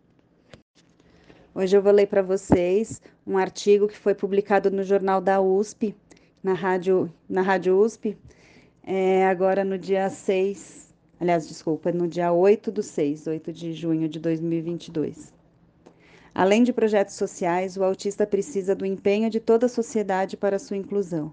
Hoje 1.54 1.76
eu 1.76 1.82
vou 1.82 1.92
ler 1.92 2.06
para 2.06 2.22
vocês 2.22 3.00
um 3.26 3.38
artigo 3.38 3.88
que 3.88 3.96
foi 3.96 4.14
publicado 4.14 4.70
no 4.70 4.84
jornal 4.84 5.20
da 5.20 5.40
USP, 5.40 5.96
na 6.42 6.52
rádio, 6.52 7.10
na 7.28 7.42
rádio 7.42 7.76
USP, 7.80 8.16
é, 8.84 9.26
agora 9.26 9.64
no 9.64 9.76
dia 9.76 10.08
6, 10.08 10.94
aliás, 11.18 11.48
desculpa, 11.48 11.90
no 11.90 12.06
dia 12.06 12.32
8 12.32 12.70
do 12.70 12.82
6, 12.82 13.26
8 13.26 13.52
de 13.52 13.72
junho 13.72 14.08
de 14.08 14.20
2022. 14.20 15.39
Além 16.34 16.62
de 16.62 16.72
projetos 16.72 17.14
sociais, 17.14 17.76
o 17.76 17.84
autista 17.84 18.26
precisa 18.26 18.74
do 18.74 18.86
empenho 18.86 19.28
de 19.28 19.40
toda 19.40 19.66
a 19.66 19.68
sociedade 19.68 20.36
para 20.36 20.58
sua 20.58 20.76
inclusão. 20.76 21.32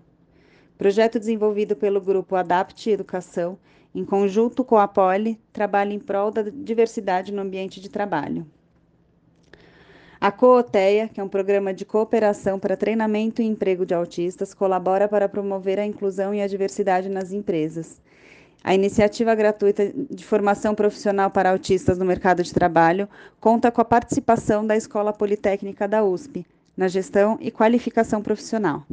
Projeto 0.78 1.20
desenvolvido 1.20 1.76
pelo 1.76 2.02
grupo 2.02 2.36
Adapte 2.36 2.89
Educação, 2.89 3.58
em 3.93 4.06
conjunto 4.06 4.64
com 4.64 4.78
a 4.78 4.88
Poli, 4.88 5.39
trabalha 5.52 5.93
em 5.93 6.00
prol 6.00 6.32
da 6.32 6.43
diversidade 6.43 7.32
no 7.32 7.41
ambiente 7.41 7.80
de 7.80 7.89
trabalho. 7.89 8.45
A 10.20 10.32
Cooteia, 10.32 11.08
que 11.08 11.20
é 11.20 11.24
um 11.24 11.30
programa 11.30 11.72
de 11.72 11.86
cooperação 11.86 12.60
para 12.60 12.76
treinamento 12.76 13.39
e 13.39 13.45
emprego 13.45 13.86
de 13.86 13.93
autistas, 13.93 14.52
colabora 14.52 15.08
para 15.08 15.30
promover 15.30 15.80
a 15.80 15.86
inclusão 15.86 16.34
e 16.34 16.41
a 16.41 16.48
diversidade 16.48 17.08
nas 17.08 17.32
empresas. 17.32 18.02
A 18.64 18.74
iniciativa 18.74 19.34
gratuita 19.34 19.93
de 20.10 20.26
formação 20.26 20.76
profissional 20.76 21.30
para 21.30 21.51
autistas 21.51 21.97
no 21.97 22.05
mercado 22.05 22.43
de 22.43 22.53
trabalho 22.53 23.08
conta 23.39 23.72
com 23.72 23.82
a 23.82 23.86
participação 23.86 24.66
da 24.66 24.76
Escola 24.76 25.14
Politécnica 25.14 25.88
da 25.88 26.03
USP, 26.03 26.45
na 26.76 26.88
gestão 26.88 27.38
e 27.39 27.49
qualificação 27.49 28.22
profissional. 28.22 28.86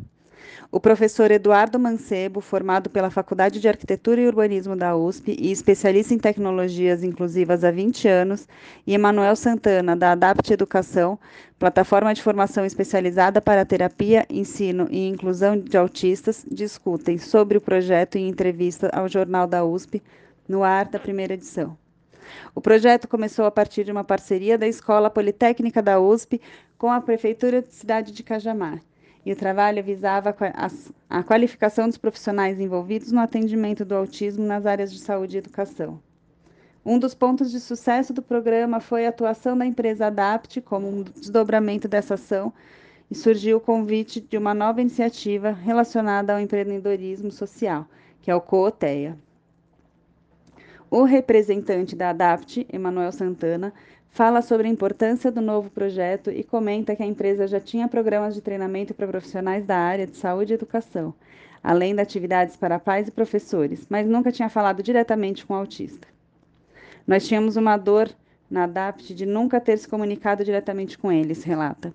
O 0.70 0.80
professor 0.80 1.30
Eduardo 1.30 1.78
Mancebo, 1.78 2.40
formado 2.40 2.90
pela 2.90 3.10
Faculdade 3.10 3.60
de 3.60 3.68
Arquitetura 3.68 4.20
e 4.20 4.26
Urbanismo 4.26 4.74
da 4.74 4.96
USP 4.96 5.36
e 5.38 5.52
especialista 5.52 6.14
em 6.14 6.18
tecnologias 6.18 7.04
inclusivas 7.04 7.62
há 7.62 7.70
20 7.70 8.08
anos, 8.08 8.48
e 8.86 8.94
Emanuel 8.94 9.36
Santana, 9.36 9.94
da 9.94 10.12
Adapt 10.12 10.52
Educação, 10.52 11.18
plataforma 11.58 12.12
de 12.12 12.22
formação 12.22 12.64
especializada 12.64 13.40
para 13.40 13.64
terapia, 13.64 14.26
ensino 14.28 14.88
e 14.90 15.06
inclusão 15.06 15.56
de 15.56 15.76
autistas, 15.76 16.44
discutem 16.50 17.18
sobre 17.18 17.56
o 17.56 17.60
projeto 17.60 18.16
em 18.16 18.28
entrevista 18.28 18.90
ao 18.92 19.08
Jornal 19.08 19.46
da 19.46 19.64
USP, 19.64 20.02
no 20.48 20.62
ar 20.62 20.86
da 20.86 20.98
primeira 20.98 21.34
edição. 21.34 21.76
O 22.54 22.60
projeto 22.60 23.06
começou 23.06 23.44
a 23.44 23.50
partir 23.50 23.84
de 23.84 23.92
uma 23.92 24.02
parceria 24.02 24.58
da 24.58 24.66
Escola 24.66 25.08
Politécnica 25.08 25.82
da 25.82 26.00
USP 26.00 26.40
com 26.76 26.90
a 26.90 27.00
Prefeitura 27.00 27.62
de 27.62 27.72
Cidade 27.72 28.12
de 28.12 28.22
Cajamar 28.22 28.80
e 29.24 29.32
o 29.32 29.36
trabalho 29.36 29.82
visava 29.82 30.34
a 31.08 31.22
qualificação 31.22 31.88
dos 31.88 31.96
profissionais 31.96 32.60
envolvidos 32.60 33.10
no 33.10 33.20
atendimento 33.20 33.84
do 33.84 33.94
autismo 33.94 34.44
nas 34.44 34.66
áreas 34.66 34.92
de 34.92 34.98
saúde 34.98 35.36
e 35.36 35.38
educação. 35.38 36.00
Um 36.84 36.98
dos 36.98 37.14
pontos 37.14 37.50
de 37.50 37.58
sucesso 37.60 38.12
do 38.12 38.20
programa 38.20 38.78
foi 38.78 39.06
a 39.06 39.08
atuação 39.08 39.56
da 39.56 39.64
empresa 39.64 40.08
Adapt 40.08 40.60
como 40.60 40.86
um 40.86 41.02
desdobramento 41.02 41.88
dessa 41.88 42.14
ação 42.14 42.52
e 43.10 43.14
surgiu 43.14 43.56
o 43.56 43.60
convite 43.60 44.20
de 44.20 44.36
uma 44.36 44.52
nova 44.52 44.82
iniciativa 44.82 45.50
relacionada 45.50 46.34
ao 46.34 46.40
empreendedorismo 46.40 47.30
social, 47.30 47.86
que 48.20 48.30
é 48.30 48.34
o 48.34 48.40
Cooteia. 48.40 49.18
O 50.90 51.04
representante 51.04 51.96
da 51.96 52.10
Adapt, 52.10 52.66
Emanuel 52.70 53.12
Santana, 53.12 53.72
fala 54.14 54.40
sobre 54.40 54.68
a 54.68 54.70
importância 54.70 55.28
do 55.28 55.40
novo 55.40 55.68
projeto 55.68 56.30
e 56.30 56.44
comenta 56.44 56.94
que 56.94 57.02
a 57.02 57.06
empresa 57.06 57.48
já 57.48 57.58
tinha 57.58 57.88
programas 57.88 58.32
de 58.32 58.40
treinamento 58.40 58.94
para 58.94 59.08
profissionais 59.08 59.66
da 59.66 59.76
área 59.76 60.06
de 60.06 60.16
saúde 60.16 60.52
e 60.52 60.54
educação, 60.54 61.12
além 61.60 61.96
de 61.96 62.00
atividades 62.00 62.56
para 62.56 62.78
pais 62.78 63.08
e 63.08 63.10
professores, 63.10 63.84
mas 63.90 64.06
nunca 64.06 64.30
tinha 64.30 64.48
falado 64.48 64.84
diretamente 64.84 65.44
com 65.44 65.54
o 65.54 65.56
autista. 65.56 66.06
Nós 67.04 67.26
tínhamos 67.26 67.56
uma 67.56 67.76
dor 67.76 68.08
na 68.48 68.64
ADAPT 68.64 69.14
de 69.14 69.26
nunca 69.26 69.60
ter 69.60 69.76
se 69.78 69.88
comunicado 69.88 70.44
diretamente 70.44 70.96
com 70.96 71.10
eles, 71.10 71.42
relata. 71.42 71.92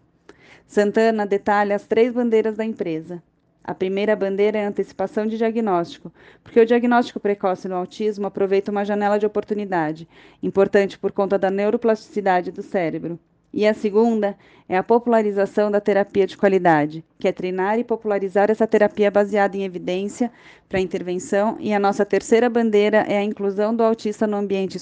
Santana 0.68 1.26
detalha 1.26 1.74
as 1.74 1.88
três 1.88 2.12
bandeiras 2.12 2.58
da 2.58 2.66
empresa. 2.66 3.24
A 3.70 3.76
primeira 3.76 4.16
bandeira 4.16 4.58
é 4.58 4.66
a 4.66 4.68
antecipação 4.68 5.28
de 5.28 5.38
diagnóstico, 5.38 6.12
porque 6.44 6.60
o 6.60 6.66
diagnóstico 6.66 7.20
precoce 7.20 7.68
no 7.68 7.76
autismo 7.76 8.26
aproveita 8.26 8.72
uma 8.72 8.84
janela 8.84 9.20
de 9.20 9.28
oportunidade, 9.28 10.08
importante 10.42 10.98
por 10.98 11.12
conta 11.12 11.38
da 11.38 11.52
neuroplasticidade 11.52 12.52
do 12.52 12.64
cérebro. 12.64 13.20
E 13.54 13.68
a 13.68 13.74
segunda 13.76 14.36
é 14.68 14.76
a 14.76 14.82
popularização 14.82 15.70
da 15.70 15.80
terapia 15.80 16.26
de 16.26 16.36
qualidade, 16.36 17.06
que 17.20 17.28
é 17.28 17.32
treinar 17.32 17.78
e 17.78 17.84
popularizar 17.84 18.50
essa 18.50 18.66
terapia 18.66 19.12
baseada 19.12 19.56
em 19.56 19.64
evidência 19.64 20.32
para 20.68 20.80
intervenção. 20.80 21.56
E 21.60 21.72
a 21.72 21.78
nossa 21.78 22.04
terceira 22.04 22.50
bandeira 22.50 23.06
é 23.08 23.20
a 23.20 23.24
inclusão 23.24 23.76
do 23.76 23.84
autista 23.84 24.26
no 24.26 24.38
ambiente 24.38 24.80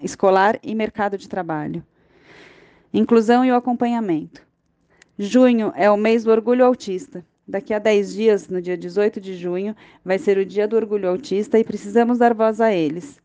escolar 0.00 0.60
e 0.62 0.76
mercado 0.76 1.18
de 1.18 1.28
trabalho. 1.28 1.84
Inclusão 2.94 3.44
e 3.44 3.50
o 3.50 3.56
acompanhamento. 3.56 4.46
Junho 5.18 5.72
é 5.74 5.90
o 5.90 5.96
mês 5.96 6.22
do 6.22 6.30
orgulho 6.30 6.64
autista. 6.64 7.24
Daqui 7.46 7.74
a 7.74 7.78
10 7.78 8.14
dias, 8.14 8.48
no 8.48 8.62
dia 8.62 8.76
18 8.76 9.20
de 9.20 9.34
junho, 9.34 9.74
vai 10.04 10.18
ser 10.18 10.38
o 10.38 10.46
Dia 10.46 10.68
do 10.68 10.76
Orgulho 10.76 11.08
Autista 11.08 11.58
e 11.58 11.64
precisamos 11.64 12.18
dar 12.18 12.32
voz 12.32 12.60
a 12.60 12.72
eles. 12.72 13.20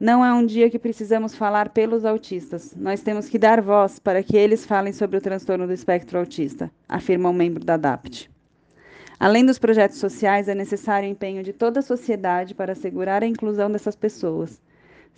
Não 0.00 0.24
é 0.24 0.32
um 0.32 0.46
dia 0.46 0.70
que 0.70 0.78
precisamos 0.78 1.34
falar 1.34 1.68
pelos 1.70 2.04
autistas. 2.04 2.72
Nós 2.76 3.02
temos 3.02 3.28
que 3.28 3.38
dar 3.38 3.60
voz 3.60 3.98
para 3.98 4.22
que 4.22 4.36
eles 4.36 4.64
falem 4.64 4.92
sobre 4.92 5.16
o 5.16 5.20
transtorno 5.20 5.66
do 5.66 5.72
espectro 5.72 6.18
autista, 6.18 6.70
afirma 6.88 7.28
um 7.28 7.32
membro 7.32 7.64
da 7.64 7.76
DAPT. 7.76 8.30
Além 9.20 9.44
dos 9.44 9.58
projetos 9.58 9.98
sociais, 9.98 10.48
é 10.48 10.54
necessário 10.54 11.08
o 11.08 11.12
empenho 11.12 11.42
de 11.42 11.52
toda 11.52 11.80
a 11.80 11.82
sociedade 11.82 12.54
para 12.54 12.72
assegurar 12.72 13.22
a 13.24 13.26
inclusão 13.26 13.70
dessas 13.70 13.96
pessoas. 13.96 14.60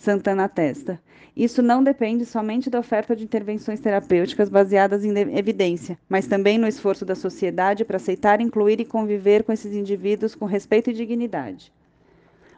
Santana 0.01 0.45
atesta. 0.45 0.99
Isso 1.37 1.61
não 1.61 1.83
depende 1.83 2.25
somente 2.25 2.71
da 2.71 2.79
oferta 2.79 3.15
de 3.15 3.23
intervenções 3.23 3.79
terapêuticas 3.79 4.49
baseadas 4.49 5.05
em 5.05 5.15
evidência, 5.37 5.95
mas 6.09 6.25
também 6.25 6.57
no 6.57 6.67
esforço 6.67 7.05
da 7.05 7.13
sociedade 7.13 7.85
para 7.85 7.97
aceitar, 7.97 8.41
incluir 8.41 8.79
e 8.79 8.85
conviver 8.85 9.43
com 9.43 9.53
esses 9.53 9.75
indivíduos 9.75 10.33
com 10.33 10.45
respeito 10.45 10.89
e 10.89 10.93
dignidade. 10.93 11.71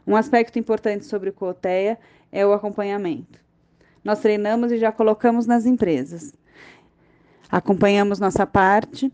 Um 0.06 0.16
aspecto 0.16 0.58
importante 0.58 1.04
sobre 1.04 1.28
o 1.28 1.32
COTEA 1.34 1.98
é 2.32 2.46
o 2.46 2.52
acompanhamento. 2.54 3.38
Nós 4.02 4.20
treinamos 4.20 4.72
e 4.72 4.78
já 4.78 4.90
colocamos 4.90 5.46
nas 5.46 5.66
empresas. 5.66 6.32
Acompanhamos 7.50 8.18
nossa 8.18 8.46
parte 8.46 9.12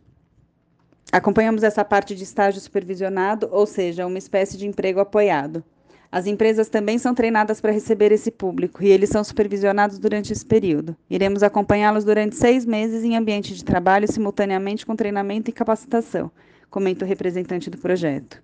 acompanhamos 1.12 1.64
essa 1.64 1.84
parte 1.84 2.14
de 2.14 2.22
estágio 2.22 2.60
supervisionado, 2.60 3.48
ou 3.50 3.66
seja, 3.66 4.06
uma 4.06 4.18
espécie 4.18 4.56
de 4.56 4.68
emprego 4.68 5.00
apoiado. 5.00 5.64
As 6.12 6.26
empresas 6.26 6.68
também 6.68 6.98
são 6.98 7.14
treinadas 7.14 7.60
para 7.60 7.70
receber 7.70 8.10
esse 8.10 8.32
público 8.32 8.82
e 8.82 8.88
eles 8.88 9.10
são 9.10 9.22
supervisionados 9.22 9.96
durante 9.96 10.32
esse 10.32 10.44
período. 10.44 10.96
Iremos 11.08 11.42
acompanhá-los 11.42 12.04
durante 12.04 12.34
seis 12.34 12.66
meses 12.66 13.04
em 13.04 13.16
ambiente 13.16 13.54
de 13.54 13.64
trabalho, 13.64 14.10
simultaneamente 14.10 14.84
com 14.84 14.96
treinamento 14.96 15.50
e 15.50 15.52
capacitação, 15.52 16.28
comenta 16.68 17.04
o 17.04 17.08
representante 17.08 17.70
do 17.70 17.78
projeto. 17.78 18.42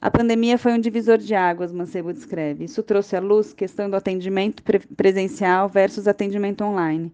A 0.00 0.10
pandemia 0.10 0.58
foi 0.58 0.74
um 0.74 0.78
divisor 0.78 1.16
de 1.16 1.34
águas, 1.34 1.72
Mancebo 1.72 2.12
descreve. 2.12 2.64
Isso 2.64 2.82
trouxe 2.82 3.16
à 3.16 3.20
luz 3.20 3.54
questão 3.54 3.88
do 3.88 3.96
atendimento 3.96 4.62
pre 4.62 4.78
presencial 4.78 5.66
versus 5.66 6.06
atendimento 6.06 6.62
online. 6.62 7.10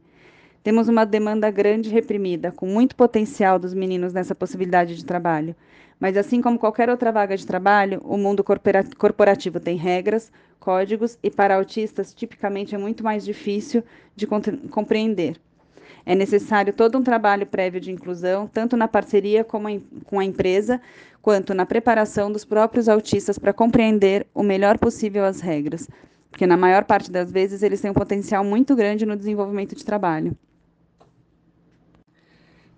Temos 0.63 0.89
uma 0.89 1.07
demanda 1.07 1.51
grande 1.51 1.89
reprimida, 1.89 2.51
com 2.51 2.67
muito 2.67 2.97
potencial 2.97 3.59
dos 3.59 3.73
meninos 3.73 4.13
nessa 4.13 4.35
possibilidade 4.35 4.97
de 4.97 5.05
trabalho. 5.05 5.55
Mas, 5.99 6.17
assim 6.17 6.41
como 6.41 6.59
qualquer 6.59 6.91
outra 6.91 7.13
vaga 7.13 7.37
de 7.37 7.47
trabalho, 7.47 8.01
o 8.05 8.17
mundo 8.17 8.45
corporativo 8.99 9.61
tem 9.61 9.77
regras, 9.77 10.33
códigos 10.59 11.19
e, 11.23 11.31
para 11.31 11.57
autistas, 11.57 12.13
tipicamente 12.13 12.75
é 12.75 12.79
muito 12.79 13.05
mais 13.05 13.25
difícil 13.25 13.83
de 14.17 14.27
compreender. 14.27 15.37
É 16.07 16.15
necessário 16.15 16.73
todo 16.73 16.99
um 16.99 17.03
trabalho 17.03 17.47
prévio 17.47 17.81
de 17.81 17.91
inclusão, 17.91 18.47
tanto 18.47 18.77
na 18.77 18.87
parceria 18.87 19.45
com 19.45 20.19
a, 20.19 20.25
empresa, 20.25 20.81
quanto 21.23 21.55
na 21.55 21.65
preparação 21.65 22.31
dos 22.31 22.45
próprios 22.45 22.89
autistas 22.89 23.39
para 23.39 23.53
compreender 23.53 24.27
o 24.35 24.43
melhor 24.43 24.79
possível 24.79 25.25
as 25.25 25.41
regras, 25.41 25.89
porque 26.31 26.47
na 26.47 26.57
maior 26.57 26.85
parte 26.85 27.11
das 27.11 27.31
vezes 27.33 27.63
eles 27.63 27.81
têm 27.81 27.91
um 27.91 27.95
potencial 27.95 28.45
muito 28.45 28.77
grande 28.77 29.07
no 29.07 29.17
desenvolvimento 29.17 29.75
de 29.75 29.85
trabalho. 29.85 30.37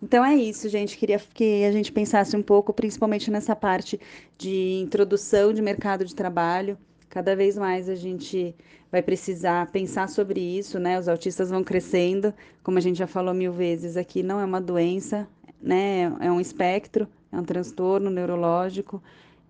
Então 0.07 0.25
é 0.25 0.37
isso, 0.37 0.69
gente. 0.69 0.97
Queria 0.97 1.19
que 1.19 1.65
a 1.65 1.73
gente 1.73 1.91
pensasse 1.91 2.37
um 2.37 2.43
pouco, 2.43 2.73
principalmente 2.73 3.29
nessa 3.29 3.57
parte 3.57 4.01
de 4.39 4.79
introdução 4.81 5.53
de 5.53 5.61
mercado 5.61 6.05
de 6.05 6.15
trabalho. 6.15 6.79
Cada 7.09 7.35
vez 7.35 7.59
mais 7.59 7.89
a 7.89 7.97
gente 7.97 8.55
vai 8.89 9.03
precisar 9.03 9.67
pensar 9.73 10.09
sobre 10.09 10.41
isso, 10.41 10.79
né? 10.79 10.97
Os 10.97 11.09
autistas 11.09 11.51
vão 11.51 11.65
crescendo, 11.65 12.33
como 12.63 12.79
a 12.79 12.81
gente 12.81 12.97
já 12.97 13.09
falou 13.09 13.35
mil 13.35 13.53
vezes 13.53 13.97
aqui, 13.97 14.23
não 14.23 14.39
é 14.39 14.45
uma 14.45 14.61
doença, 14.61 15.27
né? 15.61 16.05
É 16.21 16.31
um 16.31 16.41
espectro, 16.41 17.09
é 17.33 17.37
um 17.37 17.45
transtorno 17.45 18.09
neurológico, 18.09 19.03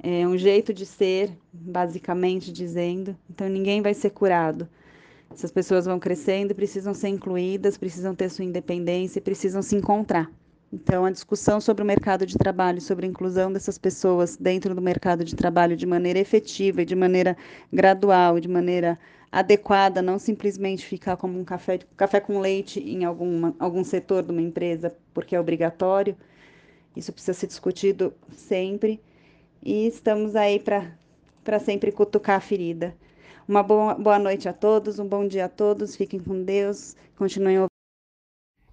é 0.03 0.27
um 0.27 0.39
jeito 0.39 0.73
de 0.73 0.87
ser, 0.87 1.37
basicamente 1.53 2.51
dizendo. 2.51 3.15
Então 3.29 3.47
ninguém 3.47 3.83
vai 3.83 3.93
ser 3.93 4.09
curado. 4.09 4.67
Essas 5.31 5.53
pessoas 5.53 5.85
vão 5.85 5.99
crescendo, 5.99 6.55
precisam 6.55 6.95
ser 6.95 7.09
incluídas, 7.09 7.77
precisam 7.77 8.15
ter 8.15 8.31
sua 8.31 8.47
independência, 8.47 9.21
precisam 9.21 9.61
se 9.61 9.77
encontrar. 9.77 10.31
Então, 10.73 11.05
a 11.05 11.11
discussão 11.11 11.61
sobre 11.61 11.83
o 11.83 11.87
mercado 11.87 12.27
de 12.27 12.37
trabalho, 12.37 12.81
sobre 12.81 13.07
a 13.07 13.09
inclusão 13.09 13.53
dessas 13.53 13.79
pessoas 13.79 14.37
dentro 14.37 14.75
do 14.75 14.83
mercado 14.83 15.25
de 15.25 15.37
trabalho 15.37 15.77
de 15.77 15.87
maneira 15.87 16.19
efetiva 16.19 16.83
e 16.83 16.85
de 16.85 16.97
maneira 16.97 17.37
gradual, 17.73 18.41
de 18.41 18.49
maneira 18.49 18.99
adequada, 19.31 20.03
não 20.03 20.19
simplesmente 20.19 20.85
ficar 20.85 21.17
como 21.17 21.39
um 21.39 21.45
café, 21.45 21.79
café 21.97 22.21
com 22.21 22.41
leite 22.41 22.81
em 22.81 23.05
alguma, 23.05 23.55
algum 23.59 23.85
setor 23.85 24.23
de 24.23 24.33
uma 24.33 24.43
empresa, 24.43 24.95
porque 25.15 25.37
é 25.37 25.41
obrigatório. 25.41 26.17
Isso 26.97 27.13
precisa 27.13 27.35
ser 27.35 27.47
discutido 27.47 28.13
sempre. 28.31 29.01
E 29.63 29.87
estamos 29.87 30.35
aí 30.35 30.59
para 30.59 31.59
sempre 31.61 31.93
cutucar 31.93 32.37
a 32.37 32.41
ferida. 32.41 32.95
Uma 33.49 33.63
boa, 33.63 33.95
boa 33.95 34.19
noite 34.19 34.49
a 34.49 34.53
todos, 34.53 34.99
um 34.99 35.07
bom 35.07 35.27
dia 35.27 35.45
a 35.45 35.49
todos, 35.49 35.95
fiquem 35.95 36.19
com 36.19 36.43
Deus, 36.43 36.97
continuem 37.17 37.59
ouvindo. 37.59 37.76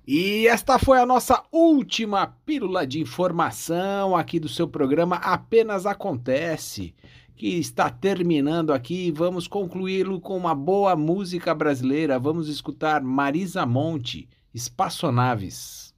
E 0.05 0.47
esta 0.47 0.77
foi 0.77 0.99
a 0.99 1.05
nossa 1.05 1.41
última 1.49 2.27
pílula 2.45 2.85
de 2.85 2.99
informação 2.99 4.17
aqui 4.17 4.37
do 4.37 4.49
seu 4.49 4.67
programa 4.67 5.15
Apenas 5.15 5.85
Acontece, 5.85 6.93
que 7.37 7.57
está 7.57 7.89
terminando 7.89 8.73
aqui. 8.73 9.11
Vamos 9.11 9.47
concluí-lo 9.47 10.19
com 10.19 10.35
uma 10.35 10.53
boa 10.53 10.93
música 10.93 11.55
brasileira. 11.55 12.19
Vamos 12.19 12.49
escutar 12.49 13.01
Marisa 13.01 13.65
Monte, 13.65 14.27
Espaçonaves. 14.53 15.93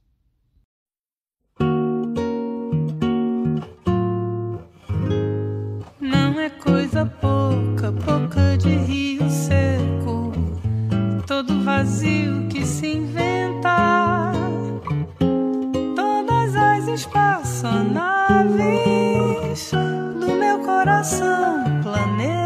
Não 6.00 6.40
é 6.40 6.48
coisa 6.48 7.06
pouca, 7.06 7.90
pouca 8.04 8.56
de 8.56 8.68
rio 8.68 9.28
seco, 9.28 10.30
todo 11.26 11.60
vazio 11.64 12.45
espaçonaves 19.56 20.20
do 20.20 20.36
meu 20.36 20.58
coração, 20.60 21.64
planeta. 21.82 22.45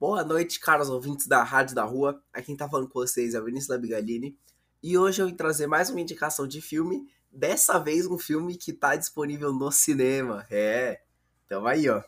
Boa 0.00 0.24
noite, 0.24 0.60
caros 0.60 0.88
ouvintes 0.88 1.26
da 1.26 1.42
Rádio 1.42 1.74
da 1.74 1.84
Rua. 1.84 2.24
Aqui 2.32 2.46
quem 2.46 2.56
tá 2.56 2.66
falando 2.66 2.88
com 2.88 3.00
vocês 3.00 3.34
é 3.34 3.38
o 3.38 3.44
Vinícius 3.44 3.68
Labigalini. 3.68 4.34
E 4.82 4.96
hoje 4.96 5.20
eu 5.20 5.26
vim 5.26 5.34
trazer 5.34 5.66
mais 5.66 5.90
uma 5.90 6.00
indicação 6.00 6.46
de 6.46 6.62
filme. 6.62 7.06
Dessa 7.30 7.78
vez 7.78 8.06
um 8.06 8.16
filme 8.16 8.56
que 8.56 8.72
tá 8.72 8.96
disponível 8.96 9.52
no 9.52 9.70
cinema. 9.70 10.46
É, 10.50 11.02
então 11.44 11.66
aí, 11.66 11.86
ó. 11.90 12.02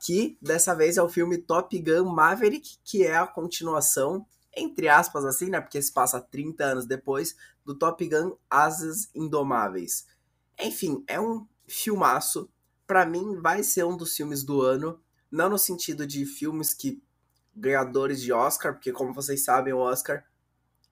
Que 0.00 0.38
dessa 0.40 0.74
vez 0.74 0.96
é 0.96 1.02
o 1.02 1.10
filme 1.10 1.36
Top 1.36 1.78
Gun 1.78 2.06
Maverick, 2.06 2.78
que 2.82 3.04
é 3.04 3.18
a 3.18 3.26
continuação, 3.26 4.24
entre 4.56 4.88
aspas, 4.88 5.26
assim, 5.26 5.50
né? 5.50 5.60
Porque 5.60 5.82
se 5.82 5.92
passa 5.92 6.18
30 6.18 6.64
anos 6.64 6.86
depois, 6.86 7.36
do 7.66 7.74
Top 7.74 8.02
Gun 8.08 8.34
Asas 8.48 9.10
Indomáveis. 9.14 10.06
Enfim, 10.58 11.04
é 11.06 11.20
um 11.20 11.46
filmaço. 11.68 12.48
Para 12.86 13.04
mim, 13.04 13.36
vai 13.42 13.62
ser 13.62 13.84
um 13.84 13.94
dos 13.94 14.16
filmes 14.16 14.42
do 14.42 14.62
ano. 14.62 14.98
Não 15.30 15.50
no 15.50 15.58
sentido 15.58 16.06
de 16.06 16.24
filmes 16.24 16.72
que 16.72 17.04
ganhadores 17.56 18.20
de 18.20 18.32
Oscar, 18.32 18.74
porque 18.74 18.92
como 18.92 19.14
vocês 19.14 19.42
sabem, 19.42 19.72
o 19.72 19.78
Oscar 19.78 20.24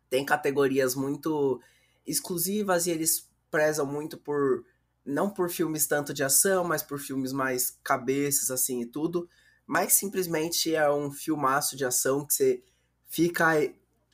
tem 0.08 0.24
categorias 0.24 0.94
muito 0.94 1.60
exclusivas 2.06 2.86
e 2.86 2.90
eles 2.90 3.30
prezam 3.50 3.86
muito 3.86 4.16
por 4.16 4.64
não 5.04 5.28
por 5.28 5.50
filmes 5.50 5.86
tanto 5.86 6.14
de 6.14 6.24
ação, 6.24 6.64
mas 6.64 6.82
por 6.82 6.98
filmes 6.98 7.32
mais 7.32 7.78
cabeças 7.84 8.50
assim 8.50 8.80
e 8.80 8.86
tudo, 8.86 9.28
mas 9.66 9.92
simplesmente 9.92 10.74
é 10.74 10.90
um 10.90 11.10
filmaço 11.10 11.76
de 11.76 11.84
ação 11.84 12.26
que 12.26 12.32
você 12.32 12.62
fica 13.06 13.52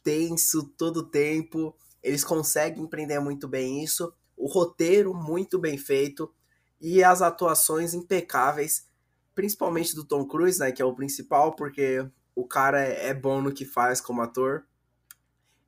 tenso 0.03 0.65
todo 0.77 0.99
o 0.99 1.07
tempo. 1.07 1.77
Eles 2.03 2.25
conseguem 2.25 2.83
empreender 2.83 3.21
muito 3.21 3.47
bem 3.47 3.85
isso, 3.85 4.13
o 4.37 4.47
roteiro 4.47 5.15
muito 5.15 5.59
bem 5.59 5.79
feito. 5.79 6.33
E 6.81 7.05
as 7.05 7.21
atuações 7.21 7.93
impecáveis, 7.93 8.87
principalmente 9.35 9.95
do 9.95 10.05
Tom 10.05 10.27
Cruise, 10.27 10.59
né, 10.59 10.73
que 10.73 10.81
é 10.81 10.85
o 10.85 10.95
principal, 10.95 11.55
porque 11.55 12.09
o 12.41 12.47
cara 12.47 12.83
é, 12.83 13.09
é 13.09 13.15
bom 13.15 13.41
no 13.41 13.53
que 13.53 13.65
faz 13.65 14.01
como 14.01 14.23
ator. 14.23 14.65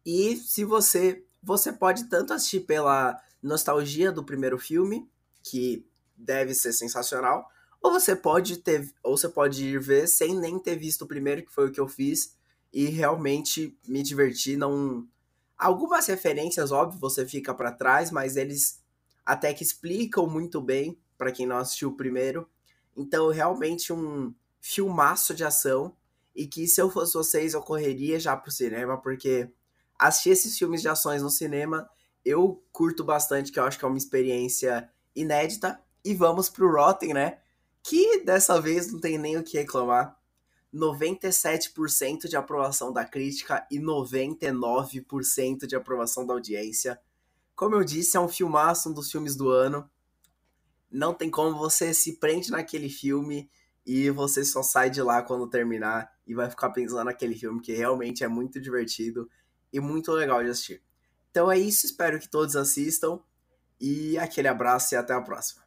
E 0.05 0.37
se 0.37 0.65
você 0.65 1.25
você 1.43 1.73
pode 1.73 2.05
tanto 2.05 2.33
assistir 2.33 2.61
pela 2.61 3.21
nostalgia 3.43 4.13
do 4.13 4.25
primeiro 4.25 4.59
filme, 4.59 5.11
que 5.43 5.85
deve 6.17 6.55
ser 6.55 6.73
sensacional, 6.73 7.49
ou 7.83 7.91
você 7.91 8.15
pode 8.15 8.59
ter 8.59 8.93
ou 9.03 9.17
você 9.17 9.29
pode 9.29 9.65
ir 9.65 9.81
ver 9.81 10.07
sem 10.07 10.39
nem 10.39 10.59
ter 10.59 10.77
visto 10.77 11.03
o 11.03 11.09
primeiro, 11.09 11.45
que 11.45 11.53
foi 11.53 11.69
o 11.69 11.73
que 11.73 11.81
eu 11.81 11.89
fiz, 11.89 12.37
e 12.73 12.87
realmente 12.87 13.77
me 13.87 14.03
divertir, 14.03 14.57
não 14.57 15.07
algumas 15.59 16.07
referências, 16.07 16.73
óbvio, 16.73 16.99
você 16.99 17.27
fica 17.27 17.55
para 17.55 17.73
trás, 17.73 18.11
mas 18.11 18.37
eles 18.37 18.81
até 19.25 19.53
que 19.55 19.63
explicam 19.63 20.27
muito 20.27 20.61
bem 20.61 20.99
para 21.17 21.31
quem 21.31 21.47
não 21.47 21.59
assistiu 21.59 21.91
o 21.91 21.97
primeiro. 21.97 22.49
Então, 22.97 23.29
realmente 23.31 23.93
um 23.93 24.35
filmaço 24.61 25.35
de 25.35 25.45
ação 25.45 25.97
e 26.35 26.47
que 26.47 26.67
se 26.67 26.81
eu 26.81 26.91
fosse 26.91 27.15
vocês 27.15 27.55
eu 27.55 27.63
correria 27.63 28.19
já 28.19 28.37
pro 28.37 28.51
cinema, 28.51 28.97
porque 28.97 29.51
assistir 29.99 30.31
esses 30.31 30.59
filmes 30.59 30.81
de 30.81 30.89
ações 30.89 31.23
no 31.23 31.31
cinema 31.31 31.89
eu 32.25 32.63
curto 32.73 33.05
bastante, 33.05 33.51
que 33.51 33.59
eu 33.59 33.65
acho 33.65 33.79
que 33.79 33.85
é 33.85 33.89
uma 33.89 33.99
experiência 33.99 34.89
inédita. 35.15 35.81
E 36.05 36.15
vamos 36.15 36.49
pro 36.49 36.71
Rotten, 36.71 37.15
né? 37.15 37.39
Que 37.83 38.25
dessa 38.25 38.61
vez 38.61 38.93
não 38.93 39.01
tem 39.01 39.19
nem 39.19 39.37
o 39.37 39.43
que 39.43 39.59
reclamar. 39.59 40.17
97% 40.73 42.29
de 42.29 42.37
aprovação 42.37 42.93
da 42.93 43.05
crítica 43.05 43.67
e 43.71 43.79
99% 43.79 45.67
de 45.67 45.77
aprovação 45.77 46.27
da 46.27 46.33
audiência. 46.33 46.99
Como 47.55 47.75
eu 47.75 47.85
disse, 47.85 48.17
é 48.17 48.21
um 48.21 48.29
filmaço, 48.29 48.89
um 48.89 48.93
dos 48.93 49.11
filmes 49.11 49.37
do 49.37 49.51
ano. 49.51 49.89
Não 50.91 51.13
tem 51.13 51.31
como 51.31 51.59
você 51.59 51.93
se 51.93 52.19
prende 52.19 52.51
naquele 52.51 52.89
filme 52.89 53.51
e 53.85 54.11
você 54.11 54.45
só 54.45 54.63
sai 54.63 54.91
de 54.91 55.03
lá 55.03 55.23
quando 55.23 55.49
terminar 55.49 56.13
e 56.27 56.35
vai 56.35 56.49
ficar 56.49 56.71
pensando 56.71 57.05
naquele 57.05 57.35
filme 57.35 57.61
que 57.61 57.73
realmente 57.73 58.23
é 58.23 58.29
muito 58.29 58.61
divertido 58.61 59.29
e 59.73 59.81
muito 59.81 60.13
legal 60.13 60.43
de 60.43 60.51
assistir. 60.51 60.83
Então 61.31 61.51
é 61.51 61.59
isso, 61.59 61.87
espero 61.87 62.21
que 62.21 62.29
todos 62.29 62.55
assistam 62.57 63.21
e 63.81 64.17
aquele 64.19 64.49
abraço 64.49 64.95
e 64.95 64.97
até 64.97 65.13
a 65.13 65.21
próxima. 65.21 65.62